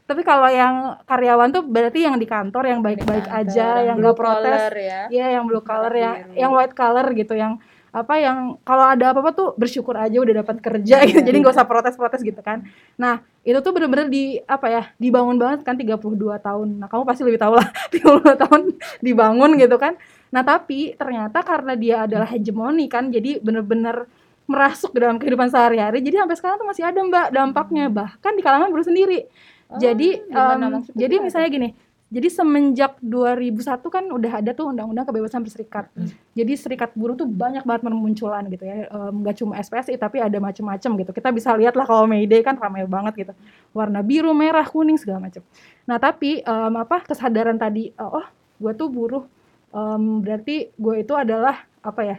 Tapi 0.06 0.22
kalau 0.22 0.46
yang 0.46 1.02
karyawan 1.02 1.50
tuh 1.50 1.66
berarti 1.66 2.06
yang 2.06 2.14
di 2.14 2.30
kantor 2.30 2.62
yang 2.70 2.78
baik-baik 2.78 3.26
aja, 3.26 3.82
yang 3.82 3.98
blue 3.98 4.14
nggak 4.14 4.22
protes, 4.22 4.62
ya 4.78 5.00
Iya 5.10 5.26
yang 5.34 5.44
blue 5.50 5.58
color 5.60 5.90
yang 5.90 6.14
biru. 6.30 6.38
yang 6.38 6.50
white 6.54 6.74
color 6.78 7.06
gitu 7.10 7.34
yang 7.34 7.58
apa 7.96 8.20
yang 8.20 8.60
kalau 8.60 8.84
ada 8.84 9.16
apa-apa 9.16 9.32
tuh 9.32 9.48
bersyukur 9.56 9.96
aja 9.96 10.20
udah 10.20 10.44
dapat 10.44 10.60
kerja 10.60 11.00
gitu. 11.08 11.24
Iya. 11.24 11.26
Jadi 11.32 11.36
nggak 11.40 11.54
usah 11.56 11.64
protes-protes 11.64 12.20
gitu 12.20 12.44
kan. 12.44 12.68
Nah, 13.00 13.24
itu 13.40 13.56
tuh 13.64 13.72
bener-bener 13.72 14.12
di 14.12 14.36
apa 14.44 14.68
ya? 14.68 14.82
dibangun 15.00 15.40
banget 15.40 15.64
kan 15.64 15.80
32 15.80 16.12
tahun. 16.44 16.68
Nah, 16.76 16.92
kamu 16.92 17.02
pasti 17.08 17.24
lebih 17.24 17.40
tahu 17.40 17.56
lah 17.56 17.68
32 17.96 18.42
tahun 18.44 18.60
dibangun 19.00 19.56
gitu 19.56 19.80
kan. 19.80 19.96
Nah, 20.28 20.44
tapi 20.44 20.92
ternyata 21.00 21.40
karena 21.40 21.72
dia 21.72 22.04
adalah 22.04 22.28
hegemoni 22.28 22.84
kan 22.92 23.08
jadi 23.08 23.40
bener-bener 23.40 24.04
merasuk 24.44 24.92
ke 24.92 24.98
dalam 25.00 25.16
kehidupan 25.16 25.48
sehari-hari. 25.48 26.04
Jadi 26.04 26.20
sampai 26.20 26.36
sekarang 26.36 26.56
tuh 26.60 26.68
masih 26.68 26.84
ada 26.84 27.00
Mbak 27.00 27.26
dampaknya 27.32 27.84
bahkan 27.88 28.32
di 28.36 28.42
kalangan 28.44 28.68
buruh 28.68 28.84
sendiri. 28.84 29.26
Oh, 29.66 29.80
jadi 29.82 30.22
maksudnya 30.22 30.94
jadi 30.94 31.14
gimana? 31.18 31.26
misalnya 31.26 31.48
gini, 31.50 31.68
jadi 32.06 32.30
semenjak 32.30 33.02
2001 33.02 33.82
kan 33.90 34.04
udah 34.06 34.38
ada 34.38 34.54
tuh 34.54 34.70
undang-undang 34.70 35.02
kebebasan 35.10 35.42
berserikat. 35.42 35.90
Hmm. 35.90 36.06
Jadi 36.38 36.54
serikat 36.54 36.94
buruh 36.94 37.18
tuh 37.18 37.26
banyak 37.26 37.66
banget 37.66 37.82
bermunculan 37.82 38.46
gitu 38.46 38.62
ya. 38.62 38.86
Em, 38.86 39.26
Nggak 39.26 39.42
cuma 39.42 39.58
SPSI 39.58 39.98
tapi 39.98 40.22
ada 40.22 40.38
macam-macam 40.38 40.90
gitu. 41.02 41.10
Kita 41.10 41.34
bisa 41.34 41.50
lihat 41.58 41.74
lah 41.74 41.82
kalau 41.82 42.06
May 42.06 42.30
Day 42.30 42.46
kan 42.46 42.54
ramai 42.54 42.86
banget 42.86 43.26
gitu. 43.26 43.32
Warna 43.74 44.06
biru, 44.06 44.30
merah, 44.38 44.62
kuning 44.62 44.94
segala 45.02 45.26
macam. 45.26 45.42
Nah, 45.82 45.98
tapi 45.98 46.46
em, 46.46 46.74
apa 46.78 47.02
kesadaran 47.02 47.58
tadi 47.58 47.90
eh, 47.90 47.98
oh, 47.98 48.26
gue 48.62 48.72
tuh 48.78 48.86
buruh 48.86 49.26
em, 49.74 50.22
berarti 50.22 50.70
gue 50.78 50.94
itu 51.02 51.10
adalah 51.10 51.66
apa 51.82 52.02
ya? 52.06 52.18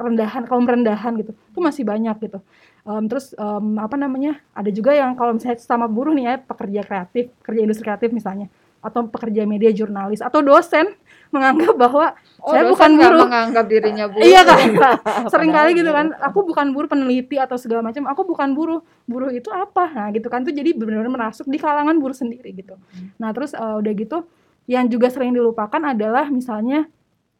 rendahan 0.00 0.48
kaum 0.48 0.64
rendahan 0.64 1.12
gitu. 1.20 1.36
Itu 1.52 1.60
masih 1.60 1.84
banyak 1.84 2.16
gitu. 2.24 2.40
Em, 2.88 3.04
terus 3.04 3.36
em, 3.36 3.76
apa 3.76 4.00
namanya? 4.00 4.40
Ada 4.56 4.72
juga 4.72 4.96
yang 4.96 5.12
kalau 5.12 5.36
misalnya 5.36 5.60
sama 5.60 5.84
buruh 5.92 6.16
nih 6.16 6.24
ya, 6.24 6.34
pekerja 6.40 6.80
kreatif, 6.88 7.28
pekerja 7.44 7.60
industri 7.68 7.84
kreatif 7.84 8.08
misalnya 8.16 8.48
atau 8.80 9.06
pekerja 9.06 9.44
media 9.44 9.68
jurnalis 9.70 10.24
atau 10.24 10.40
dosen 10.40 10.96
menganggap 11.30 11.76
bahwa 11.78 12.16
Oh, 12.40 12.56
saya 12.56 12.64
bukan 12.72 12.96
buruh. 12.96 13.28
menganggap 13.28 13.64
dirinya 13.68 14.08
buruh 14.12 14.24
Iya 14.24 14.40
kan? 14.48 14.58
Sering 15.32 15.52
kali 15.52 15.76
gitu 15.76 15.92
iya. 15.92 15.98
kan, 16.00 16.06
aku 16.24 16.40
bukan 16.48 16.72
buruh 16.72 16.88
peneliti 16.88 17.36
atau 17.36 17.60
segala 17.60 17.84
macam, 17.84 18.08
aku 18.08 18.24
bukan 18.24 18.56
buruh. 18.56 18.80
Buruh 19.04 19.28
itu 19.28 19.52
apa? 19.52 19.92
Nah, 19.92 20.08
gitu 20.08 20.32
kan 20.32 20.40
tuh 20.40 20.56
jadi 20.56 20.72
benar-benar 20.72 21.28
masuk 21.28 21.44
di 21.52 21.60
kalangan 21.60 22.00
buruh 22.00 22.16
sendiri 22.16 22.56
gitu. 22.56 22.80
Hmm. 22.80 23.12
Nah, 23.20 23.36
terus 23.36 23.52
eh, 23.52 23.76
udah 23.76 23.92
gitu 23.92 24.24
yang 24.64 24.88
juga 24.88 25.12
sering 25.12 25.36
dilupakan 25.36 25.84
adalah 25.84 26.32
misalnya 26.32 26.88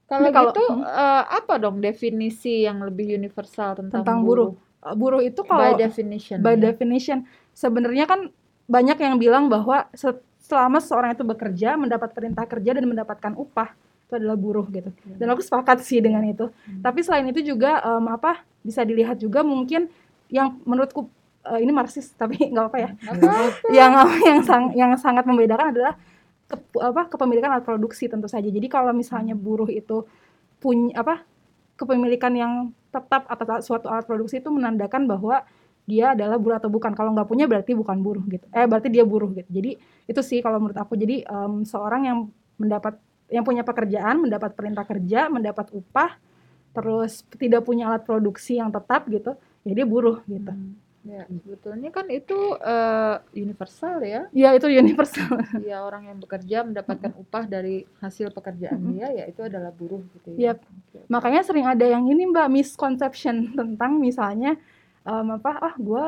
kalau 0.05 0.29
gitu 0.29 0.63
hmm. 0.69 0.85
eh, 0.85 1.25
apa 1.41 1.55
dong 1.57 1.81
definisi 1.81 2.69
yang 2.69 2.85
lebih 2.85 3.17
universal 3.17 3.81
tentang, 3.81 4.05
tentang 4.05 4.19
buruh. 4.21 4.53
Eh, 4.85 4.95
Buruh 4.97 5.25
itu 5.25 5.41
by 5.45 5.49
kalau 5.49 5.81
definition 5.81 6.37
by 6.45 6.61
ya. 6.61 6.73
definition 6.73 7.25
sebenarnya 7.57 8.05
kan 8.05 8.29
banyak 8.69 9.01
yang 9.01 9.17
bilang 9.17 9.49
bahwa 9.49 9.89
se- 9.97 10.21
selama 10.51 10.83
seseorang 10.83 11.15
itu 11.15 11.23
bekerja 11.23 11.79
mendapat 11.79 12.11
perintah 12.11 12.43
kerja 12.43 12.75
dan 12.75 12.85
mendapatkan 12.91 13.33
upah 13.39 13.71
itu 14.11 14.19
adalah 14.19 14.35
buruh 14.35 14.67
gitu. 14.75 14.91
Dan 15.15 15.31
aku 15.31 15.39
sepakat 15.39 15.87
sih 15.87 16.03
dengan 16.03 16.27
itu. 16.27 16.51
Hmm. 16.51 16.83
tapi 16.83 17.07
selain 17.07 17.31
itu 17.31 17.55
juga 17.55 17.79
em, 17.79 18.11
apa 18.11 18.43
bisa 18.67 18.83
dilihat 18.83 19.23
juga 19.23 19.47
mungkin 19.47 19.87
yang 20.27 20.59
menurutku 20.67 21.07
eh, 21.47 21.63
ini 21.63 21.71
marxis 21.71 22.11
tapi 22.19 22.43
nggak 22.51 22.67
apa 22.67 22.79
ya. 22.83 22.91
Yang 23.71 23.93
yang 24.27 24.41
sang- 24.43 24.75
yang 24.75 24.91
sangat 24.99 25.23
membedakan 25.31 25.71
adalah 25.71 25.95
ke- 26.51 26.83
apa 26.83 27.07
kepemilikan 27.07 27.55
alat 27.55 27.63
produksi 27.63 28.11
tentu 28.11 28.27
saja. 28.27 28.51
Jadi 28.51 28.67
kalau 28.67 28.91
misalnya 28.91 29.39
buruh 29.39 29.71
itu 29.71 30.03
punya 30.59 30.99
apa 30.99 31.23
kepemilikan 31.79 32.35
yang 32.35 32.53
tetap 32.91 33.31
atas 33.31 33.71
suatu 33.71 33.87
alat 33.87 34.03
produksi 34.05 34.43
itu 34.43 34.51
menandakan 34.51 35.07
bahwa 35.07 35.47
dia 35.91 36.15
adalah 36.15 36.39
buruh 36.39 36.63
atau 36.63 36.71
bukan. 36.71 36.95
Kalau 36.95 37.11
nggak 37.11 37.27
punya 37.27 37.51
berarti 37.51 37.75
bukan 37.75 37.99
buruh 37.99 38.23
gitu. 38.31 38.47
Eh 38.55 38.71
berarti 38.71 38.87
dia 38.87 39.03
buruh 39.03 39.35
gitu. 39.35 39.51
Jadi 39.51 39.75
itu 40.07 40.21
sih 40.23 40.39
kalau 40.39 40.63
menurut 40.63 40.79
aku. 40.79 40.95
Jadi 40.95 41.27
em, 41.27 41.67
seorang 41.67 42.03
yang 42.07 42.19
mendapat 42.55 42.95
yang 43.31 43.47
punya 43.47 43.63
pekerjaan 43.63 44.27
mendapat 44.27 44.53
perintah 44.59 44.85
kerja 44.85 45.31
mendapat 45.31 45.71
upah 45.71 46.19
terus 46.71 47.27
tidak 47.39 47.67
punya 47.67 47.91
alat 47.91 48.03
produksi 48.07 48.59
yang 48.59 48.71
tetap 48.71 49.07
gitu 49.11 49.35
ya 49.67 49.73
dia 49.75 49.87
buruh 49.87 50.23
gitu. 50.27 50.51
Ya 51.01 51.25
sebetulnya 51.25 51.89
kan 51.89 52.13
itu 52.13 52.37
eh, 52.61 53.17
universal 53.33 54.05
ya. 54.05 54.29
Ya 54.37 54.53
itu 54.53 54.69
universal. 54.69 55.33
Ya 55.71 55.81
orang 55.81 56.13
yang 56.13 56.19
bekerja 56.21 56.67
mendapatkan 56.67 57.17
upah 57.17 57.49
dari 57.49 57.89
hasil 58.05 58.35
pekerjaan 58.37 58.79
dia 58.93 59.09
ya 59.09 59.25
itu 59.25 59.41
adalah 59.41 59.73
buruh 59.73 60.05
gitu 60.21 60.37
ya. 60.37 60.53
Yap. 60.53 60.59
makanya 61.07 61.47
sering 61.47 61.65
ada 61.71 61.87
yang 61.87 62.05
ini 62.11 62.27
mbak 62.29 62.51
misconception 62.51 63.55
tentang 63.59 63.97
misalnya 64.03 64.59
em, 65.03 65.27
apa 65.31 65.51
ah 65.55 65.75
gue 65.77 66.05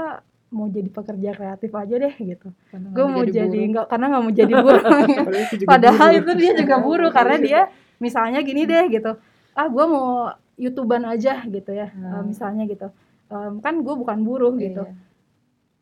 mau 0.48 0.68
jadi 0.68 0.84
pekerja 0.86 1.30
kreatif 1.32 1.70
aja 1.72 1.94
deh 1.96 2.14
gitu 2.14 2.48
gue 2.70 3.06
mau 3.06 3.24
jadi 3.24 3.48
nggak 3.68 3.86
karena 3.86 4.04
nggak 4.06 4.22
mau 4.22 4.34
jadi 4.34 4.54
buruh 4.54 4.82
Padahal 5.70 6.08
buruh. 6.10 6.20
itu 6.20 6.30
dia 6.36 6.52
juga 6.54 6.74
buruh 6.78 7.10
karena 7.16 7.36
Iya. 7.36 7.42
dia 7.42 7.60
misalnya 7.98 8.40
gini 8.40 8.62
deh 8.64 8.84
gitu 8.88 9.16
ah 9.52 9.66
gue 9.66 9.84
mau 9.86 10.28
youtuber 10.54 11.00
aja 11.02 11.40
gitu 11.42 11.70
ya 11.70 11.88
Hmm. 11.88 12.12
Eh, 12.12 12.22
misalnya 12.26 12.64
gitu 12.64 12.88
Em, 13.28 13.58
kan 13.58 13.80
gue 13.80 13.94
bukan 13.94 14.18
buruh 14.20 14.52
gitu 14.54 14.84
Iya. 14.84 14.92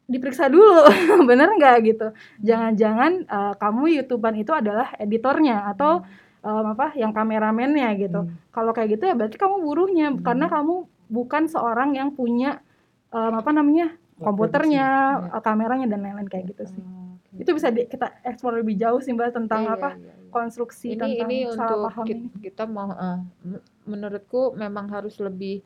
diperiksa 0.07 0.47
dulu 0.47 0.87
bener 1.29 1.51
nggak 1.53 1.77
gitu 1.85 2.07
jangan-jangan 2.41 3.27
eh, 3.27 3.55
kamu 3.57 3.83
youtuber 3.97 4.35
itu 4.35 4.51
adalah 4.51 4.95
editornya 4.97 5.67
atau 5.67 6.03
em, 6.41 6.65
apa 6.69 6.95
yang 6.95 7.11
kameramennya 7.11 7.91
gitu 7.97 8.21
Hmm. 8.23 8.35
kalau 8.51 8.71
kayak 8.71 8.95
gitu 8.95 9.05
ya 9.05 9.15
berarti 9.15 9.35
kamu 9.35 9.57
buruhnya 9.61 10.07
Hmm. 10.11 10.23
karena 10.23 10.47
kamu 10.47 10.75
bukan 11.07 11.43
seorang 11.47 11.95
yang 11.95 12.11
punya 12.11 12.63
em, 13.11 13.33
apa 13.35 13.51
namanya 13.51 13.87
komputernya 14.19 14.87
eh, 15.33 15.43
kameranya 15.43 15.87
dan 15.89 16.01
lain-lain 16.01 16.29
kayak 16.29 16.55
gitu 16.55 16.65
sih 16.69 16.83
Oh, 16.83 17.17
oke. 17.17 17.41
itu 17.43 17.51
bisa 17.51 17.69
di- 17.69 17.87
kita 17.87 18.07
eksplor 18.23 18.61
lebih 18.61 18.77
jauh 18.77 19.01
sih 19.01 19.11
mbak 19.11 19.33
tentang 19.33 19.65
Iya, 19.65 19.75
apa 19.75 19.91
iya, 19.97 20.13
iya. 20.13 20.31
konstruksi 20.31 20.87
ini 20.93 20.99
tentang 20.99 21.21
ini 21.27 21.37
salah 21.49 21.57
untuk 21.57 21.79
paham 21.89 22.05
kita, 22.07 22.19
ini 22.21 22.29
kita 22.41 22.65
mau 22.69 22.91
eh, 22.91 23.19
m- 23.45 23.65
menurutku 23.87 24.43
memang 24.55 24.87
harus 24.89 25.17
lebih 25.19 25.63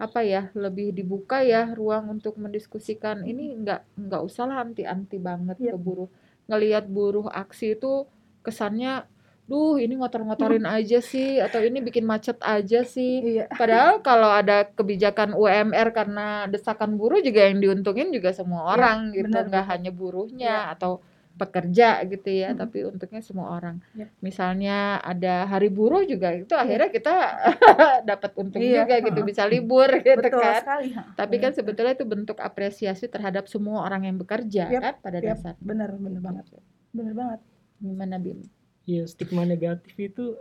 apa 0.00 0.24
ya 0.24 0.48
lebih 0.56 0.96
dibuka 0.96 1.44
ya 1.44 1.68
ruang 1.76 2.16
untuk 2.16 2.40
mendiskusikan 2.40 3.20
ini 3.22 3.52
nggak 3.60 4.00
nggak 4.00 4.22
usah 4.24 4.48
lah 4.48 4.64
anti 4.64 4.88
anti 4.88 5.20
banget 5.20 5.60
Iya. 5.60 5.72
ke 5.72 5.78
buruh 5.78 6.08
ngelihat 6.48 6.88
buruh 6.88 7.28
aksi 7.28 7.76
itu 7.76 8.08
kesannya 8.40 9.04
duh 9.50 9.74
ini 9.76 9.98
ngotor-ngotorin 9.98 10.62
aja 10.78 11.02
sih 11.02 11.42
atau 11.42 11.58
ini 11.58 11.82
bikin 11.82 12.06
macet 12.06 12.38
aja 12.40 12.86
sih. 12.86 13.42
Iya. 13.42 13.50
Padahal 13.50 13.98
kalau 14.00 14.30
ada 14.30 14.70
kebijakan 14.70 15.34
UMR 15.34 15.90
karena 15.90 16.46
desakan 16.46 16.94
buruh 16.94 17.18
juga 17.18 17.50
yang 17.50 17.58
diuntungin 17.58 18.14
juga 18.14 18.30
semua 18.30 18.70
orang 18.70 19.10
gitu. 19.10 19.26
benar, 19.26 19.50
nggak 19.50 19.66
hanya 19.66 19.90
buruhnya 19.90 20.70
atau 20.70 21.02
pekerja 21.30 22.04
gitu 22.04 22.28
ya 22.28 22.52
Mm-mm. 22.52 22.60
tapi 22.60 22.84
untungnya 22.84 23.22
semua 23.24 23.56
orang. 23.56 23.80
Iya. 23.96 24.12
misalnya 24.20 25.00
ada 25.00 25.48
hari 25.48 25.72
buruh 25.72 26.04
juga 26.04 26.36
itu 26.36 26.52
akhirnya 26.52 26.92
kita 26.92 27.14
dapat 28.10 28.30
untung 28.36 28.60
Iya, 28.60 28.84
juga 28.84 29.00
gitu 29.00 29.20
bisa 29.24 29.48
libur 29.52 29.88
gitu 30.04 30.20
betul 30.20 30.36
kan. 30.36 30.60
sekali. 30.60 30.92
Tapi 31.16 31.34
kan 31.40 31.50
Benar. 31.50 31.56
sebetulnya 31.56 31.92
itu 31.96 32.04
bentuk 32.04 32.38
apresiasi 32.38 33.08
terhadap 33.08 33.48
semua 33.48 33.82
orang 33.82 34.04
yang 34.04 34.20
bekerja 34.20 34.68
Yap, 34.68 34.82
kan 34.84 34.94
pada 35.00 35.18
yap. 35.18 35.40
dasarnya. 35.40 35.64
Bener 35.64 35.90
bener 35.96 36.20
banget. 36.20 36.44
Bener 36.92 37.14
banget. 37.16 37.40
Gimana 37.80 38.16
Bim 38.20 38.44
Iya 38.90 39.02
stigma 39.06 39.42
negatif 39.44 39.94
itu 39.94 40.34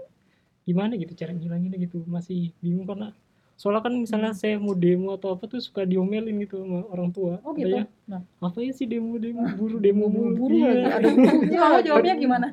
gimana 0.63 0.93
gitu 0.95 1.13
cara 1.13 1.29
ngilanginnya 1.31 1.77
gitu 1.79 2.01
masih 2.07 2.49
bingung 2.57 2.85
karena 2.85 3.13
soalnya 3.53 3.81
kan 3.81 3.93
misalnya 3.93 4.31
saya 4.31 4.55
mau 4.55 4.73
demo 4.73 5.11
atau 5.11 5.35
apa 5.35 5.45
tuh 5.45 5.59
suka 5.59 5.83
diomelin 5.83 6.33
gitu 6.39 6.57
sama 6.59 6.79
orang 6.87 7.09
tua 7.09 7.37
Oh, 7.41 7.51
gitu? 7.51 7.69
Katanya, 7.69 7.85
Nah. 8.07 8.21
apa 8.39 8.57
ya 8.57 8.71
sih 8.71 8.85
demo 8.85 9.17
demo 9.17 9.43
buruh 9.51 9.77
demo 9.77 10.05
mulu 10.07 10.31
buruh 10.35 10.55
Iya. 10.55 10.69
lagi 10.71 10.85
ada 10.87 11.07
kamu 11.09 11.21
lagi. 11.51 11.83
jawabnya 11.87 12.13
gimana 12.15 12.47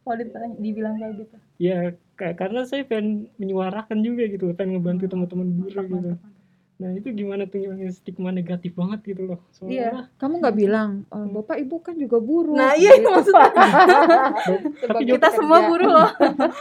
kalau 0.00 0.16
dibilang 0.56 0.94
kayak 0.96 1.14
gitu 1.20 1.36
ya 1.58 1.76
ka- 2.14 2.34
karena 2.34 2.62
saya 2.62 2.82
pengen 2.82 3.06
menyuarakan 3.36 3.98
juga 4.00 4.22
gitu 4.26 4.50
pengen 4.52 4.78
ngebantu 4.78 5.04
teman-teman 5.06 5.46
buruh 5.52 5.70
gitu 5.76 5.82
mantap. 5.86 6.18
Nah 6.76 6.92
itu 6.92 7.08
gimana 7.10 7.44
tuh 7.44 7.64
stigma 7.90 8.28
negatif 8.28 8.72
banget 8.72 9.00
gitu 9.06 9.22
loh 9.26 9.40
Iya. 9.62 9.96
soalnya 9.96 10.12
Kamu 10.16 10.34
nggak 10.38 10.56
bilang, 10.56 10.90
"Eh, 11.08 11.26
bapak 11.30 11.56
ibu 11.56 11.76
kan 11.80 11.94
juga 11.94 12.18
buruh. 12.18 12.52
Nah, 12.52 12.72
iya 12.74 12.92
gitu. 12.94 13.08
maksudnya. 13.16 13.48
Sebagai 14.76 15.08
Kita 15.10 15.28
semua 15.32 15.58
pekerja. 15.58 15.68
buruh 15.68 15.88
loh. 15.88 16.10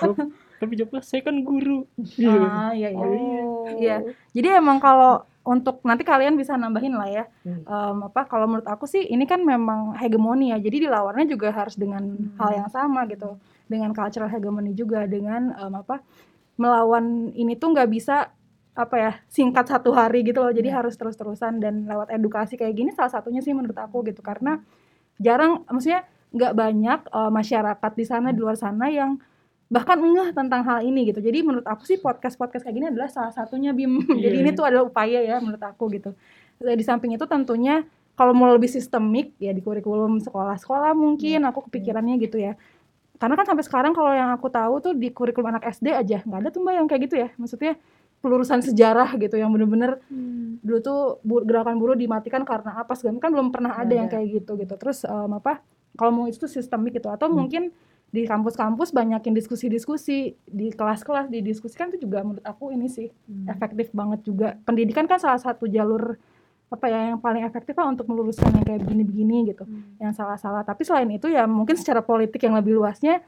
tapi 0.56 0.72
jawabnya 0.74 1.02
saya 1.02 1.22
kan 1.22 1.36
guru 1.40 1.84
gitu. 2.00 2.32
Ah, 2.32 2.72
iya 2.72 2.90
iya. 2.90 3.04
Oh. 3.04 3.68
Iya. 3.68 3.98
Jadi 4.32 4.48
emang 4.56 4.80
kalau 4.80 5.20
untuk 5.44 5.84
nanti 5.84 6.02
kalian 6.02 6.34
bisa 6.34 6.56
nambahin 6.56 6.96
lah 6.96 7.06
ya. 7.06 7.24
Hmm. 7.44 7.62
Em, 7.62 7.98
apa 8.08 8.24
kalau 8.24 8.48
menurut 8.48 8.66
aku 8.66 8.88
sih 8.88 9.04
ini 9.04 9.24
kan 9.24 9.44
memang 9.44 9.94
hegemoni 9.96 10.50
ya. 10.50 10.58
Jadi 10.58 10.88
dilawannya 10.88 11.28
juga 11.28 11.52
harus 11.52 11.76
dengan 11.76 12.02
Hmm. 12.02 12.40
hal 12.40 12.52
yang 12.56 12.70
sama 12.70 13.04
gitu. 13.06 13.36
Dengan 13.66 13.92
cultural 13.92 14.26
hegemony 14.26 14.72
juga 14.72 15.04
dengan 15.06 15.52
em, 15.52 15.74
apa 15.76 16.00
melawan 16.56 17.06
ini 17.32 17.54
tuh 17.54 17.76
nggak 17.76 17.92
bisa 17.92 18.32
apa 18.76 18.96
ya 19.00 19.12
singkat 19.32 19.66
satu 19.72 19.96
hari 19.96 20.22
gitu 20.28 20.44
loh. 20.44 20.52
Jadi 20.52 20.68
Iya. 20.70 20.84
harus 20.84 21.00
terus-terusan 21.00 21.64
dan 21.64 21.88
lewat 21.88 22.12
edukasi 22.12 22.60
kayak 22.60 22.76
gini 22.76 22.92
salah 22.92 23.12
satunya 23.12 23.40
sih 23.40 23.56
menurut 23.56 23.76
aku 23.80 24.04
gitu. 24.06 24.20
Karena 24.20 24.60
jarang 25.18 25.64
maksudnya 25.72 26.04
nggak 26.36 26.54
banyak 26.54 27.00
eh, 27.08 27.32
masyarakat 27.32 27.92
di 27.96 28.06
sana 28.06 28.28
di 28.36 28.40
luar 28.44 28.60
sana 28.60 28.92
yang 28.92 29.16
bahkan 29.66 29.98
ngeh 29.98 30.30
tentang 30.36 30.62
hal 30.62 30.84
ini 30.84 31.10
gitu. 31.10 31.24
Jadi 31.24 31.42
menurut 31.42 31.66
aku 31.66 31.88
sih 31.88 31.98
podcast-podcast 31.98 32.68
kayak 32.68 32.76
gini 32.76 32.88
adalah 32.92 33.10
salah 33.10 33.34
satunya 33.34 33.72
Bim. 33.74 33.98
Iya, 34.20 34.30
Jadi 34.30 34.36
ini 34.44 34.50
iya. 34.54 34.58
tuh 34.60 34.66
adalah 34.68 34.86
upaya 34.86 35.20
ya 35.24 35.40
menurut 35.42 35.64
aku 35.64 35.90
gitu. 35.96 36.14
Di 36.60 36.84
samping 36.86 37.16
itu 37.16 37.26
tentunya 37.26 37.84
kalau 38.16 38.32
mau 38.32 38.48
lebih 38.54 38.72
sistemik 38.72 39.36
ya 39.42 39.52
di 39.52 39.60
kurikulum 39.60 40.24
sekolah-sekolah 40.24 40.96
mungkin 40.96 41.44
aku 41.48 41.68
kepikirannya 41.72 42.16
gitu 42.22 42.40
ya. 42.40 42.54
Karena 43.16 43.36
kan 43.40 43.48
sampai 43.48 43.64
sekarang 43.64 43.92
kalau 43.96 44.12
yang 44.12 44.30
aku 44.36 44.48
tahu 44.52 44.84
tuh 44.84 44.94
di 44.96 45.10
kurikulum 45.12 45.48
anak 45.56 45.72
SD 45.72 45.92
aja 45.92 46.20
nggak 46.24 46.40
ada 46.46 46.50
tuh 46.52 46.60
mbak 46.64 46.74
yang 46.76 46.88
kayak 46.88 47.02
gitu 47.10 47.16
ya. 47.26 47.30
Maksudnya 47.40 47.74
pelurusan 48.26 48.60
sejarah 48.60 49.14
gitu 49.16 49.38
yang 49.38 49.54
bener-bener 49.54 50.02
Hmm. 50.10 50.58
dulu 50.60 50.80
tuh 50.82 51.00
gerakan 51.46 51.78
buruh 51.78 51.94
dimatikan 51.94 52.42
karena 52.42 52.74
apa 52.76 52.98
segala 52.98 53.22
kan 53.22 53.30
belum 53.30 53.54
pernah 53.54 53.78
ada 53.78 53.86
Nggak 53.86 53.96
yang 53.96 54.08
ada. 54.10 54.14
kayak 54.18 54.28
gitu 54.34 54.52
gitu 54.58 54.74
terus 54.76 55.06
em, 55.06 55.30
apa 55.32 55.62
kalau 55.94 56.12
mau 56.12 56.26
itu 56.26 56.42
tuh 56.42 56.50
sistemik 56.50 56.92
gitu 56.92 57.06
atau 57.08 57.30
Hmm. 57.30 57.38
mungkin 57.38 57.64
di 58.08 58.24
kampus-kampus 58.24 58.90
banyakin 58.90 59.36
diskusi-diskusi 59.36 60.18
di 60.42 60.68
kelas-kelas 60.70 61.28
didiskusikan 61.28 61.92
itu 61.92 62.02
juga 62.02 62.24
menurut 62.24 62.42
aku 62.44 62.72
ini 62.72 62.88
sih 62.88 63.14
Hmm. 63.24 63.46
efektif 63.48 63.92
banget 63.92 64.24
juga 64.24 64.58
pendidikan 64.64 65.06
kan 65.06 65.20
salah 65.20 65.38
satu 65.38 65.68
jalur 65.68 66.18
apa 66.66 66.86
ya 66.88 67.14
yang 67.14 67.20
paling 67.20 67.46
efektif 67.46 67.72
lah 67.72 67.86
untuk 67.86 68.10
meluruskan 68.10 68.50
yang 68.52 68.66
kayak 68.66 68.82
begini-begini 68.82 69.54
gitu 69.54 69.64
Hmm. 69.64 70.02
yang 70.02 70.12
salah-salah 70.12 70.64
tapi 70.64 70.82
selain 70.82 71.08
itu 71.10 71.28
ya 71.28 71.46
mungkin 71.46 71.76
secara 71.76 72.02
politik 72.02 72.42
yang 72.42 72.58
lebih 72.58 72.74
luasnya 72.76 73.22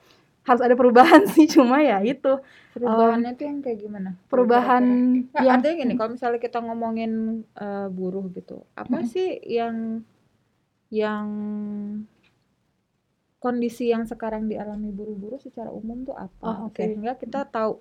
harus 0.48 0.62
ada 0.64 0.76
perubahan 0.80 1.24
sih 1.36 1.46
cuma 1.56 1.78
ya 1.84 1.98
itu 2.02 2.40
Perubahannya 2.74 3.32
tuh 3.38 3.46
yang 3.50 3.60
kayak 3.66 3.80
gimana? 3.84 4.10
perubahan 4.32 4.86
Nggak, 5.34 5.44
yang 5.46 5.56
artinya 5.56 5.76
gini, 5.82 5.94
kalau 5.98 6.12
misalnya 6.16 6.40
kita 6.46 6.58
ngomongin 6.66 7.12
eh, 7.66 7.88
buruh 7.98 8.26
gitu, 8.38 8.58
apa 8.78 8.98
Mm-mm. 8.98 9.10
sih 9.14 9.28
yang 9.58 9.76
yang 10.92 11.28
kondisi 13.44 13.84
yang 13.94 14.04
sekarang 14.12 14.44
dialami 14.52 14.90
buruh-buruh 14.98 15.40
secara 15.46 15.70
umum 15.80 15.98
tuh 16.08 16.16
apa? 16.18 16.50
Oh, 16.50 16.68
oke. 16.68 16.78
Sehingga 16.86 17.14
kita 17.22 17.40
tahu 17.56 17.72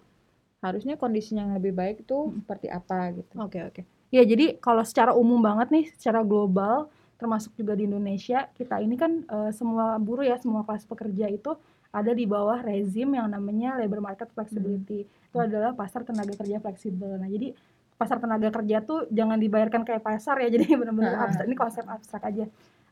harusnya 0.64 0.94
kondisinya 1.02 1.42
yang 1.46 1.54
lebih 1.58 1.72
baik 1.80 1.96
itu 2.04 2.16
Mm. 2.28 2.40
seperti 2.44 2.66
apa 2.78 2.98
gitu. 3.18 3.34
Oke 3.46 3.58
oke. 3.68 3.82
Ya 4.14 4.22
jadi 4.22 4.56
kalau 4.62 4.82
secara 4.86 5.12
umum 5.22 5.42
banget 5.42 5.68
nih, 5.74 5.84
secara 5.98 6.20
global, 6.22 6.88
termasuk 7.16 7.56
juga 7.56 7.72
di 7.72 7.84
Indonesia, 7.84 8.48
kita 8.52 8.78
ini 8.78 8.94
kan 8.94 9.24
eh, 9.24 9.50
semua 9.50 9.96
buruh 9.96 10.22
ya, 10.22 10.36
semua 10.36 10.62
kelas 10.62 10.84
pekerja 10.84 11.26
itu 11.26 11.56
ada 11.90 12.12
di 12.12 12.24
bawah 12.24 12.60
rezim 12.60 13.08
yang 13.10 13.26
namanya 13.26 13.74
labor 13.74 14.00
market 14.00 14.28
flexibility. 14.30 15.02
Itu 15.32 15.40
adalah 15.40 15.72
pasar 15.72 16.04
tenaga 16.04 16.36
kerja 16.36 16.60
fleksibel. 16.60 17.16
Nah 17.16 17.26
jadi 17.26 17.56
pasar 17.96 18.20
tenaga 18.20 18.52
kerja 18.52 18.84
tuh 18.84 19.08
jangan 19.08 19.40
dibayarkan 19.40 19.80
kayak 19.82 20.04
pasar 20.04 20.36
ya, 20.44 20.52
jadi 20.54 20.76
benar-benar 20.76 21.14
Ah. 21.14 21.24
abstrak. 21.24 21.44
Ini 21.48 21.56
konsep 21.56 21.84
abstrak 21.88 22.22
aja. 22.24 22.44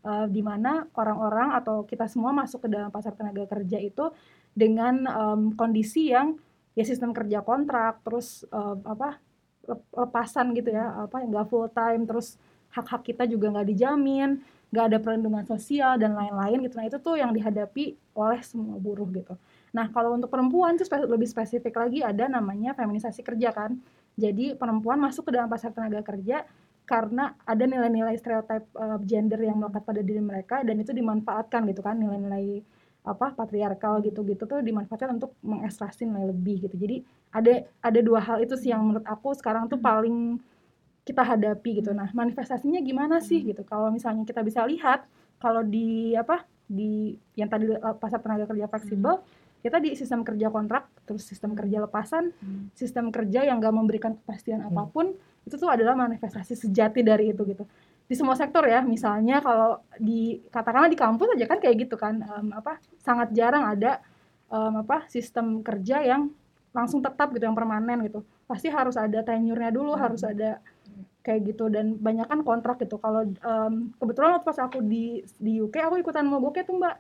Eh, 0.05 0.27
di 0.29 0.41
mana 0.41 0.85
orang-orang 0.97 1.53
atau 1.55 1.85
kita 1.85 2.09
semua 2.09 2.33
masuk 2.33 2.65
ke 2.65 2.69
dalam 2.69 2.89
pasar 2.89 3.13
tenaga 3.13 3.45
kerja 3.45 3.77
itu 3.77 4.09
dengan 4.53 5.05
em, 5.05 5.41
kondisi 5.53 6.13
yang 6.13 6.37
ya 6.73 6.85
sistem 6.85 7.13
kerja 7.13 7.41
kontrak, 7.41 8.05
terus 8.05 8.45
em, 8.49 8.79
apa 8.85 9.17
lep- 9.65 9.89
lepasan 9.93 10.53
gitu 10.53 10.71
ya 10.71 11.05
apa 11.05 11.25
nggak 11.25 11.49
full 11.49 11.69
time 11.69 12.05
terus 12.05 12.37
hak-hak 12.75 13.07
kita 13.07 13.25
juga 13.31 13.55
nggak 13.55 13.69
dijamin 13.71 14.43
nggak 14.75 14.87
ada 14.91 14.99
perlindungan 14.99 15.47
sosial 15.47 15.95
dan 16.03 16.19
lain-lain 16.19 16.67
gitu. 16.67 16.75
Nah 16.75 16.91
itu 16.91 16.99
tuh 16.99 17.15
yang 17.15 17.31
dihadapi 17.31 17.95
oleh 18.19 18.43
semua 18.43 18.75
buruh 18.83 19.07
gitu. 19.15 19.39
Nah 19.71 19.87
kalau 19.95 20.19
untuk 20.19 20.27
perempuan 20.35 20.75
tuh 20.75 20.91
lebih 21.07 21.31
spesifik 21.31 21.79
lagi 21.79 22.03
ada 22.03 22.27
namanya 22.27 22.75
feminisasi 22.75 23.23
kerja 23.23 23.55
kan. 23.55 23.79
Jadi 24.19 24.59
perempuan 24.59 24.99
masuk 24.99 25.31
ke 25.31 25.39
dalam 25.39 25.47
pasar 25.47 25.71
tenaga 25.71 26.03
kerja 26.03 26.43
karena 26.85 27.39
ada 27.47 27.65
nilai-nilai 27.65 28.19
stereotip 28.19 28.67
uh, 28.75 28.99
gender 29.07 29.39
yang 29.41 29.63
melekat 29.63 29.83
pada 29.87 30.03
diri 30.03 30.21
mereka 30.21 30.61
dan 30.67 30.77
itu 30.83 30.91
dimanfaatkan 30.91 31.65
gitu 31.71 31.81
kan 31.81 31.97
nilai-nilai 31.97 32.61
apa 33.05 33.37
patriarkal 33.37 34.01
gitu-gitu 34.01 34.49
tuh 34.49 34.59
dimanfaatkan 34.65 35.17
untuk 35.17 35.37
mengekstraksi 35.45 36.03
nilai 36.03 36.35
lebih 36.35 36.67
gitu. 36.67 36.75
Jadi 36.75 37.07
ada 37.31 37.63
ada 37.79 38.01
dua 38.03 38.19
hal 38.19 38.43
itu 38.43 38.59
sih 38.59 38.75
yang 38.75 38.83
menurut 38.83 39.07
aku 39.07 39.33
sekarang 39.39 39.71
tuh 39.71 39.79
paling 39.79 40.43
kita 41.05 41.21
hadapi 41.21 41.85
gitu. 41.85 41.93
Nah, 41.93 42.09
manifestasinya 42.17 42.81
gimana 42.81 43.21
sih 43.21 43.45
gitu? 43.45 43.61
Kalau 43.69 43.93
misalnya 43.93 44.25
kita 44.25 44.41
bisa 44.41 44.65
lihat 44.65 45.05
kalau 45.37 45.61
di 45.61 46.17
apa 46.17 46.49
di 46.65 47.13
yang 47.37 47.53
tadi 47.53 47.69
pasar 48.01 48.25
tenaga 48.25 48.49
kerja 48.49 48.65
fleksibel, 48.73 49.21
kita 49.61 49.81
di 49.81 49.93
sistem 49.97 50.25
kerja 50.25 50.49
kontrak, 50.49 50.89
terus 51.05 51.25
sistem 51.25 51.53
kerja 51.53 51.85
lepasan, 51.85 52.33
Hmm. 52.41 52.69
sistem 52.73 53.13
kerja 53.13 53.45
yang 53.45 53.61
gak 53.61 53.73
memberikan 53.77 54.13
kepastian 54.17 54.65
Hmm. 54.65 54.73
apa 54.73 54.89
pun, 54.89 55.13
itu 55.45 55.57
tuh 55.61 55.69
adalah 55.69 55.93
manifestasi 55.97 56.57
sejati 56.57 57.05
dari 57.05 57.33
itu 57.33 57.45
gitu. 57.45 57.65
Di 58.05 58.13
semua 58.17 58.37
sektor 58.37 58.65
ya, 58.65 58.85
misalnya 58.85 59.41
kalau 59.41 59.81
di 59.97 60.41
katakanlah 60.53 60.89
di 60.93 60.97
kampus 60.97 61.37
aja 61.37 61.45
kan 61.49 61.61
kayak 61.61 61.89
gitu 61.89 61.97
kan, 61.97 62.21
em, 62.21 62.49
apa 62.53 62.81
sangat 63.01 63.33
jarang 63.33 63.65
ada 63.65 64.01
em, 64.53 64.85
apa 64.85 65.09
sistem 65.09 65.65
kerja 65.65 66.05
yang 66.05 66.29
langsung 66.77 67.01
tetap 67.01 67.33
gitu 67.33 67.45
yang 67.49 67.57
permanen 67.57 68.05
gitu. 68.05 68.21
Pasti 68.45 68.69
harus 68.69 68.97
ada 69.01 69.25
tenurnya 69.25 69.73
dulu, 69.73 69.97
harus 69.97 70.21
ada 70.25 70.61
kayak 71.25 71.41
gitu 71.49 71.73
dan 71.73 71.97
banyak 71.97 72.29
kan 72.29 72.45
kontrak 72.45 72.77
gitu. 72.79 73.01
Kalau 73.01 73.25
em, 73.25 73.73
kebetulan 73.97 74.37
waktu 74.37 74.47
pas 74.47 74.59
aku 74.61 74.79
di 74.85 75.05
di 75.41 75.59
UK 75.59 75.81
aku 75.81 75.97
ikutan 75.99 76.29
mogoknya 76.29 76.63
tuh 76.63 76.77
Mbak. 76.77 76.97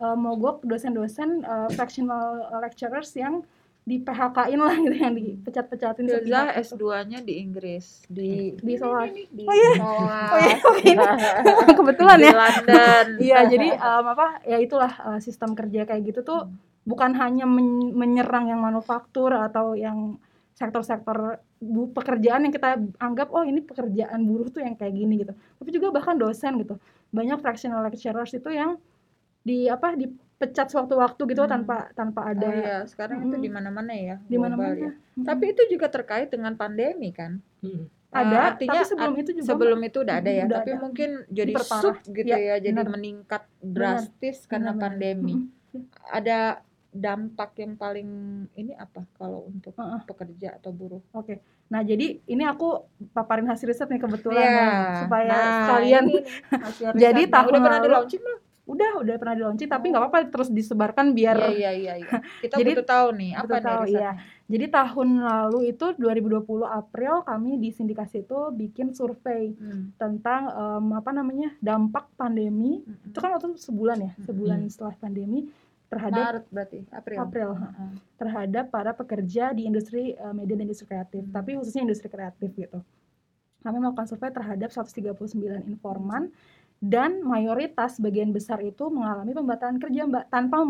Eh, 0.00 0.16
mogok 0.16 0.64
dosen-dosen 0.64 1.44
eh, 1.44 1.68
fractional 1.70 2.26
lecturers 2.58 3.12
yang 3.14 3.44
di 3.80 3.96
PHK-in 3.96 4.60
lah 4.60 4.76
gitu 4.84 4.96
yang 4.96 5.12
dipecat-pecatin 5.12 6.04
Filza 6.04 6.18
sepihak 6.20 6.46
gitu. 6.56 6.74
S2-nya 6.76 7.18
di 7.20 7.34
Inggris, 7.38 8.04
di 8.08 8.56
Di 8.56 8.74
SOAS. 8.76 9.12
di 9.28 9.44
Oh 9.44 9.54
iya. 9.54 9.72
Oh 9.76 10.38
iya, 10.40 10.56
oke, 10.60 10.82
ini 10.84 11.06
kebetulan 11.80 12.16
di 12.16 12.28
ya. 12.28 12.34
London. 12.34 13.06
Iya, 13.28 13.38
jadi 13.46 13.68
em, 13.76 14.04
apa 14.08 14.26
ya 14.44 14.58
itulah 14.58 14.92
eh, 14.92 15.20
sistem 15.20 15.52
kerja 15.52 15.84
kayak 15.84 16.02
gitu 16.08 16.20
tuh 16.24 16.40
bukan 16.80 17.12
hanya 17.20 17.44
men- 17.44 17.92
menyerang 17.92 18.48
yang 18.48 18.64
manufaktur 18.64 19.36
atau 19.36 19.76
yang 19.76 20.16
sektor-sektor 20.60 21.40
pekerjaan 21.90 22.44
yang 22.44 22.52
kita 22.52 22.76
anggap 23.00 23.32
oh 23.32 23.40
ini 23.40 23.64
pekerjaan 23.64 24.20
buruh 24.20 24.46
tuh 24.46 24.60
yang 24.60 24.76
kayak 24.76 24.92
gini 24.92 25.24
gitu. 25.24 25.32
Tapi 25.32 25.68
juga 25.72 25.88
bahkan 25.90 26.14
dosen 26.14 26.60
gitu. 26.60 26.76
Banyak 27.08 27.40
fractional 27.40 27.80
lecturers 27.80 28.28
itu 28.30 28.52
yang 28.52 28.76
di 29.40 29.64
apa 29.66 29.96
dipecat 29.96 30.68
sewaktu-waktu 30.68 31.22
gitu 31.26 31.40
Hmm. 31.40 31.52
tanpa 31.56 31.88
tanpa 31.90 32.20
Oh 32.20 32.30
ada 32.30 32.48
iya, 32.52 32.76
sekarang 32.84 33.24
itu 33.24 33.32
Mm-mm. 33.32 33.40
di 33.40 33.48
mana-mana 33.48 33.92
ya. 33.92 34.16
di 34.20 34.36
mana-mana. 34.36 34.76
ya. 34.76 34.90
Mm. 35.16 35.24
Tapi 35.24 35.44
itu 35.48 35.62
juga 35.66 35.88
terkait 35.88 36.28
dengan 36.28 36.52
pandemi 36.54 37.08
kan? 37.10 37.40
Mm. 37.64 37.88
ada, 38.10 38.52
artinya 38.52 38.82
tapi 38.82 38.90
sebelum 38.90 39.14
ad- 39.14 39.20
itu 39.22 39.30
juga 39.32 39.46
Sebelum 39.48 39.80
itu 39.80 39.98
udah 40.02 40.16
ada 40.18 40.28
ya, 40.28 40.42
Udah 40.42 40.56
tapi 40.60 40.70
ada. 40.74 40.82
mungkin 40.82 41.10
jadi 41.30 41.52
sub 41.56 41.94
gitu 42.04 42.26
Ya, 42.26 42.36
ya, 42.36 42.56
jadi 42.58 42.74
benar. 42.76 42.90
meningkat 42.90 43.42
drastis 43.62 44.44
karena 44.44 44.74
Benar-benar. 44.74 44.82
pandemi. 44.98 45.34
Mm-mm. 45.38 45.82
Ada 46.10 46.38
dampak 46.92 47.54
yang 47.56 47.74
paling 47.74 48.08
ini 48.52 48.74
apa 48.74 49.06
kalau 49.14 49.46
untuk 49.46 49.72
Heeh. 49.72 50.00
pekerja 50.04 50.48
atau 50.54 50.70
buruh? 50.70 51.02
Oke. 51.10 51.38
Nah, 51.68 51.80
jadi 51.80 52.18
ini 52.20 52.42
aku 52.42 52.82
paparin 53.08 53.46
hasil 53.46 53.64
riset 53.64 53.86
nih 53.86 53.98
kebetulan 53.98 54.42
Iya. 54.42 54.58
ya, 54.60 54.70
supaya 55.00 55.30
Nah, 55.30 55.50
sekalian 55.60 56.04
hasil 56.66 56.86
Jadi 56.94 57.22
tahun 57.26 57.46
udah 57.48 57.62
pernah 57.62 57.80
di 57.80 57.88
launching 57.88 58.20
belum? 58.20 58.40
udah 58.66 59.02
udah 59.02 59.14
pernah 59.16 59.34
di 59.34 59.42
launching 59.42 59.66
tapi 59.68 59.90
nggak 59.90 59.98
apa-apa 60.00 60.18
terus 60.28 60.46
disebarkan 60.48 61.10
biar 61.10 61.34
Iya 61.40 61.50
iya 61.50 61.72
iya. 61.74 61.94
iya. 61.96 62.10
Kita 62.40 62.54
Jadi, 62.54 62.70
butuh 62.72 62.86
tahu 62.86 63.06
nih 63.12 63.30
apa 63.32 63.42
nih 63.48 63.62
tahu, 63.64 63.80
risetnya. 63.80 63.98
iya. 63.98 64.10
Jadi 64.46 64.66
tahun 64.68 65.08
lalu 65.20 65.58
itu 65.68 65.86
2020 65.92 66.42
April 66.68 67.14
kami 67.24 67.50
di 67.56 67.70
sindikasi 67.70 68.16
itu 68.20 68.38
bikin 68.52 68.90
survei 68.90 69.54
Hmm. 69.54 69.90
tentang 69.96 70.42
em, 70.48 70.86
apa 70.92 71.10
namanya 71.10 71.54
dampak 71.58 72.10
pandemi. 72.14 72.78
Mm-mm. 72.80 73.10
Itu 73.10 73.18
kan 73.18 73.30
waktu 73.32 73.54
sebulan 73.56 73.98
ya, 74.00 74.12
sebulan 74.20 74.58
Hmm. 74.60 74.68
setelah 74.68 74.94
pandemi 74.96 75.46
terhadap 75.90 76.22
Maret 76.22 76.44
berarti 76.54 76.78
April. 76.94 77.18
April 77.18 77.50
Heeh. 77.58 77.90
terhadap 78.14 78.64
para 78.70 78.94
pekerja 78.94 79.50
di 79.50 79.66
industri 79.66 80.14
eh, 80.14 80.32
media 80.32 80.54
dan 80.54 80.70
industri 80.70 80.86
kreatif, 80.86 81.22
Hmm. 81.26 81.34
tapi 81.34 81.58
khususnya 81.58 81.82
industri 81.82 82.06
kreatif 82.06 82.50
gitu. 82.54 82.78
Kami 83.60 83.76
melakukan 83.76 84.08
survei 84.08 84.30
terhadap 84.30 84.70
139 84.72 85.66
informan 85.66 86.30
dan 86.80 87.20
mayoritas 87.20 88.00
bagian 88.00 88.32
besar 88.32 88.62
itu 88.64 88.88
mengalami 88.88 89.36
pembatalan 89.36 89.76
kerja 89.76 90.08
Mbak 90.08 90.24
tanpa 90.32 90.64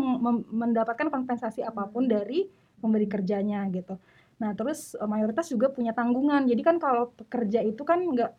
mendapatkan 0.51 1.07
kompensasi 1.07 1.63
apa 1.63 1.87
pun 1.87 2.09
Hmm. 2.09 2.17
dari 2.19 2.49
pemberi 2.81 3.05
kerjanya 3.07 3.63
gitu. 3.71 3.95
Nah 4.41 4.57
terus 4.57 4.97
uh, 4.97 5.05
mayoritas 5.05 5.47
juga 5.47 5.69
punya 5.69 5.93
tanggungan. 5.93 6.49
Jadi 6.49 6.61
kan 6.65 6.81
kalau 6.81 7.13
pekerja 7.13 7.61
itu 7.61 7.85
kan 7.85 8.01
nggak 8.01 8.33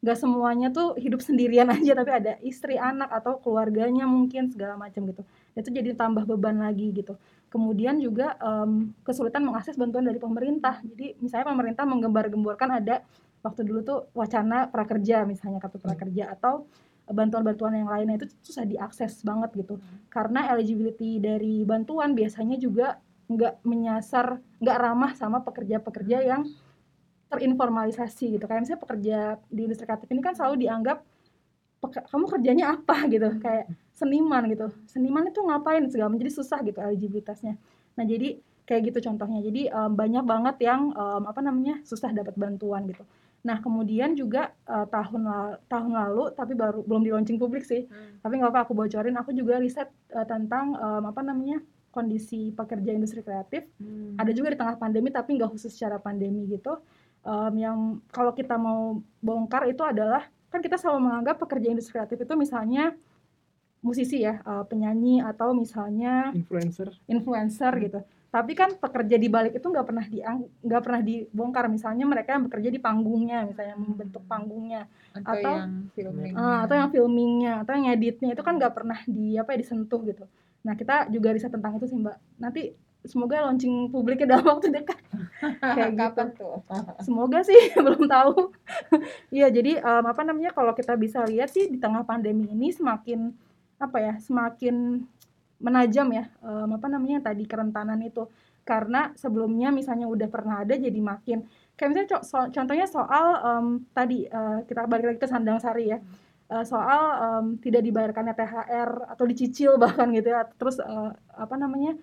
nggak 0.00 0.16
semuanya 0.16 0.68
tuh 0.72 0.96
hidup 0.96 1.20
sendirian 1.24 1.68
aja 1.76 1.92
tapi 1.96 2.12
ada 2.12 2.36
istri 2.40 2.76
anak 2.76 3.08
atau 3.08 3.40
keluarganya 3.40 4.04
mungkin 4.08 4.48
segala 4.48 4.76
macam 4.76 5.04
gitu 5.04 5.24
itu 5.54 5.68
jadi 5.70 5.96
tambah 5.98 6.24
beban 6.26 6.62
lagi 6.62 6.94
gitu. 6.94 7.18
Kemudian 7.50 7.98
juga 7.98 8.38
um, 8.38 8.94
kesulitan 9.02 9.42
mengakses 9.42 9.74
bantuan 9.74 10.06
dari 10.06 10.22
pemerintah. 10.22 10.78
Jadi 10.86 11.18
misalnya 11.18 11.50
pemerintah 11.50 11.82
menggembar-gemborkan 11.82 12.78
ada 12.78 13.02
waktu 13.42 13.66
dulu 13.66 13.80
tuh 13.82 13.98
wacana 14.14 14.70
prakerja 14.70 15.26
misalnya 15.26 15.58
kartu 15.58 15.80
prakerja 15.80 16.30
atau 16.36 16.68
bantuan-bantuan 17.10 17.74
yang 17.74 17.90
lainnya 17.90 18.22
itu 18.22 18.30
susah 18.46 18.62
diakses 18.62 19.26
banget 19.26 19.50
gitu. 19.58 19.82
Karena 20.06 20.46
eligibility 20.54 21.18
dari 21.18 21.66
bantuan 21.66 22.14
biasanya 22.14 22.54
juga 22.54 23.02
nggak 23.30 23.62
menyasar 23.66 24.38
nggak 24.62 24.78
ramah 24.78 25.12
sama 25.18 25.42
pekerja-pekerja 25.42 26.22
yang 26.22 26.46
terinformalisasi 27.30 28.38
gitu. 28.38 28.44
Kayak 28.46 28.60
misalnya 28.66 28.82
pekerja 28.82 29.18
di 29.50 29.60
industri 29.66 29.86
kreatif 29.86 30.08
ini 30.10 30.22
kan 30.22 30.34
selalu 30.38 30.66
dianggap 30.66 31.02
kamu 31.82 32.26
kerjanya 32.30 32.78
apa? 32.78 32.96
gitu. 33.10 33.28
Kayak 33.42 33.66
seniman 34.00 34.42
gitu. 34.48 34.72
Seniman 34.88 35.28
itu 35.28 35.40
ngapain 35.44 35.84
segala 35.92 36.16
jadi 36.16 36.32
susah 36.32 36.64
gitu 36.64 36.80
eligibilitasnya. 36.80 37.60
Nah 38.00 38.04
jadi 38.08 38.40
kayak 38.64 38.82
gitu 38.88 38.98
contohnya. 39.12 39.44
Jadi 39.44 39.68
um, 39.68 39.92
banyak 39.92 40.24
banget 40.24 40.56
yang 40.64 40.96
um, 40.96 41.22
apa 41.28 41.44
namanya 41.44 41.84
susah 41.84 42.08
dapat 42.16 42.32
bantuan 42.40 42.88
gitu. 42.88 43.04
Nah 43.44 43.60
kemudian 43.60 44.16
juga 44.16 44.56
uh, 44.64 44.88
tahun 44.88 45.28
la 45.28 45.40
tahun 45.68 45.92
lalu 45.92 46.24
tapi 46.32 46.52
baru 46.56 46.80
belum 46.86 47.02
di 47.04 47.10
launching 47.12 47.36
publik 47.36 47.68
sih. 47.68 47.84
Hmm. 47.84 48.22
tapi 48.24 48.40
nggak 48.40 48.50
apa 48.56 48.60
aku 48.64 48.72
bocorin. 48.72 49.16
Aku 49.20 49.36
juga 49.36 49.60
riset 49.60 49.92
uh, 50.16 50.24
tentang 50.24 50.72
um, 50.80 51.04
apa 51.04 51.20
namanya 51.20 51.60
kondisi 51.92 52.54
pekerja 52.56 52.94
industri 52.96 53.20
kreatif. 53.20 53.66
Hmm. 53.76 54.14
ada 54.16 54.30
juga 54.30 54.54
di 54.54 54.58
tengah 54.62 54.78
pandemi 54.80 55.12
tapi 55.12 55.36
nggak 55.36 55.50
khusus 55.52 55.76
secara 55.76 56.00
pandemi 56.00 56.48
gitu. 56.48 56.80
Um, 57.20 57.52
yang 57.60 57.78
kalau 58.08 58.32
kita 58.32 58.56
mau 58.56 58.96
bongkar 59.20 59.68
itu 59.68 59.84
adalah 59.84 60.24
kan 60.48 60.64
kita 60.64 60.80
selalu 60.80 61.10
menganggap 61.10 61.36
pekerja 61.36 61.68
industri 61.68 62.00
kreatif 62.00 62.24
itu 62.24 62.34
misalnya 62.34 62.96
musisi 63.80 64.20
ya 64.20 64.44
uh, 64.44 64.64
penyanyi 64.68 65.24
atau 65.24 65.56
misalnya 65.56 66.32
influencer. 66.36 66.92
influencer 67.08 67.72
hmm. 67.72 67.82
gitu. 67.88 68.00
Tapi 68.30 68.52
kan 68.54 68.78
pekerja 68.78 69.18
di 69.18 69.26
balik 69.26 69.58
itu 69.58 69.66
nggak 69.66 69.86
pernah 69.90 70.06
di 70.06 70.22
nggak 70.62 70.82
pernah 70.84 71.02
dibongkar. 71.02 71.66
Misalnya 71.66 72.06
mereka 72.06 72.38
yang 72.38 72.46
bekerja 72.46 72.70
di 72.70 72.78
panggungnya 72.78 73.48
misalnya 73.48 73.74
membentuk 73.74 74.22
panggungnya 74.30 74.86
atau, 75.16 75.34
atau 75.34 75.52
yang 75.58 75.74
filming. 75.96 76.32
Uh, 76.38 76.58
atau 76.62 76.74
yang 76.78 76.90
filmingnya 76.94 77.52
atau 77.66 77.72
yang 77.74 77.86
editnya 77.90 78.30
itu 78.36 78.42
kan 78.46 78.54
nggak 78.60 78.74
pernah 78.76 78.98
di 79.08 79.34
apa 79.34 79.56
ya 79.56 79.58
disentuh 79.64 80.00
gitu. 80.06 80.24
Nah 80.62 80.76
kita 80.76 81.10
juga 81.10 81.34
riset 81.34 81.50
tentang 81.50 81.80
itu 81.80 81.90
sih 81.90 81.98
mbak. 81.98 82.16
Nanti 82.38 82.70
semoga 83.00 83.48
launching 83.48 83.88
publiknya 83.88 84.36
dalam 84.36 84.46
waktu 84.52 84.68
dekat. 84.70 85.00
Kayak 85.58 85.90
gitu. 85.90 85.98
kapan 85.98 86.28
tuh? 86.36 86.56
Semoga 87.06 87.40
sih 87.42 87.72
belum 87.84 88.04
tahu. 88.06 88.52
Iya 89.32 89.48
jadi 89.48 89.80
um, 89.80 90.04
apa 90.06 90.22
namanya 90.22 90.52
kalau 90.52 90.76
kita 90.76 90.94
bisa 90.94 91.24
lihat 91.24 91.48
sih 91.48 91.66
di 91.66 91.80
tengah 91.80 92.04
pandemi 92.04 92.46
ini 92.52 92.70
semakin 92.70 93.32
apa 93.80 93.98
ya 93.98 94.14
semakin 94.20 95.00
menajam 95.60 96.08
ya 96.12 96.24
um, 96.44 96.76
apa 96.76 96.86
namanya 96.88 97.32
tadi 97.32 97.48
kerentanan 97.48 98.00
itu. 98.04 98.28
Karena 98.60 99.10
sebelumnya 99.16 99.72
misalnya 99.72 100.06
udah 100.06 100.28
pernah 100.28 100.62
ada 100.62 100.76
jadi 100.76 101.00
makin 101.00 101.48
kayak 101.74 101.88
misalnya 101.96 102.08
co 102.12 102.18
so, 102.20 102.38
contohnya 102.52 102.84
soal 102.84 103.26
um, 103.40 103.66
tadi 103.96 104.28
uh, 104.28 104.60
kita 104.68 104.84
balik 104.84 105.16
lagi 105.16 105.18
ke 105.24 105.28
sandang 105.28 105.56
sari 105.58 105.96
ya. 105.96 105.98
Uh, 106.50 106.66
soal 106.66 107.02
um, 107.22 107.46
tidak 107.62 107.86
dibayarkannya 107.86 108.34
THR 108.34 108.90
atau 109.16 109.24
dicicil 109.24 109.78
bahkan 109.82 110.10
gitu 110.10 110.34
ya 110.34 110.42
terus 110.58 110.82
uh, 110.82 111.14
apa 111.38 111.54
namanya 111.54 111.94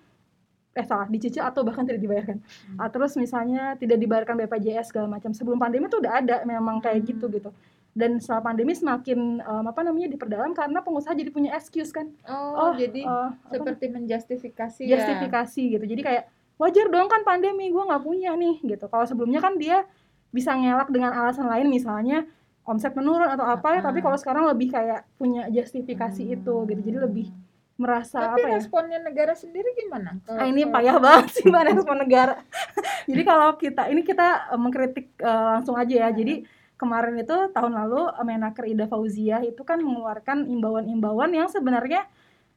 eh 0.72 0.86
salah 0.86 1.04
dicicil 1.10 1.44
atau 1.46 1.62
bahkan 1.62 1.86
tidak 1.86 2.02
dibayarkan. 2.02 2.38
Hmm. 2.42 2.78
uh, 2.82 2.88
terus 2.90 3.14
misalnya 3.14 3.78
tidak 3.78 3.98
dibayarkan 4.02 4.34
BPJS 4.44 4.90
segala 4.90 5.06
macam. 5.18 5.30
Sebelum 5.30 5.58
pandemi 5.58 5.86
itu 5.86 5.98
udah 5.98 6.12
ada 6.22 6.36
memang 6.42 6.82
kayak 6.82 7.06
gitu 7.06 7.26
hmm. 7.30 7.34
gitu 7.38 7.50
dan 7.98 8.22
setelah 8.22 8.54
pandemi 8.54 8.78
semakin 8.78 9.42
um, 9.42 9.64
apa 9.66 9.82
namanya 9.82 10.06
diperdalam 10.14 10.54
karena 10.54 10.78
pengusaha 10.86 11.18
jadi 11.18 11.34
punya 11.34 11.50
excuse 11.58 11.90
kan 11.90 12.06
oh, 12.30 12.70
oh 12.70 12.72
jadi 12.78 13.02
uh, 13.02 13.34
seperti 13.50 13.90
apa, 13.90 13.94
menjustifikasi 13.98 14.82
ya 14.86 15.02
justifikasi 15.02 15.62
gitu 15.74 15.84
jadi 15.84 16.02
kayak 16.06 16.24
wajar 16.62 16.86
dong 16.86 17.10
kan 17.10 17.26
pandemi 17.26 17.74
gue 17.74 17.82
nggak 17.82 18.02
punya 18.06 18.38
nih 18.38 18.62
gitu 18.62 18.86
kalau 18.86 19.02
sebelumnya 19.02 19.42
kan 19.42 19.58
dia 19.58 19.82
bisa 20.30 20.54
ngelak 20.54 20.86
dengan 20.94 21.10
alasan 21.10 21.50
lain 21.50 21.66
misalnya 21.66 22.22
omset 22.62 22.94
menurun 22.94 23.26
atau 23.26 23.48
apa 23.50 23.74
ya 23.74 23.80
uh. 23.82 23.84
tapi 23.90 23.98
kalau 23.98 24.14
sekarang 24.14 24.46
lebih 24.46 24.70
kayak 24.70 25.02
punya 25.18 25.50
justifikasi 25.50 26.22
hmm. 26.22 26.36
itu 26.38 26.54
gitu 26.70 26.80
jadi 26.86 26.98
lebih 27.02 27.34
merasa 27.78 28.34
Tapi 28.34 28.42
apa 28.42 28.46
ya? 28.50 28.54
responnya 28.58 28.98
negara 28.98 29.38
sendiri 29.38 29.70
gimana? 29.78 30.18
Kalau, 30.26 30.42
ah, 30.42 30.50
ini 30.50 30.66
kalau... 30.66 30.74
payah 30.74 30.96
banget 30.98 31.26
sih 31.30 31.46
mbak 31.46 31.62
respon 31.70 31.96
negara. 32.02 32.34
Jadi 33.08 33.22
kalau 33.22 33.54
kita 33.54 33.82
ini 33.86 34.02
kita 34.02 34.50
uh, 34.50 34.58
mengkritik 34.58 35.14
uh, 35.22 35.56
langsung 35.56 35.78
aja 35.78 35.94
ya. 35.94 36.10
Jadi 36.10 36.42
kemarin 36.78 37.18
itu 37.18 37.36
tahun 37.50 37.74
lalu 37.74 38.08
Menaker 38.22 38.64
Ida 38.70 38.86
Fauzia 38.86 39.42
itu 39.42 39.60
kan 39.66 39.82
mengeluarkan 39.82 40.46
imbauan-imbauan 40.46 41.34
yang 41.34 41.50
sebenarnya 41.50 42.06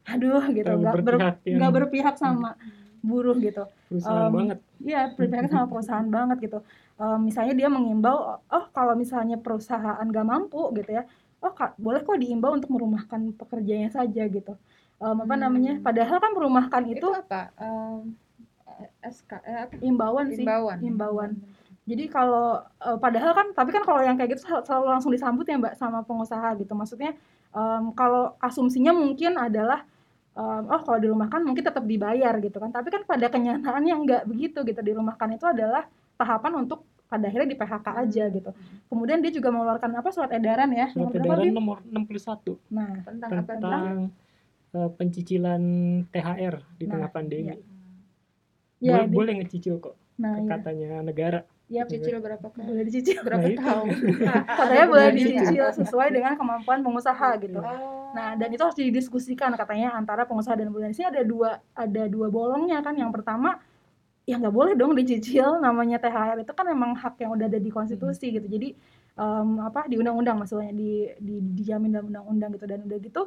aduh 0.05 0.45
gitu 0.49 0.71
nggak 0.81 0.95
ber, 1.01 1.15
yang... 1.45 1.73
berpihak 1.73 2.15
sama 2.15 2.55
buruh 3.01 3.34
gitu. 3.41 3.65
Perusahaan 3.89 4.29
um, 4.29 4.34
banget. 4.38 4.57
Iya, 4.77 5.01
berpihak 5.17 5.49
sama 5.49 5.65
perusahaan 5.65 6.05
banget 6.05 6.38
gitu. 6.38 6.60
Um, 7.01 7.25
misalnya 7.25 7.57
dia 7.57 7.65
mengimbau, 7.65 8.38
oh 8.38 8.65
kalau 8.77 8.93
misalnya 8.93 9.41
perusahaan 9.41 10.05
gak 10.05 10.21
mampu 10.21 10.69
gitu 10.77 11.01
ya, 11.01 11.10
oh 11.41 11.49
kak, 11.49 11.73
boleh 11.81 12.05
kok 12.05 12.21
diimbau 12.21 12.53
untuk 12.53 12.69
merumahkan 12.69 13.34
pekerjanya 13.34 13.89
saja 13.89 14.21
gitu 14.29 14.53
um, 15.01 15.17
apa 15.25 15.34
hmm. 15.36 15.41
namanya 15.41 15.73
padahal 15.81 16.17
kan 16.21 16.31
merumahkan 16.38 16.84
itu, 16.88 17.01
itu 17.01 17.10
apa 17.10 17.49
um, 17.57 18.13
SK 19.01 19.31
eh, 19.41 19.57
apa? 19.67 19.73
imbauan 19.81 20.25
sih 20.31 20.45
imbauan 20.45 20.77
imbauan 20.86 21.31
jadi 21.91 22.08
kalau 22.08 22.63
uh, 22.63 22.97
padahal 22.97 23.36
kan 23.36 23.47
tapi 23.51 23.75
kan 23.75 23.84
kalau 23.84 23.99
yang 23.99 24.15
kayak 24.15 24.39
gitu 24.39 24.47
selalu 24.47 24.88
langsung 24.88 25.12
disambut 25.12 25.43
ya 25.43 25.60
mbak 25.60 25.75
sama 25.75 26.01
pengusaha 26.08 26.56
gitu 26.56 26.71
maksudnya 26.71 27.12
um, 27.51 27.91
kalau 27.91 28.39
asumsinya 28.39 28.95
mungkin 28.95 29.36
adalah 29.36 29.84
um, 30.39 30.71
oh 30.71 30.82
kalau 30.88 30.97
dirumahkan 31.04 31.43
mungkin 31.43 31.67
tetap 31.67 31.84
dibayar 31.84 32.32
gitu 32.39 32.58
kan 32.58 32.71
tapi 32.71 32.88
kan 32.89 33.04
pada 33.04 33.27
kenyataannya 33.27 33.95
enggak 33.95 34.23
begitu 34.23 34.63
gitu 34.63 34.80
dirumahkan 34.80 35.36
itu 35.36 35.43
adalah 35.43 35.84
tahapan 36.15 36.63
untuk 36.63 36.88
pada 37.12 37.27
akhirnya 37.27 37.51
di 37.51 37.60
PHK 37.60 37.88
aja 38.08 38.23
gitu. 38.32 38.51
Kemudian 38.88 39.19
dia 39.19 39.36
juga 39.36 39.51
mengeluarkan 39.51 39.99
apa 39.99 40.10
surat 40.15 40.32
edaran 40.32 40.71
ya? 40.71 40.88
Surat 40.95 41.12
edaran 41.12 41.51
nomor 41.51 41.84
61. 41.84 42.56
Nah, 42.71 43.04
tentang, 43.04 43.04
tentang 43.04 43.36
apa? 43.36 43.51
Tentang 43.60 43.86
uh, 44.80 44.89
pencicilan 44.95 45.63
THR 46.08 46.56
di 46.80 46.86
nah, 46.88 46.91
tengah 46.95 47.10
pandemi. 47.12 47.51
Ya. 47.51 47.56
ya 48.80 48.97
boleh, 49.04 49.12
boleh 49.12 49.34
ngecicil 49.43 49.84
kok. 49.84 49.99
Nah, 50.23 50.39
katanya 50.47 51.04
negara. 51.04 51.43
Ya, 51.71 51.88
cicil 51.88 52.19
berapa 52.19 52.43
kali? 52.51 52.67
Boleh 52.67 52.84
dicicil 52.84 53.23
berapa 53.23 53.47
nah, 53.47 53.55
tahun? 53.63 53.88
katanya 54.60 54.86
boleh 54.91 55.10
dicicil 55.15 55.65
sesuai 55.71 56.12
dengan 56.12 56.36
kemampuan 56.36 56.84
pengusaha 56.84 57.39
gitu. 57.39 57.63
Oh. 57.63 58.12
Nah, 58.12 58.36
dan 58.36 58.51
itu 58.51 58.60
harus 58.60 58.75
didiskusikan 58.75 59.55
katanya 59.55 59.95
antara 59.95 60.27
pengusaha 60.27 60.60
dan. 60.60 60.67
Di 60.67 60.91
sini 60.99 61.07
ada 61.07 61.23
dua 61.23 61.63
ada 61.71 62.03
dua 62.12 62.27
bolongnya 62.27 62.84
kan. 62.84 62.99
Yang 62.99 63.23
pertama 63.23 63.55
ya 64.27 64.36
nggak 64.36 64.51
boleh 64.51 64.73
dong 64.75 64.99
dicicil 64.99 65.63
namanya 65.63 65.97
THR 65.97 66.43
itu 66.43 66.51
kan 66.51 66.67
memang 66.67 66.93
hak 66.93 67.17
yang 67.23 67.34
udah 67.39 67.47
ada 67.47 67.60
di 67.63 67.71
konstitusi 67.71 68.27
hmm. 68.27 68.36
gitu. 68.36 68.47
Jadi 68.51 68.69
um, 69.15 69.63
apa 69.63 69.88
di 69.88 69.95
undang-undang 69.95 70.43
maksudnya 70.43 70.75
di, 70.75 71.07
di 71.23 71.39
dijamin 71.55 71.95
dalam 71.95 72.12
undang-undang 72.12 72.51
gitu 72.60 72.65
dan 72.67 72.84
udah 72.84 72.99
gitu 72.99 73.21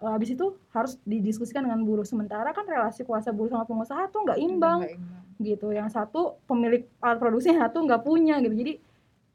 habis 0.00 0.32
itu 0.32 0.56
harus 0.72 0.96
didiskusikan 1.04 1.60
dengan 1.60 1.84
buruh. 1.84 2.08
Sementara 2.08 2.56
kan 2.56 2.64
relasi 2.64 3.04
kuasa 3.04 3.30
buruh 3.30 3.52
sama 3.52 3.68
pengusaha 3.68 4.08
tuh 4.08 4.24
nggak 4.24 4.40
imbang, 4.40 4.80
imbang. 4.88 5.44
gitu. 5.44 5.68
Yang 5.76 5.92
satu 5.92 6.40
pemilik 6.48 6.88
alat 7.04 7.20
produksi 7.20 7.52
yang 7.52 7.60
satu 7.68 7.84
nggak 7.84 8.02
punya 8.02 8.40
gitu. 8.40 8.56
Jadi 8.56 8.74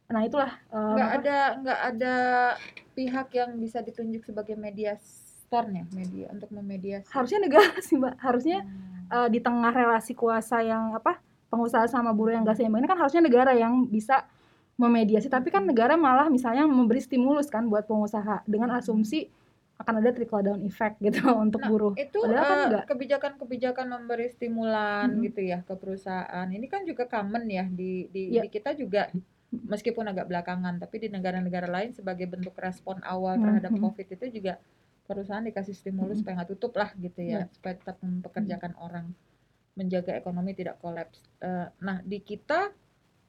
nah 0.05 0.21
itulah 0.21 0.53
uh, 0.69 0.93
nggak 0.93 1.11
ada 1.21 1.37
nggak 1.65 1.79
ada 1.93 2.15
pihak 2.93 3.27
yang 3.33 3.57
bisa 3.57 3.81
ditunjuk 3.81 4.21
sebagai 4.21 4.57
mediatornya 4.57 5.85
media 5.93 6.33
untuk 6.33 6.49
memediasi. 6.49 7.09
Harusnya 7.13 7.45
negara 7.45 7.77
sih 7.85 8.01
mbak. 8.01 8.17
Harusnya 8.17 8.65
hmm. 8.65 9.13
uh, 9.13 9.27
di 9.29 9.37
tengah 9.37 9.69
relasi 9.69 10.17
kuasa 10.17 10.65
yang 10.65 10.97
apa 10.97 11.21
pengusaha 11.53 11.85
sama 11.85 12.11
buruh 12.11 12.35
yang 12.35 12.43
gak 12.43 12.57
seimbang 12.57 12.83
ini 12.83 12.89
kan 12.89 12.99
harusnya 12.99 13.21
negara 13.21 13.53
yang 13.53 13.85
bisa 13.85 14.25
memediasi. 14.81 15.29
Tapi 15.29 15.53
kan 15.53 15.63
negara 15.63 15.93
malah 15.93 16.27
misalnya 16.27 16.65
memberi 16.65 16.99
stimulus 16.99 17.47
kan 17.47 17.69
buat 17.69 17.85
pengusaha 17.85 18.43
dengan 18.49 18.73
asumsi 18.75 19.29
akan 19.75 19.99
ada 19.99 20.15
trickle 20.15 20.43
down 20.43 20.61
effect 20.63 20.97
gitu 21.03 21.19
untuk 21.45 21.59
nah, 21.59 21.69
buruh. 21.69 21.93
Itu 21.99 22.23
kan 22.23 22.71
uh, 22.71 22.87
kebijakan-kebijakan 22.87 23.85
memberi 23.91 24.31
stimulan 24.31 25.19
hmm. 25.19 25.23
gitu 25.31 25.41
ya 25.43 25.59
ke 25.67 25.75
perusahaan. 25.75 26.47
Ini 26.47 26.65
kan 26.71 26.87
juga 26.87 27.07
common 27.11 27.43
ya 27.51 27.67
di 27.67 28.07
di, 28.07 28.39
yeah. 28.39 28.47
di 28.47 28.49
kita 28.51 28.71
juga 28.75 29.11
meskipun 29.51 30.07
agak 30.11 30.27
belakangan, 30.27 30.79
tapi 30.79 31.07
di 31.07 31.07
negara-negara 31.11 31.67
lain 31.67 31.95
sebagai 31.95 32.27
bentuk 32.27 32.55
respon 32.59 32.99
awal 33.03 33.39
terhadap 33.39 33.71
hmm. 33.71 33.83
COVID 33.83 34.07
itu 34.19 34.25
juga 34.41 34.59
perusahaan 35.05 35.43
dikasih 35.43 35.75
stimulus 35.75 36.17
hmm. 36.17 36.21
supaya 36.25 36.33
nggak 36.41 36.51
tutup 36.55 36.73
lah 36.75 36.89
gitu 36.97 37.19
ya, 37.21 37.45
yeah. 37.45 37.45
supaya 37.51 37.73
tetap 37.77 37.97
mempekerjakan 38.01 38.73
hmm. 38.75 38.85
orang, 38.85 39.05
menjaga 39.75 40.11
ekonomi 40.17 40.51
tidak 40.55 40.79
kolaps. 40.79 41.19
Uh, 41.39 41.67
nah 41.83 41.99
di 42.03 42.19
kita 42.19 42.71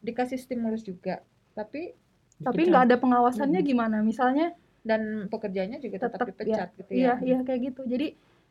dikasih 0.03 0.39
stimulus 0.39 0.87
juga, 0.87 1.23
tapi 1.55 1.95
tapi 2.37 2.69
nggak 2.69 2.93
ada 2.93 2.97
pengawasannya 3.01 3.61
hmm. 3.65 3.69
gimana? 3.69 3.97
Misalnya 4.03 4.53
dan 4.87 5.27
pekerjanya 5.33 5.77
juga 5.83 5.97
tetap, 6.07 6.23
tetap 6.23 6.27
dipecat 6.31 6.69
ya, 6.73 6.77
gitu 6.79 6.93
ya. 6.95 7.03
Iya, 7.03 7.13
iya 7.27 7.39
kayak 7.47 7.61
gitu. 7.75 7.83
Jadi 7.85 8.07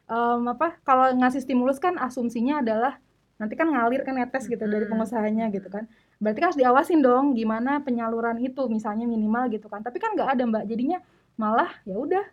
um, 0.08 0.42
apa 0.52 0.68
kalau 0.84 1.10
ngasih 1.16 1.42
stimulus 1.42 1.78
kan 1.80 1.96
asumsinya 1.98 2.62
adalah 2.62 2.94
nanti 3.36 3.54
kan 3.60 3.68
ngalir 3.68 4.02
kan 4.08 4.16
netes 4.16 4.48
gitu 4.48 4.64
dari 4.64 4.88
Mm-mm. 4.88 4.92
pengusahanya 4.96 5.52
gitu 5.52 5.68
kan 5.68 5.84
berarti 6.24 6.40
kan 6.40 6.48
harus 6.56 6.60
diawasin 6.62 7.04
dong 7.04 7.36
gimana 7.36 7.84
penyaluran 7.84 8.40
itu 8.40 8.64
misalnya 8.72 9.04
minimal 9.04 9.52
gitu 9.52 9.68
kan 9.68 9.84
tapi 9.84 10.00
kan 10.00 10.16
nggak 10.16 10.30
ada 10.40 10.44
mbak 10.48 10.64
jadinya 10.72 11.04
malah 11.36 11.68
ya 11.84 12.00
udah 12.00 12.24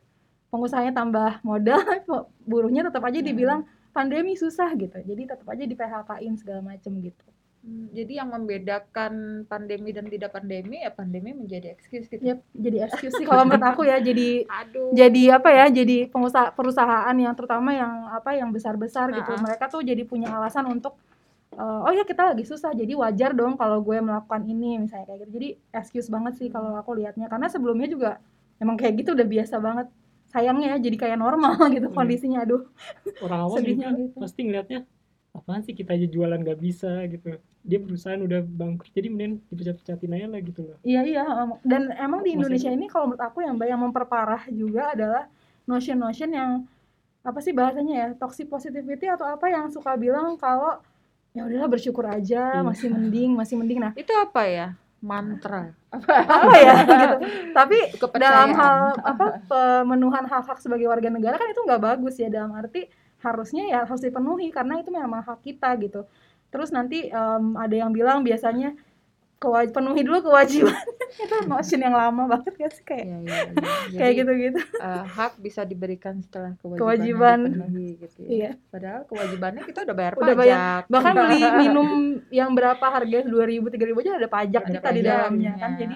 pengusahanya 0.54 0.94
tambah 0.94 1.42
modal 1.42 1.82
buruhnya 2.50 2.86
tetap 2.86 3.02
aja 3.02 3.18
Hmm. 3.18 3.26
dibilang 3.26 3.60
pandemi 3.90 4.38
susah 4.38 4.70
gitu 4.78 4.94
jadi 5.02 5.34
tetap 5.34 5.46
aja 5.50 5.64
di 5.66 5.74
PHK-in 5.74 6.34
segala 6.38 6.62
macem 6.62 6.94
gitu 7.02 7.26
Hmm, 7.62 7.94
Jadi 7.94 8.18
yang 8.18 8.26
membedakan 8.26 9.46
pandemi 9.46 9.94
dan 9.94 10.10
tidak 10.10 10.34
pandemi 10.34 10.82
ya 10.82 10.90
pandemi 10.90 11.30
menjadi 11.30 11.70
excuse 11.70 12.10
gitu. 12.10 12.18
ya 12.18 12.34
jadi 12.50 12.90
excuse 12.90 13.14
sih 13.14 13.22
kalau 13.22 13.42
menurut 13.46 13.62
aku 13.62 13.86
ya 13.86 14.02
jadi 14.02 14.42
Aduh. 14.50 14.90
jadi 14.90 15.38
apa 15.38 15.46
ya 15.54 15.70
jadi 15.70 16.10
pengusaha 16.10 16.50
perusahaan 16.58 17.14
yang 17.14 17.30
terutama 17.38 17.70
yang 17.70 18.10
apa 18.10 18.34
yang 18.34 18.50
besar 18.50 18.74
besar 18.74 19.14
gitu 19.14 19.30
mereka 19.38 19.70
tuh 19.70 19.78
jadi 19.78 20.02
punya 20.02 20.34
alasan 20.34 20.66
untuk 20.74 20.98
eh, 21.54 21.80
oh 21.86 21.92
ya 21.94 22.02
kita 22.02 22.34
lagi 22.34 22.42
susah 22.42 22.74
jadi 22.74 22.98
wajar 22.98 23.30
dong 23.30 23.54
kalau 23.54 23.78
gue 23.78 23.94
melakukan 23.94 24.42
ini 24.42 24.82
misalnya 24.82 25.06
kayak 25.06 25.22
gitu 25.22 25.30
jadi 25.38 25.48
excuse 25.78 26.10
banget 26.10 26.42
sih 26.42 26.50
kalau 26.50 26.74
aku 26.74 26.98
lihatnya 26.98 27.30
karena 27.30 27.46
sebelumnya 27.46 27.86
juga 27.86 28.18
emang 28.58 28.74
kayak 28.74 29.06
gitu 29.06 29.14
udah 29.14 29.26
biasa 29.30 29.62
banget 29.62 29.86
sayangnya 30.34 30.74
ya 30.74 30.78
jadi 30.82 30.96
kayak 30.98 31.18
normal 31.20 31.54
gitu 31.78 31.86
Hmm. 31.86 31.94
kondisinya 31.94 32.42
aduh 32.42 32.66
orang 33.22 33.38
awam 33.46 33.62
juga 33.62 33.86
gitu. 33.94 34.18
pasti 34.18 34.40
ngelihatnya 34.50 34.80
apaan 35.32 35.60
sih 35.60 35.72
kita 35.72 35.92
aja 35.92 36.04
jualan 36.04 36.38
nggak 36.38 36.60
bisa 36.60 37.08
gitu. 37.08 37.36
Dia 37.62 37.78
perusahaan 37.78 38.18
udah 38.18 38.40
bangkrut 38.42 38.90
jadi 38.90 39.08
mending 39.08 39.40
dipecat-pecatin 39.48 40.12
aja 40.12 40.26
lah 40.28 40.40
gitu 40.40 40.60
loh. 40.62 40.76
Iya 40.82 41.00
iya 41.02 41.22
dan 41.62 41.88
emang 41.94 42.20
di 42.20 42.32
Maksudnya- 42.32 42.36
Indonesia 42.36 42.70
ini 42.70 42.86
kalau 42.86 43.04
menurut 43.08 43.22
aku 43.22 43.38
yang 43.40 43.56
yang 43.58 43.80
memperparah 43.80 44.42
juga 44.48 44.92
adalah 44.92 45.24
notion-notion 45.64 46.30
yang 46.30 46.50
apa 47.22 47.38
sih 47.38 47.54
bahasanya 47.54 47.94
ya 47.94 48.08
toxic 48.12 48.50
positivity 48.50 49.06
atau 49.06 49.24
apa 49.24 49.46
yang 49.46 49.70
suka 49.70 49.94
bilang 49.94 50.34
kalau 50.34 50.82
ya 51.32 51.46
udahlah 51.46 51.70
bersyukur 51.70 52.02
aja 52.04 52.58
Iya. 52.58 52.66
masih 52.66 52.88
mending 52.90 53.30
masih 53.32 53.54
mending. 53.56 53.78
Nah 53.80 53.92
Itu 53.94 54.12
apa 54.12 54.42
ya? 54.44 54.68
Mantra. 55.00 55.70
apa 55.90 56.56
ya? 56.60 56.74
Gitu. 56.92 57.16
Tapi 57.50 57.78
dalam 58.16 58.52
hal 58.52 58.76
apa 58.96 59.38
pemenuhan 59.42 60.24
hak-hak 60.24 60.58
sebagai 60.58 60.86
warga 60.86 61.08
negara 61.08 61.34
kan 61.34 61.48
itu 61.48 61.58
nggak 61.58 61.80
bagus 61.80 62.14
ya 62.16 62.28
dalam 62.28 62.52
arti 62.52 62.86
harusnya 63.22 63.64
ya 63.64 63.80
harus 63.82 64.00
dipenuhi 64.00 64.50
karena 64.50 64.76
itu 64.76 64.90
memang 64.90 65.22
hak 65.22 65.40
kita 65.40 65.74
gitu 65.78 66.04
terus 66.48 66.68
nanti 66.68 67.06
em, 67.06 67.44
ada 67.54 67.72
yang 67.72 67.90
bilang 67.90 68.20
biasanya 68.20 68.74
kewaj 69.38 69.74
penuhi 69.74 70.00
dulu 70.00 70.22
kewajiban 70.24 70.70
itu 71.18 71.34
notion 71.44 71.80
yang 71.80 71.90
lama 71.92 72.30
banget 72.30 72.54
gak 72.56 72.72
sih 72.72 72.84
kayak 72.84 73.04
Iya, 73.04 73.16
iya, 73.18 73.34
iya. 73.42 73.42
Jadi, 73.90 73.98
kayak 73.98 74.12
gitu-gitu 74.14 74.60
eh, 74.78 75.02
hak 75.04 75.32
bisa 75.36 75.60
diberikan 75.62 76.14
setelah 76.20 76.54
kewajiban, 76.56 76.78
Kewajiban. 76.78 77.38
dipenuhi 77.44 77.88
gitu 77.98 78.16
ya. 78.20 78.28
iya 78.28 78.50
Padahal 78.68 79.02
kewajibannya 79.04 79.62
kita 79.64 79.82
udah 79.82 79.96
bayar 79.96 80.12
Udah 80.14 80.22
pajak. 80.28 80.38
bayar. 80.38 80.80
bahkan 80.86 81.14
beli 81.16 81.40
minum 81.64 81.88
yang 82.30 82.50
berapa 82.52 82.86
harganya 82.86 83.26
dua 83.26 83.44
ribu 83.44 83.66
tiga 83.66 83.82
ribu 83.82 83.98
aja 84.00 84.14
ada 84.14 84.30
pajak 84.30 84.62
Ada 84.62 84.70
kita 84.72 84.88
di 84.88 85.00
pajaknya. 85.00 85.10
dalamnya 85.12 85.52
kan 85.56 85.70
jadi 85.74 85.94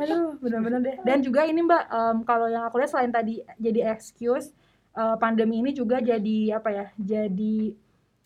aduh 0.00 0.24
benar-benar 0.38 0.80
deh 0.80 0.96
dan 1.02 1.18
juga 1.20 1.40
ini 1.44 1.60
mbak 1.60 1.82
em, 1.86 2.16
kalau 2.22 2.48
yang 2.48 2.64
aku 2.64 2.80
lihat 2.80 2.88
selain 2.88 3.10
tadi 3.10 3.34
jadi 3.56 3.92
excuse 3.92 4.56
eh, 4.94 5.16
pandemi 5.18 5.62
ini 5.62 5.70
juga 5.70 5.98
jadi 6.00 6.58
apa 6.58 6.68
ya 6.70 6.86
jadi 6.98 7.74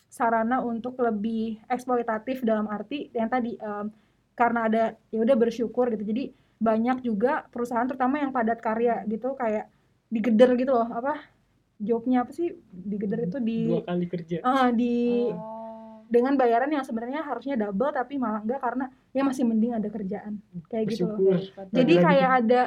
sarana 0.07 0.63
untuk 0.63 0.95
lebih 0.97 1.59
eksploitatif 1.67 2.39
dalam 2.39 2.71
arti 2.71 3.11
yang 3.11 3.27
tadi 3.27 3.59
em, 3.59 3.91
karena 4.31 4.59
ada 4.67 4.83
ya 5.11 5.19
udah 5.23 5.35
bersyukur 5.35 5.91
gitu. 5.91 6.07
Jadi 6.07 6.31
banyak 6.55 7.03
juga 7.03 7.43
perusahaan 7.51 7.83
terutama 7.83 8.23
yang 8.23 8.31
padat 8.31 8.63
karya 8.63 9.03
gitu 9.11 9.35
kayak 9.35 9.67
digeder 10.07 10.55
gitu 10.55 10.71
loh 10.71 10.87
apa 10.87 11.19
jobnya 11.79 12.23
apa 12.23 12.31
sih? 12.31 12.55
Digeder 12.71 13.27
itu 13.27 13.43
di 13.43 13.67
dua 13.67 13.83
kali 13.83 14.07
kerja. 14.07 14.39
Ah, 14.43 14.71
di 14.71 15.27
Oh. 15.35 16.07
dengan 16.07 16.37
bayaran 16.37 16.69
yang 16.69 16.85
sebenarnya 16.85 17.25
harusnya 17.25 17.57
double 17.57 17.89
tapi 17.91 18.15
malah 18.15 18.39
enggak 18.39 18.61
karena 18.61 18.85
ya 19.11 19.25
masih 19.25 19.43
mending 19.43 19.73
ada 19.75 19.89
kerjaan. 19.91 20.39
Kayak 20.71 20.95
gitu 20.95 21.11
loh. 21.11 21.17
bersyukur. 21.19 21.67
Jadi 21.75 21.93
kayak 21.99 22.29
ada 22.39 22.61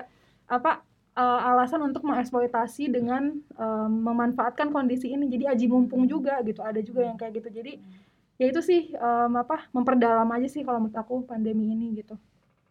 apa 0.49 0.85
eh, 1.19 1.41
alasan 1.51 1.83
untuk 1.83 2.07
mengeksploitasi 2.07 2.89
dengan 2.89 3.35
em, 3.35 3.91
memanfaatkan 4.07 4.71
kondisi 4.71 5.11
ini. 5.11 5.27
Jadi 5.27 5.45
aji 5.45 5.67
mumpung 5.67 6.07
juga 6.07 6.39
gitu. 6.41 6.63
Ada 6.63 6.79
juga 6.81 7.03
yang 7.05 7.19
kayak 7.19 7.43
gitu. 7.43 7.49
Jadi 7.53 7.73
ya 8.39 8.47
itu 8.47 8.61
sih 8.63 8.95
em, 8.95 9.33
apa 9.35 9.67
memperdalam 9.75 10.31
aja 10.31 10.47
sih 10.47 10.63
kalau 10.63 10.79
menurut 10.81 10.95
aku 10.97 11.27
pandemi 11.27 11.75
ini 11.75 11.99
gitu. 11.99 12.15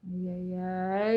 Iya 0.08 0.34
iya, 0.40 0.70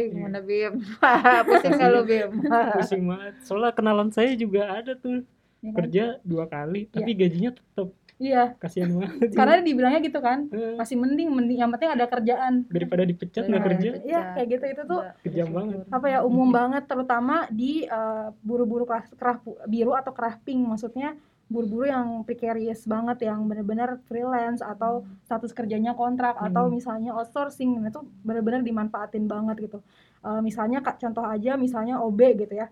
Iya. 0.02 0.10
gimana 0.10 0.38
Bim? 0.42 0.82
Pusing 1.46 1.72
nggak 1.78 1.90
lu 1.94 2.00
Bim? 2.10 2.30
pusing 2.74 3.02
banget 3.06 3.34
soalnya 3.46 3.70
kenalan 3.70 4.10
saya 4.10 4.34
juga 4.34 4.66
ada 4.66 4.98
tuh 4.98 5.22
Ya 5.60 5.70
kan? 5.70 5.76
kerja 5.84 6.04
dua 6.24 6.48
kali 6.48 6.88
tapi 6.88 7.12
gajinya 7.12 7.52
tetap 7.52 7.92
Iya, 8.20 8.52
kasihan 8.60 8.92
banget 8.92 9.32
karena 9.32 9.64
dibilangnya 9.64 10.00
gitu 10.04 10.20
kan. 10.20 10.44
Eh, 10.46 10.76
Masih 10.76 10.92
mending 10.94 11.32
mending 11.32 11.58
yang 11.58 11.72
penting 11.72 11.88
ada 11.88 12.04
kerjaan. 12.04 12.68
daripada 12.68 13.02
dipecat 13.02 13.42
nggak 13.42 13.56
Nah, 13.56 13.66
kerja 13.66 13.90
Iya, 14.04 14.20
kayak 14.36 14.48
gitu 14.50 14.64
itu 14.68 14.82
tuh 14.84 15.00
kejam 15.24 15.48
banget. 15.50 15.88
apa 15.88 16.06
ya 16.06 16.18
umum 16.20 16.48
banget 16.50 16.84
terutama 16.84 17.48
di 17.50 17.88
eh, 17.88 18.28
buru-buru 18.38 18.84
kerah, 18.84 19.08
kerah 19.10 19.36
biru 19.64 19.96
atau 19.96 20.12
kerah 20.12 20.36
pink 20.38 20.60
maksudnya 20.62 21.16
buru-buru 21.48 21.82
yang 21.84 22.22
precarious 22.22 22.86
banget 22.86 23.26
yang 23.26 23.42
benar-benar 23.42 23.98
freelance 24.04 24.62
atau 24.62 25.02
status 25.24 25.50
kerjanya 25.50 25.92
kontrak 25.92 26.38
atau 26.38 26.68
Hmm. 26.68 26.76
misalnya 26.76 27.10
outsourcing 27.10 27.74
itu 27.82 28.00
benar-benar 28.20 28.60
dimanfaatin 28.60 29.24
banget 29.26 29.64
gitu 29.64 29.80
Eh, 30.20 30.40
misalnya 30.40 30.78
kak 30.78 31.00
contoh 31.00 31.24
aja 31.24 31.56
misalnya 31.56 31.96
OB 31.96 32.20
gitu 32.36 32.52
ya 32.54 32.68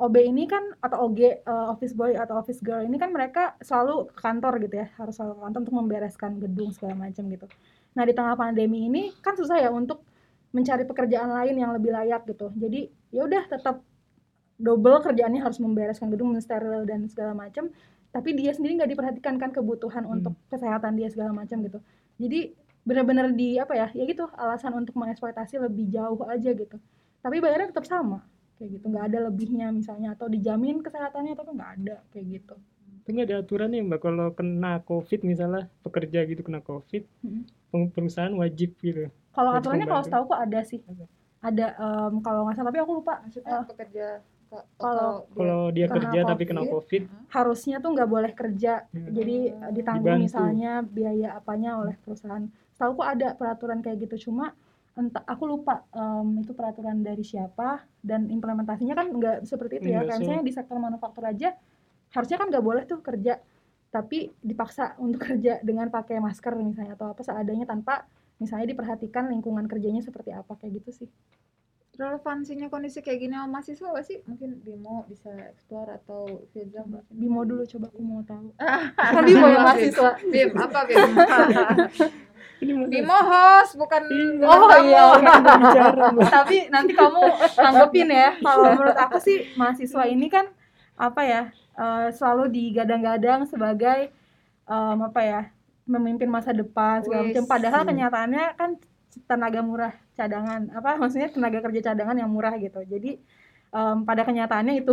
OB 0.00 0.16
ini 0.16 0.48
kan 0.48 0.64
atau 0.80 1.12
OG 1.12 1.20
eh, 1.20 1.36
office 1.44 1.92
boy 1.92 2.16
atau 2.16 2.40
office 2.40 2.64
girl 2.64 2.80
ini 2.80 2.96
kan 2.96 3.12
mereka 3.12 3.54
selalu 3.60 4.08
ke 4.08 4.20
kantor 4.24 4.56
gitu 4.64 4.74
ya 4.80 4.86
harus 4.96 5.14
selalu 5.20 5.36
ke 5.36 5.42
kantor 5.44 5.60
untuk 5.60 5.76
membereskan 5.76 6.30
gedung 6.40 6.70
segala 6.72 6.96
macam 6.96 7.24
gitu. 7.28 7.46
Nah 7.92 8.02
di 8.08 8.12
tengah 8.16 8.34
pandemi 8.34 8.88
ini 8.88 9.12
kan 9.20 9.36
susah 9.36 9.60
ya 9.60 9.68
untuk 9.68 10.00
mencari 10.56 10.88
pekerjaan 10.88 11.30
lain 11.30 11.54
yang 11.60 11.70
lebih 11.76 11.92
layak 11.92 12.24
gitu. 12.26 12.48
Jadi 12.56 12.88
ya 13.12 13.28
udah 13.28 13.44
tetap 13.44 13.84
double 14.56 15.04
kerjaannya 15.04 15.40
harus 15.40 15.60
membereskan 15.60 16.08
gedung 16.08 16.32
mensteril 16.32 16.84
dan 16.88 17.04
segala 17.08 17.32
macam 17.36 17.68
tapi 18.10 18.34
dia 18.34 18.50
sendiri 18.50 18.74
nggak 18.74 18.90
diperhatikan 18.90 19.38
kan 19.38 19.54
kebutuhan 19.54 20.02
Hmm. 20.02 20.18
untuk 20.18 20.34
kesehatan 20.50 20.98
dia 20.98 21.12
segala 21.12 21.30
macam 21.36 21.60
gitu. 21.62 21.78
Jadi 22.18 22.56
benar-benar 22.82 23.36
di 23.36 23.60
apa 23.60 23.76
ya 23.76 23.86
ya 23.92 24.04
gitu 24.08 24.24
alasan 24.34 24.72
untuk 24.72 24.96
mengeksploitasi 24.96 25.60
lebih 25.60 25.92
jauh 25.92 26.18
aja 26.26 26.50
gitu. 26.56 26.76
Tapi 27.20 27.36
bayarnya 27.38 27.70
tetap 27.70 27.84
sama 27.84 28.24
kayak 28.60 28.70
gitu. 28.70 28.84
Nggak 28.86 29.04
ada 29.06 29.18
lebihnya 29.22 29.66
misalnya 29.70 30.08
atau 30.12 30.26
dijamin 30.26 30.78
kesehatannya 30.78 31.32
atau 31.32 31.48
nggak 31.48 31.72
ada 31.78 31.96
kayak 32.10 32.26
gitu. 32.30 32.54
Tapi 33.00 33.08
nggak 33.10 33.26
ada 33.26 33.36
aturannya 33.40 33.80
mbak 33.82 33.98
kalau 33.98 34.26
kena 34.30 34.84
covid 34.84 35.20
misalnya 35.22 35.72
pekerja 35.80 36.20
gitu 36.22 36.44
kena 36.44 36.60
covid 36.60 37.08
peng- 37.66 37.88
perusahaan 37.88 38.30
wajib 38.34 38.76
gitu. 38.78 39.08
Kalau 39.30 39.50
aturannya 39.50 39.88
kalau 39.88 40.04
setahu 40.04 40.24
kok 40.28 40.38
ada 40.38 40.60
sih. 40.62 40.84
Ada. 40.84 41.04
ada 41.40 41.66
em, 41.72 42.20
kalau 42.20 42.44
nggak 42.44 42.54
salah 42.54 42.68
tapi 42.68 42.78
aku 42.78 42.92
lupa. 42.94 43.24
Maksudnya 43.24 43.48
Eh, 43.50 43.64
pekerja 43.64 44.06
ke- 44.46 44.66
kalau- 44.76 45.24
dia- 45.24 45.32
kalau 45.34 45.60
dia 45.70 45.86
Kena 45.86 45.94
kerja 45.96 46.20
tapi 46.26 46.42
kena 46.44 46.62
Covid. 46.62 46.72
covid. 46.76 47.02
harusnya 47.30 47.76
tuh 47.78 47.90
nggak 47.90 48.10
boleh 48.10 48.32
kerja. 48.34 48.72
Ya, 48.84 49.08
jadi 49.08 49.36
eh, 49.50 49.72
ditanggung 49.72 50.04
Dibantu. 50.12 50.24
misalnya 50.28 50.72
biaya 50.84 51.28
apanya 51.34 51.80
oleh 51.80 51.96
perusahaan. 51.96 52.44
Setahu 52.70 52.92
kok 52.94 53.08
ada 53.08 53.28
peraturan 53.32 53.80
kayak 53.80 54.04
gitu. 54.04 54.28
Cuma 54.28 54.52
entah 54.98 55.22
aku 55.22 55.46
lupa 55.46 55.86
em, 55.94 56.42
itu 56.42 56.52
peraturan 56.52 57.00
dari 57.00 57.22
siapa 57.22 57.86
dan 58.02 58.26
implementasinya 58.26 58.94
kan 58.98 59.06
nggak 59.10 59.36
seperti 59.46 59.78
itu 59.80 59.88
ya. 59.94 60.02
Kayak 60.02 60.18
misalnya 60.20 60.44
di 60.44 60.52
sektor 60.52 60.76
manufaktur 60.82 61.24
aja 61.24 61.54
harusnya 62.10 62.36
kan 62.42 62.46
nggak 62.50 62.64
boleh 62.64 62.82
tuh 62.86 62.98
kerja 63.00 63.38
tapi 63.90 64.30
dipaksa 64.42 64.94
untuk 65.02 65.22
kerja 65.30 65.58
dengan 65.62 65.90
pakai 65.90 66.18
masker 66.18 66.54
misalnya 66.58 66.94
atau 66.98 67.10
apa 67.10 67.22
seadanya 67.22 67.66
tanpa 67.66 68.06
misalnya 68.40 68.72
diperhatikan 68.72 69.28
lingkungan 69.28 69.68
kerjanya 69.68 70.00
seperti 70.00 70.32
apa 70.32 70.56
kayak 70.56 70.80
gitu 70.80 71.04
sih 71.04 71.08
relevansinya 72.00 72.66
kondisi 72.66 73.04
kayak 73.04 73.20
gini 73.20 73.34
sama 73.36 73.60
mahasiswa 73.60 73.86
gak 73.92 74.06
sih? 74.08 74.18
Mungkin 74.24 74.64
Bimo 74.64 75.04
bisa 75.04 75.28
explore 75.46 76.00
atau 76.00 76.48
Firza. 76.50 76.80
Bimo 77.12 77.44
dulu 77.44 77.68
coba 77.68 77.86
aku 77.92 78.00
mau 78.00 78.24
tahu 78.24 78.48
Ah, 78.64 78.88
kan 78.96 79.22
Bimo 79.22 79.44
yang 79.44 79.62
mahasiswa 79.62 80.10
Bim, 80.24 80.48
apa 80.56 80.80
Bim? 80.88 80.96
Bimo 82.92 83.16
host, 83.16 83.76
bukan 83.76 84.02
Iya. 84.08 84.44
Oh 84.44 84.56
bukan 84.60 84.80
iya, 84.84 85.00
oke. 85.08 85.24
bicara 85.24 86.04
mbak 86.12 86.28
tapi 86.28 86.56
nanti 86.68 86.92
kamu 86.92 87.22
tanggepin 87.52 88.08
ya 88.08 88.28
kalau 88.36 88.64
menurut 88.72 88.96
aku 88.96 89.16
sih 89.16 89.48
mahasiswa 89.56 90.04
ini 90.04 90.28
kan 90.28 90.44
apa 90.96 91.20
ya 91.24 91.42
eh, 91.74 92.08
selalu 92.12 92.52
digadang-gadang 92.52 93.48
sebagai 93.48 94.12
em, 94.64 94.98
apa 95.00 95.20
ya 95.24 95.40
memimpin 95.88 96.28
masa 96.28 96.52
depan 96.52 97.00
segala 97.00 97.26
macam 97.26 97.44
padahal 97.48 97.82
kenyataannya 97.82 98.44
kan 98.54 98.70
tenaga 99.26 99.64
murah 99.64 99.92
cadangan 100.20 100.60
apa 100.76 100.90
maksudnya 101.00 101.28
tenaga 101.32 101.58
kerja 101.64 101.80
cadangan 101.92 102.16
yang 102.20 102.30
murah 102.30 102.54
gitu. 102.60 102.80
Jadi 102.84 103.10
em, 103.72 103.96
pada 104.08 104.22
kenyataannya 104.28 104.74
itu 104.82 104.92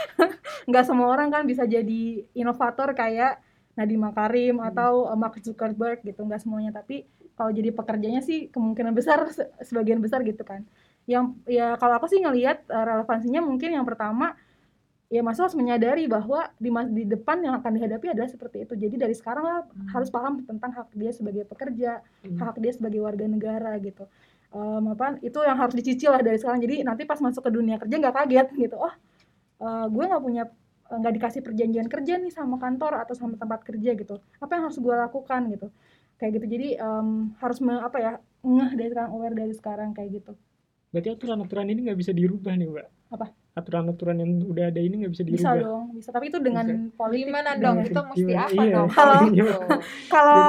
nggak 0.68 0.84
semua 0.86 1.08
orang 1.12 1.28
kan 1.34 1.42
bisa 1.48 1.64
jadi 1.64 2.02
inovator 2.36 2.92
kayak 2.92 3.40
Nadiem 3.78 4.02
Makarim 4.02 4.56
atau 4.60 5.08
eh, 5.08 5.16
Mark 5.18 5.34
Zuckerberg 5.40 6.04
gitu 6.04 6.20
nggak 6.26 6.40
semuanya. 6.44 6.70
Tapi 6.74 7.06
kalau 7.38 7.50
jadi 7.54 7.70
pekerjanya 7.72 8.20
sih 8.20 8.52
kemungkinan 8.52 8.92
besar 8.92 9.24
se- 9.32 9.48
sebagian 9.64 9.98
besar 10.04 10.20
gitu 10.22 10.42
kan. 10.44 10.60
Yang 11.08 11.24
ya 11.48 11.74
kalau 11.80 11.96
aku 11.96 12.06
sih 12.12 12.20
ngelihat 12.20 12.66
eh, 12.68 12.84
relevansinya 12.84 13.40
mungkin 13.40 13.72
yang 13.72 13.86
pertama 13.88 14.36
ya 15.10 15.26
mahasiswa 15.26 15.50
harus 15.50 15.58
menyadari 15.58 16.06
bahwa 16.06 16.46
di 16.54 16.70
mas- 16.70 16.92
di 16.94 17.02
depan 17.02 17.42
yang 17.42 17.58
akan 17.58 17.72
dihadapi 17.82 18.14
adalah 18.14 18.30
seperti 18.30 18.62
itu. 18.62 18.74
Jadi 18.78 18.94
dari 18.94 19.14
sekarang 19.16 19.42
lah 19.42 19.58
Hmm. 19.66 19.90
harus 19.90 20.06
paham 20.06 20.38
tentang 20.46 20.70
hak 20.70 20.88
dia 20.94 21.10
sebagai 21.10 21.42
pekerja 21.48 21.98
Hmm. 22.22 22.38
hak 22.38 22.56
dia 22.62 22.72
sebagai 22.74 23.00
warga 23.02 23.26
negara 23.26 23.74
gitu 23.82 24.06
Em, 24.50 24.84
apa 24.88 25.14
itu 25.20 25.38
yang 25.38 25.54
harus 25.54 25.72
dicicil 25.72 26.10
lah 26.10 26.18
dari 26.18 26.34
sekarang 26.34 26.58
jadi 26.58 26.82
nanti 26.82 27.02
pas 27.04 27.16
masuk 27.16 27.38
ke 27.40 27.50
dunia 27.50 27.78
kerja 27.78 27.94
nggak 27.94 28.14
kaget 28.16 28.46
gitu 28.58 28.76
oh 28.76 28.90
eh, 29.56 29.86
gue 29.86 30.04
nggak 30.04 30.18
punya 30.20 30.42
eh, 30.84 30.96
nggak 30.96 31.14
dikasih 31.16 31.40
perjanjian 31.40 31.86
kerja 31.86 32.18
nih 32.18 32.28
sama 32.28 32.58
kantor 32.58 32.98
atau 32.98 33.14
sama 33.14 33.34
tempat 33.34 33.62
kerja 33.62 33.94
gitu 33.94 34.18
apa 34.36 34.50
yang 34.50 34.66
harus 34.66 34.76
gue 34.76 34.90
lakukan 34.92 35.40
gitu 35.48 35.70
kayak 36.16 36.32
gitu 36.34 36.46
jadi 36.50 36.68
em, 36.76 37.08
harus 37.36 37.58
me- 37.58 37.78
apa 37.78 37.96
ya 37.96 38.12
ngeh 38.42 38.70
dari 38.74 38.90
sekarang 38.90 39.10
aware 39.12 39.36
dari 39.36 39.54
sekarang 39.54 39.90
kayak 39.90 40.10
gitu 40.16 40.34
Berarti 40.90 41.08
aturan-aturan 41.08 41.70
ini 41.70 41.86
nggak 41.86 41.94
bisa 41.94 42.10
dirubah 42.10 42.50
nih, 42.50 42.66
Mbak? 42.66 42.86
Apa? 43.14 43.30
Aturan-aturan 43.54 44.16
yang 44.18 44.42
udah 44.42 44.64
ada 44.66 44.80
ini 44.82 45.06
nggak 45.06 45.12
bisa 45.12 45.22
bisa 45.22 45.54
dirubah. 45.54 45.62
dong 45.62 45.84
bisa 45.94 46.10
tapi 46.10 46.26
itu 46.26 46.38
dengan 46.42 46.66
politik 46.90 47.30
Gimana 47.30 47.50
dengan- 47.54 47.62
dong? 47.62 47.76
Gimana? 47.76 47.86
Kita 47.86 48.00
mesti 48.02 48.22
Gimana? 48.26 48.42
apa 48.42 48.50
Iya. 48.58 48.74
dong? 48.74 48.88
Kalau- 48.90 49.22
kalau 50.10 50.42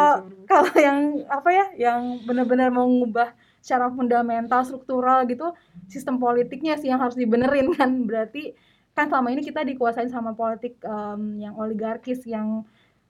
kalau 0.49 0.73
yang 0.75 0.97
apa 1.29 1.49
ya 1.51 1.65
yang 1.77 2.01
benar-benar 2.25 2.73
mau 2.73 2.89
mengubah 2.89 3.37
secara 3.61 3.93
fundamental 3.93 4.65
struktural 4.65 5.23
gitu 5.29 5.53
sistem 5.85 6.17
politiknya 6.17 6.75
sih 6.81 6.89
yang 6.89 6.99
harus 6.99 7.15
dibenerin 7.15 7.71
kan. 7.77 8.03
Berarti 8.03 8.57
kan 8.91 9.07
selama 9.07 9.31
ini 9.31 9.45
kita 9.45 9.63
dikuasain 9.63 10.11
sama 10.11 10.35
politik 10.35 10.81
em, 10.83 11.39
yang 11.39 11.55
oligarkis 11.55 12.25
yang 12.27 12.65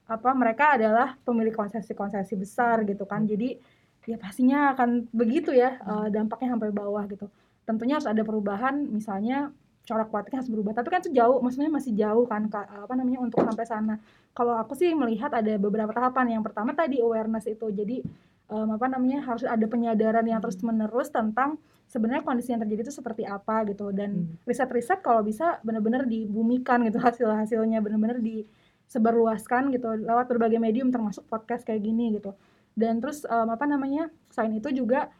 apa 0.06 0.30
mereka 0.36 0.76
adalah 0.76 1.16
pemilik 1.24 1.56
konsesi-konsesi 1.56 2.36
besar 2.36 2.84
gitu 2.84 3.08
kan. 3.08 3.24
Jadi 3.24 3.56
ya 4.04 4.18
pastinya 4.20 4.76
akan 4.76 5.08
begitu 5.10 5.56
ya 5.56 5.80
eh, 5.80 6.08
dampaknya 6.12 6.54
sampai 6.54 6.70
bawah 6.70 7.04
gitu. 7.08 7.26
Tentunya 7.64 7.98
harus 7.98 8.06
ada 8.10 8.22
perubahan 8.22 8.76
misalnya 8.92 9.50
corak 9.82 10.08
politiknya 10.10 10.38
harus 10.42 10.52
berubah. 10.52 10.72
Tapi 10.78 10.88
kan 10.90 11.00
itu 11.02 11.10
jauh 11.14 11.38
maksudnya 11.42 11.70
masih 11.70 11.92
jauh 11.96 12.24
kan 12.26 12.46
apa 12.52 12.92
namanya 12.94 13.18
untuk 13.22 13.42
sampai 13.42 13.66
sana. 13.66 13.94
Kalau 14.32 14.54
aku 14.58 14.78
sih 14.78 14.94
melihat 14.94 15.30
ada 15.34 15.54
beberapa 15.58 15.90
tahapan. 15.90 16.38
Yang 16.38 16.52
pertama 16.52 16.70
tadi 16.74 17.02
awareness 17.02 17.46
itu. 17.50 17.66
Jadi 17.70 18.02
em, 18.50 18.68
apa 18.74 18.86
namanya 18.90 19.22
harus 19.26 19.44
ada 19.44 19.66
penyadaran 19.68 20.24
yang 20.26 20.40
terus 20.42 20.58
menerus 20.64 21.12
tentang 21.12 21.60
sebenarnya 21.92 22.24
kondisi 22.24 22.56
yang 22.56 22.60
terjadi 22.64 22.88
itu 22.88 22.94
seperti 22.94 23.22
apa 23.28 23.68
gitu 23.68 23.92
dan 23.92 24.10
Hmm. 24.16 24.40
riset-riset 24.48 25.04
kalau 25.04 25.20
bisa 25.20 25.60
benar-benar 25.60 26.08
dibumikan 26.08 26.80
gitu 26.88 26.96
hasil-hasilnya 27.04 27.84
benar-benar 27.84 28.18
disebarluaskan 28.24 29.72
gitu 29.76 29.88
lewat 30.08 30.26
berbagai 30.28 30.56
medium 30.56 30.88
termasuk 30.88 31.24
podcast 31.28 31.64
kayak 31.68 31.84
gini 31.84 32.16
gitu 32.16 32.32
dan 32.72 32.98
terus 33.04 33.28
em, 33.28 33.48
apa 33.52 33.64
namanya 33.68 34.08
selain 34.32 34.56
itu 34.56 34.72
juga 34.72 35.12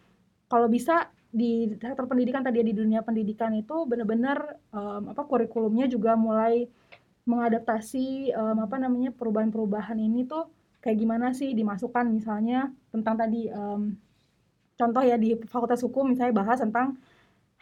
kalau 0.49 0.69
bisa 0.69 1.09
di 1.33 1.65
sektor 1.81 2.05
pendidikan 2.05 2.45
tadi 2.45 2.61
ya, 2.61 2.65
di 2.69 2.77
dunia 2.77 3.01
pendidikan 3.01 3.53
itu 3.57 3.85
benar-benar 3.89 4.57
em, 4.73 5.03
apa 5.13 5.23
kurikulumnya 5.29 5.89
juga 5.89 6.17
mulai 6.17 6.69
mengadaptasi 7.25 8.33
em, 8.35 8.57
apa 8.59 8.77
namanya 8.81 9.15
perubahan-perubahan 9.15 9.99
ini 10.01 10.27
tuh 10.27 10.49
kayak 10.83 10.99
gimana 10.99 11.31
sih 11.33 11.55
dimasukkan? 11.55 12.05
Misalnya 12.11 12.69
tentang 12.91 13.15
tadi 13.17 13.49
em, 13.49 13.95
contoh 14.77 15.03
ya 15.07 15.17
di 15.17 15.39
Fakultas 15.47 15.81
Hukum 15.87 16.11
misalnya 16.13 16.35
bahas 16.35 16.59
tentang 16.59 16.99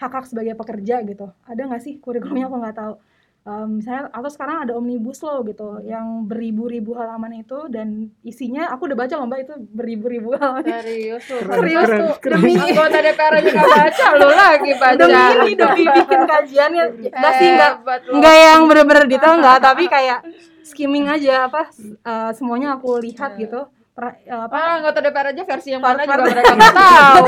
hak 0.01 0.13
hak 0.17 0.25
sebagai 0.33 0.57
pekerja 0.57 1.05
gitu. 1.05 1.29
Ada 1.45 1.69
nggak 1.69 1.83
sih 1.85 1.95
kurikulumnya? 2.01 2.49
Aku 2.49 2.57
nggak 2.57 2.77
tahu 2.81 2.95
Em, 3.41 3.69
misalnya 3.75 4.09
atau 4.11 4.29
sekarang 4.29 4.57
ada 4.61 4.73
omnibus 4.75 5.17
law 5.21 5.41
gitu 5.43 5.81
yang 5.81 6.23
beribu-ribu 6.23 6.93
halaman 6.93 7.41
itu 7.41 7.57
dan 7.67 7.89
isinya 8.21 8.69
aku 8.69 8.85
udah 8.85 8.99
baca 8.99 9.15
loh 9.15 9.25
mbak 9.25 9.41
itu 9.43 9.55
beribu-ribu 9.67 10.29
halaman 10.35 10.61
Serius. 10.61 11.25
Keren, 11.25 11.49
serius 11.51 11.81
keren, 11.83 11.99
tuh 11.99 12.13
keren. 12.21 12.37
demi 12.37 12.53
Anggota 12.55 12.99
DPR 13.01 13.35
aja 13.35 13.49
nggak 13.51 13.71
baca, 13.73 14.07
lu 14.15 14.29
lagi 14.31 14.73
baca. 14.75 14.99
demi 14.99 15.17
ini 15.17 15.53
demi 15.55 15.85
bikin 15.89 16.21
kajiannya 16.23 16.85
nggak 17.03 17.33
sih 17.35 17.49
nggak 17.51 17.73
nggak 18.13 18.37
yang 18.45 18.61
bener-bener 18.67 19.05
detail 19.07 19.35
nggak 19.35 19.59
tapi 19.59 19.85
kayak 19.87 20.19
skimming 20.63 21.07
aja 21.07 21.35
apa 21.43 21.73
eh, 21.81 22.31
semuanya 22.33 22.77
aku 22.77 23.01
lihat 23.01 23.35
gitu 23.37 23.65
Per- 23.91 24.21
eh, 24.21 24.37
apa 24.39 24.53
Ah, 24.55 24.73
anggota 24.79 25.01
DPR 25.01 25.33
aja 25.33 25.43
versi 25.45 25.69
yang 25.71 25.81
Part- 25.81 25.97
mana 25.97 26.05
part- 26.05 26.21
juga 26.21 26.31
mereka 26.31 26.53
nggak 26.55 26.77
tahu. 26.85 27.25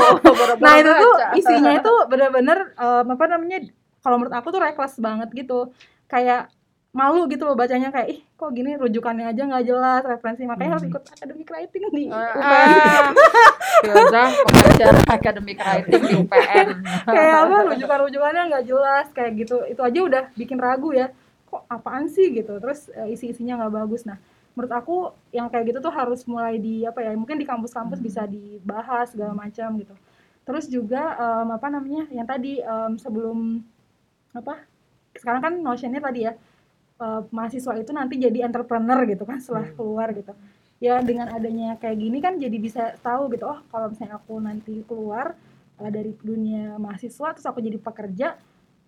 Nah 0.61 0.73
itu 0.77 0.91
tuh 0.95 1.13
isinya 1.35 1.71
itu 1.73 1.93
bener-bener 2.05 2.57
em, 2.71 3.05
apa 3.07 3.23
namanya 3.27 3.65
kalau 3.99 4.15
menurut 4.17 4.35
aku 4.35 4.47
tuh 4.47 4.61
reckless 4.61 4.95
banget 4.97 5.33
gitu 5.33 5.73
kayak 6.13 6.53
malu 6.93 7.25
gitu 7.25 7.41
loh 7.49 7.57
bacanya 7.57 7.89
kayak 7.89 8.05
ih 8.13 8.19
kok 8.37 8.53
gini 8.53 8.77
rujukannya 8.77 9.25
aja 9.33 9.49
nggak 9.49 9.65
jelas 9.65 10.01
referensi. 10.05 10.45
Makanya 10.45 10.77
harus 10.77 10.85
ikut 10.85 11.01
academic 11.09 11.47
writing 11.49 11.83
di 11.89 12.03
UPN 12.05 12.37
Ah, 12.37 13.09
Filzah 13.81 14.29
pengajar 14.45 14.93
academic 15.09 15.57
writing 15.57 16.01
di 16.05 16.13
UPN. 16.21 16.67
kayak 17.17 17.35
apa 17.49 17.57
rujukan-rujukannya 17.73 18.41
nggak 18.53 18.65
jelas 18.69 19.05
kayak 19.09 19.31
gitu. 19.41 19.65
Itu 19.65 19.81
aja 19.81 19.99
udah 20.05 20.23
bikin 20.37 20.61
ragu 20.61 20.93
ya. 20.93 21.09
Kok 21.49 21.65
apaan 21.65 22.05
sih 22.13 22.29
gitu? 22.29 22.61
Terus 22.61 22.93
eh, 22.93 23.09
isi-isinya 23.09 23.65
nggak 23.65 23.73
bagus. 23.73 24.05
Nah 24.05 24.21
menurut 24.53 24.69
aku 24.69 24.97
yang 25.33 25.49
kayak 25.49 25.73
gitu 25.73 25.81
tuh 25.81 25.89
harus 25.89 26.21
mulai 26.29 26.61
di 26.61 26.85
apa 26.85 27.01
ya 27.01 27.17
mungkin 27.17 27.41
di 27.41 27.45
kampus-kampus 27.49 27.97
bisa 27.97 28.29
dibahas 28.29 29.09
segala 29.09 29.33
macam 29.33 29.81
gitu. 29.81 29.97
Terus 30.45 30.69
juga 30.69 31.17
em, 31.17 31.57
apa 31.57 31.67
namanya 31.73 32.05
yang 32.13 32.29
tadi 32.29 32.61
em, 32.61 32.93
sebelum 33.01 33.65
apa 34.29 34.61
sekarang 35.17 35.41
kan 35.41 35.53
notionnya 35.61 36.01
tadi 36.01 36.25
ya 36.27 36.33
eh, 37.01 37.21
mahasiswa 37.33 37.73
itu 37.79 37.91
nanti 37.93 38.15
jadi 38.21 38.45
entrepreneur 38.45 38.99
gitu 39.09 39.23
kan 39.25 39.37
setelah 39.41 39.65
Hmm. 39.69 39.75
keluar 39.77 40.07
gitu. 40.13 40.33
Ya 40.83 40.99
dengan 40.99 41.31
adanya 41.31 41.79
kayak 41.79 41.95
gini 41.95 42.19
kan 42.19 42.35
jadi 42.35 42.57
bisa 42.59 42.83
tahu 42.99 43.31
gitu 43.31 43.47
oh 43.47 43.63
kalau 43.71 43.87
misalnya 43.93 44.19
aku 44.19 44.35
nanti 44.43 44.83
keluar 44.83 45.31
uh, 45.79 45.87
dari 45.87 46.11
dunia 46.19 46.75
mahasiswa 46.75 47.31
terus 47.31 47.47
aku 47.47 47.63
jadi 47.63 47.79
pekerja 47.79 48.35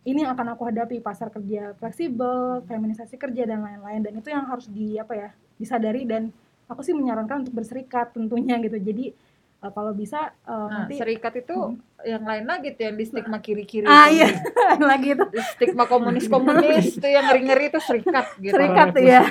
ini 0.05 0.21
yang 0.21 0.37
akan 0.37 0.53
aku 0.53 0.69
hadapi 0.69 1.01
pasar 1.01 1.33
kerja 1.33 1.73
fleksibel 1.81 2.61
feminisasi 2.69 3.17
kerja 3.17 3.47
dan 3.49 3.65
lain-lain. 3.65 4.05
Dan 4.05 4.13
itu 4.21 4.29
yang 4.29 4.45
harus 4.45 4.69
di 4.69 5.01
apa 5.01 5.13
ya 5.17 5.29
disadari 5.57 6.05
dan 6.05 6.29
aku 6.69 6.85
sih 6.85 6.93
menyarankan 6.93 7.47
untuk 7.47 7.57
berserikat 7.57 8.13
tentunya 8.13 8.59
gitu. 8.61 8.77
Jadi 8.77 9.15
uh, 9.59 9.71
kalau 9.71 9.91
bisa 9.91 10.33
uh, 10.43 10.67
Nah, 10.67 10.83
nanti 10.83 10.97
serikat 10.97 11.33
itu 11.37 11.77
yang 12.05 12.21
lain 12.21 12.45
lagi 12.45 12.73
tuh 12.73 12.85
yang 12.85 12.95
di 12.95 13.05
stigma 13.05 13.37
kiri-kiri. 13.39 13.83
ah 13.83 14.05
tuh. 14.05 14.13
iya 14.13 14.27
lagi 14.91 15.09
itu 15.13 15.25
Di 15.25 15.41
stigma 15.41 15.83
komunis-komunis 15.85 16.97
tuh 16.97 17.09
yang 17.09 17.25
ngeri-ngeri 17.25 17.69
itu 17.69 17.79
serikat 17.79 18.25
gitu. 18.37 18.53
Serikat. 18.53 18.93
Revolusi- 18.93 19.09
ya. 19.09 19.21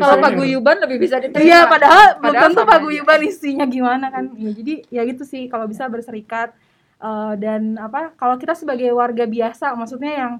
Kalau 0.00 0.16
paguyuban 0.18 0.76
lebih 0.80 0.96
bisa 0.98 1.16
diterima. 1.18 1.44
Iya, 1.44 1.60
padahal 1.66 2.04
belum 2.16 2.24
Padahal 2.24 2.44
tentu 2.48 2.60
sama 2.60 2.72
paguyuban 2.72 3.20
isinya 3.22 3.64
gimana 3.66 4.06
kan. 4.08 4.24
Ya, 4.34 4.50
jadi 4.50 4.74
ya 4.88 5.02
gitu 5.04 5.22
sih 5.22 5.46
kalau 5.46 5.68
bisa 5.68 5.84
berserikat 5.86 6.56
eh, 6.98 7.32
dan 7.36 7.76
apa 7.76 8.16
kalau 8.16 8.36
kita 8.36 8.54
sebagai 8.54 8.88
warga 8.92 9.26
biasa 9.26 9.74
maksudnya 9.74 10.12
yang 10.16 10.32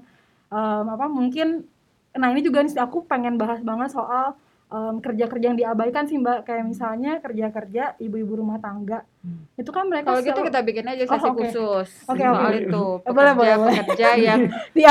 em, 0.49 0.85
apa 0.87 1.05
mungkin 1.05 1.65
nah 2.13 2.29
ini 2.29 2.41
juga 2.41 2.61
nih 2.61 2.77
aku 2.77 3.03
pengen 3.03 3.35
bahas 3.35 3.59
banget 3.59 3.89
soal 3.89 4.37
kerja-kerja 4.73 5.53
yang 5.53 5.59
diabaikan 5.59 6.09
sih 6.09 6.17
Mbak 6.17 6.49
kayak 6.49 6.65
misalnya 6.65 7.21
kerja-kerja 7.21 7.93
ibu-ibu 8.01 8.41
rumah 8.41 8.57
tangga. 8.57 9.05
Hmm. 9.23 9.47
Itu 9.55 9.71
kan 9.71 9.87
mereka 9.87 10.11
Kalau 10.11 10.19
gitu 10.19 10.41
kita 10.43 10.59
bikin 10.67 10.83
aja 10.83 11.03
Oh, 11.07 11.11
sesi 11.15 11.29
oke. 11.31 11.37
khusus 11.47 11.89
Oke, 12.11 12.19
soal 12.19 12.51
oke. 12.51 12.59
itu 12.59 12.83
Eh, 13.07 13.13
boleh, 13.15 13.33
boleh, 13.39 13.55
boleh. 13.55 13.71
pekerja-pekerja 13.71 14.07
yang 14.27 14.39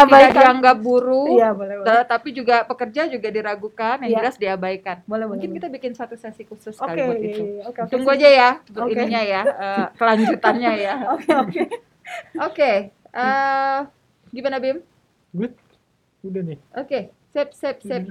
tidak 0.08 0.32
dianggap 0.32 0.76
buruh, 0.80 1.28
Iya, 1.36 1.48
boleh, 1.52 1.74
boleh. 1.76 1.86
ta- 1.92 2.06
tapi 2.16 2.28
juga 2.32 2.56
pekerja 2.64 3.12
juga 3.12 3.28
diragukan, 3.28 4.00
yang 4.00 4.08
Iya. 4.08 4.18
jelas 4.24 4.36
diabaikan. 4.40 4.96
Boleh, 5.04 5.28
boleh. 5.28 5.36
Mungkin 5.36 5.48
boleh. 5.52 5.58
kita 5.60 5.68
bikin 5.68 5.92
satu 5.92 6.16
sesi 6.16 6.48
khusus 6.48 6.72
Oke, 6.80 6.96
kali 6.96 7.00
buat 7.04 7.20
iya, 7.20 7.28
itu. 7.28 7.44
iya, 7.44 7.62
oke, 7.68 7.78
oke. 7.84 7.90
Tunggu 7.92 8.08
aja 8.08 8.28
ya 8.32 8.50
Oke. 8.72 8.92
ininya 8.96 9.20
ya, 9.20 9.42
eh, 9.44 9.86
kelanjutannya 10.00 10.72
ya. 10.80 10.94
Oke, 11.12 11.30
oke. 11.36 11.60
Oke, 12.40 12.72
eh, 13.12 13.78
gimana 14.32 14.56
Bim? 14.64 14.80
Good. 15.36 15.52
Udah 16.24 16.40
nih. 16.40 16.58
Oke, 16.72 17.12
sip, 17.36 17.52
sip, 17.52 17.84
sip. 17.84 18.08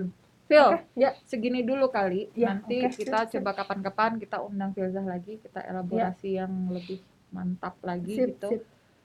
Phil, 0.52 0.68
Oke, 0.68 1.00
ya. 1.00 1.16
segini 1.24 1.64
dulu 1.64 1.88
kali. 1.88 2.28
Ya, 2.36 2.52
Nanti 2.52 2.84
oke, 2.84 3.00
kita 3.00 3.24
sip, 3.24 3.40
coba 3.40 3.56
kapan-kapan 3.56 4.20
kita 4.20 4.44
undang 4.44 4.76
Filzah 4.76 5.08
lagi, 5.08 5.40
kita 5.40 5.64
elaborasi 5.64 6.36
yang 6.36 6.52
lebih 6.68 7.00
mantap 7.32 7.80
lagi 7.80 8.20
Sip, 8.20 8.36
gitu. 8.36 8.50
sip. 8.52 8.62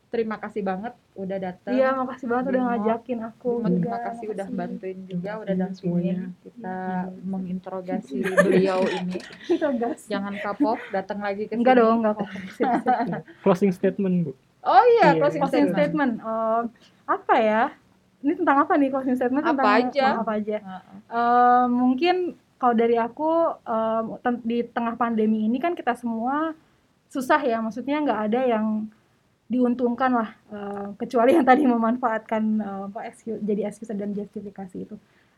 Terima 0.07 0.38
kasih 0.38 0.62
banget 0.62 0.94
udah 1.14 1.38
datang. 1.38 1.74
Iya, 1.74 1.90
makasih 1.99 2.26
banget 2.26 2.44
udah 2.51 2.62
ngajakin 2.62 3.18
aku 3.26 3.51
juga. 3.59 3.70
terima 3.74 3.99
kasih 4.07 4.26
udah 4.34 4.47
bantuin 4.51 4.99
juga, 5.07 5.30
udah 5.42 5.55
Iya, 5.55 5.62
dampingin 5.66 6.16
semuanya. 6.18 6.42
kita 6.42 6.76
menginterogasi 7.22 8.16
beliau 8.42 8.80
ini. 8.86 9.18
Jangan 10.12 10.34
kapok, 10.42 10.78
datang 10.90 11.22
lagi 11.22 11.47
ke 11.47 11.55
Enggak 11.55 11.78
dong, 11.78 12.03
enggak. 12.03 12.16
Sip, 12.57 12.70
sip. 12.82 13.22
Closing 13.42 13.70
statement, 13.70 14.14
Bu. 14.26 14.32
Oh 14.66 14.84
iya, 14.99 15.14
Iya. 15.14 15.20
closing 15.22 15.42
closing 15.47 15.66
statement. 15.70 15.78
statement. 15.78 16.12
Oh, 16.26 16.61
apa 17.07 17.34
ya? 17.38 17.62
Ini 18.24 18.32
tentang 18.38 18.56
apa 18.64 18.72
nih 18.80 18.88
closing 18.92 19.16
statement? 19.16 19.44
Apa 19.44 19.52
tentang 19.54 19.76
aja. 19.92 20.06
oh, 20.16 20.20
apa 20.24 20.32
aja? 20.40 20.56
Heeh. 20.60 20.96
Eh, 21.06 21.64
mungkin 21.70 22.16
kalau 22.56 22.74
dari 22.74 22.96
aku 22.96 23.30
ten- 24.24 24.44
di 24.44 24.58
tengah 24.64 24.94
pandemi 24.96 25.44
ini 25.46 25.58
kan 25.60 25.76
kita 25.76 25.92
semua 25.94 26.56
susah 27.12 27.38
ya, 27.44 27.60
maksudnya 27.62 28.02
nggak 28.02 28.20
ada 28.32 28.40
yang 28.44 28.66
diuntungkan 29.46 30.10
lah, 30.10 30.30
eh, 30.50 30.88
kecuali 30.98 31.30
yang 31.38 31.46
tadi 31.46 31.62
memanfaatkan 31.68 32.42
eh, 32.58 32.80
apa 32.90 33.00
excuse, 33.06 33.38
jadi 33.44 33.70
excuse 33.70 33.92
dan 33.94 34.10
justifikasi 34.16 34.76
itu. 34.76 34.96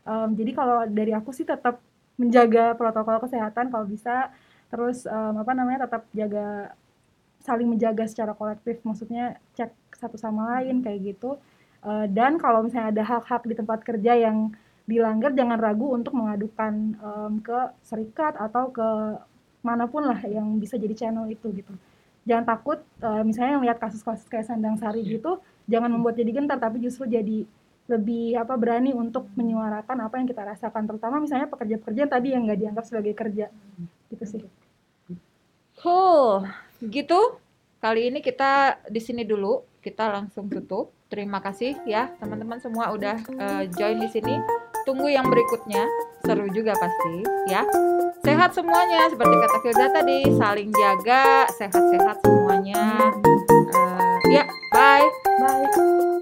Em, 0.09 0.29
jadi 0.33 0.51
kalau 0.57 0.77
dari 0.89 1.13
aku 1.13 1.29
sih 1.35 1.45
tetap 1.45 1.77
menjaga 2.17 2.73
protokol 2.75 3.21
kesehatan 3.23 3.69
kalau 3.69 3.85
bisa, 3.85 4.33
terus 4.73 5.05
em, 5.05 5.35
apa 5.37 5.51
namanya 5.53 5.85
tetap 5.85 6.03
jaga 6.15 6.73
saling 7.43 7.67
menjaga 7.71 8.05
secara 8.09 8.33
kolektif, 8.35 8.81
maksudnya 8.83 9.39
cek 9.55 9.71
satu 9.95 10.17
sama 10.19 10.59
lain 10.59 10.81
kayak 10.85 11.15
gitu. 11.15 11.39
Eh, 11.79 12.05
dan 12.11 12.35
kalau 12.35 12.67
misalnya 12.67 12.91
ada 12.91 13.03
hak-hak 13.07 13.47
di 13.47 13.55
tempat 13.55 13.79
kerja 13.87 14.11
yang 14.11 14.51
dilanggar 14.83 15.31
jangan 15.31 15.55
ragu 15.61 15.95
untuk 15.95 16.17
mengadukan 16.17 16.97
em, 16.97 17.33
ke 17.45 17.59
serikat 17.85 18.33
atau 18.35 18.73
ke 18.73 18.89
mana 19.61 19.85
pun 19.85 20.01
lah 20.01 20.17
yang 20.25 20.57
bisa 20.57 20.81
jadi 20.81 20.97
channel 20.97 21.29
itu 21.29 21.45
gitu 21.53 21.69
jangan 22.25 22.57
takut 22.57 22.81
eh, 22.99 23.21
misalnya 23.21 23.61
lihat 23.61 23.77
kasus-kasus 23.77 24.25
kayak 24.25 24.49
Sandang 24.49 24.81
Sari 24.81 25.05
gitu 25.05 25.37
jangan 25.69 25.93
membuat 25.93 26.17
jadi 26.17 26.33
gentar 26.33 26.57
tapi 26.57 26.81
justru 26.81 27.05
jadi 27.05 27.45
lebih 27.85 28.33
apa 28.41 28.57
berani 28.57 28.91
untuk 28.97 29.29
menyuarakan 29.37 30.09
apa 30.09 30.15
yang 30.17 30.25
kita 30.25 30.41
rasakan 30.41 30.89
terutama 30.89 31.21
misalnya 31.21 31.45
pekerja-pekerja 31.47 32.09
tadi 32.09 32.33
yang 32.33 32.49
nggak 32.49 32.59
dianggap 32.59 32.85
sebagai 32.89 33.13
kerja 33.13 33.47
gitu 34.09 34.25
sih 34.25 34.41
Cool. 35.79 36.43
Gitu. 36.83 37.19
Kali 37.79 38.11
ini 38.11 38.19
kita 38.19 38.83
di 38.91 38.99
sini 38.99 39.23
dulu. 39.23 39.63
Kita 39.79 40.11
langsung 40.11 40.51
tutup. 40.51 40.91
Terima 41.09 41.41
kasih 41.41 41.73
ya 41.89 42.13
teman-teman 42.21 42.61
semua 42.61 42.93
udah 42.93 43.17
eh, 43.17 43.63
join 43.73 43.97
di 43.97 44.09
sini. 44.13 44.37
Tunggu 44.85 45.09
yang 45.09 45.25
berikutnya. 45.25 45.81
Seru 46.21 46.45
juga 46.53 46.77
pasti 46.77 47.25
ya. 47.49 47.65
Sehat 48.21 48.53
semuanya 48.53 49.09
seperti 49.09 49.33
kata 49.41 49.57
Filda 49.65 49.87
tadi, 49.89 50.19
saling 50.37 50.69
jaga, 50.69 51.49
sehat-sehat 51.57 52.17
semuanya. 52.21 53.09
Eh, 54.29 54.37
ya, 54.37 54.43
bye. 54.69 55.07
bye 55.41 56.18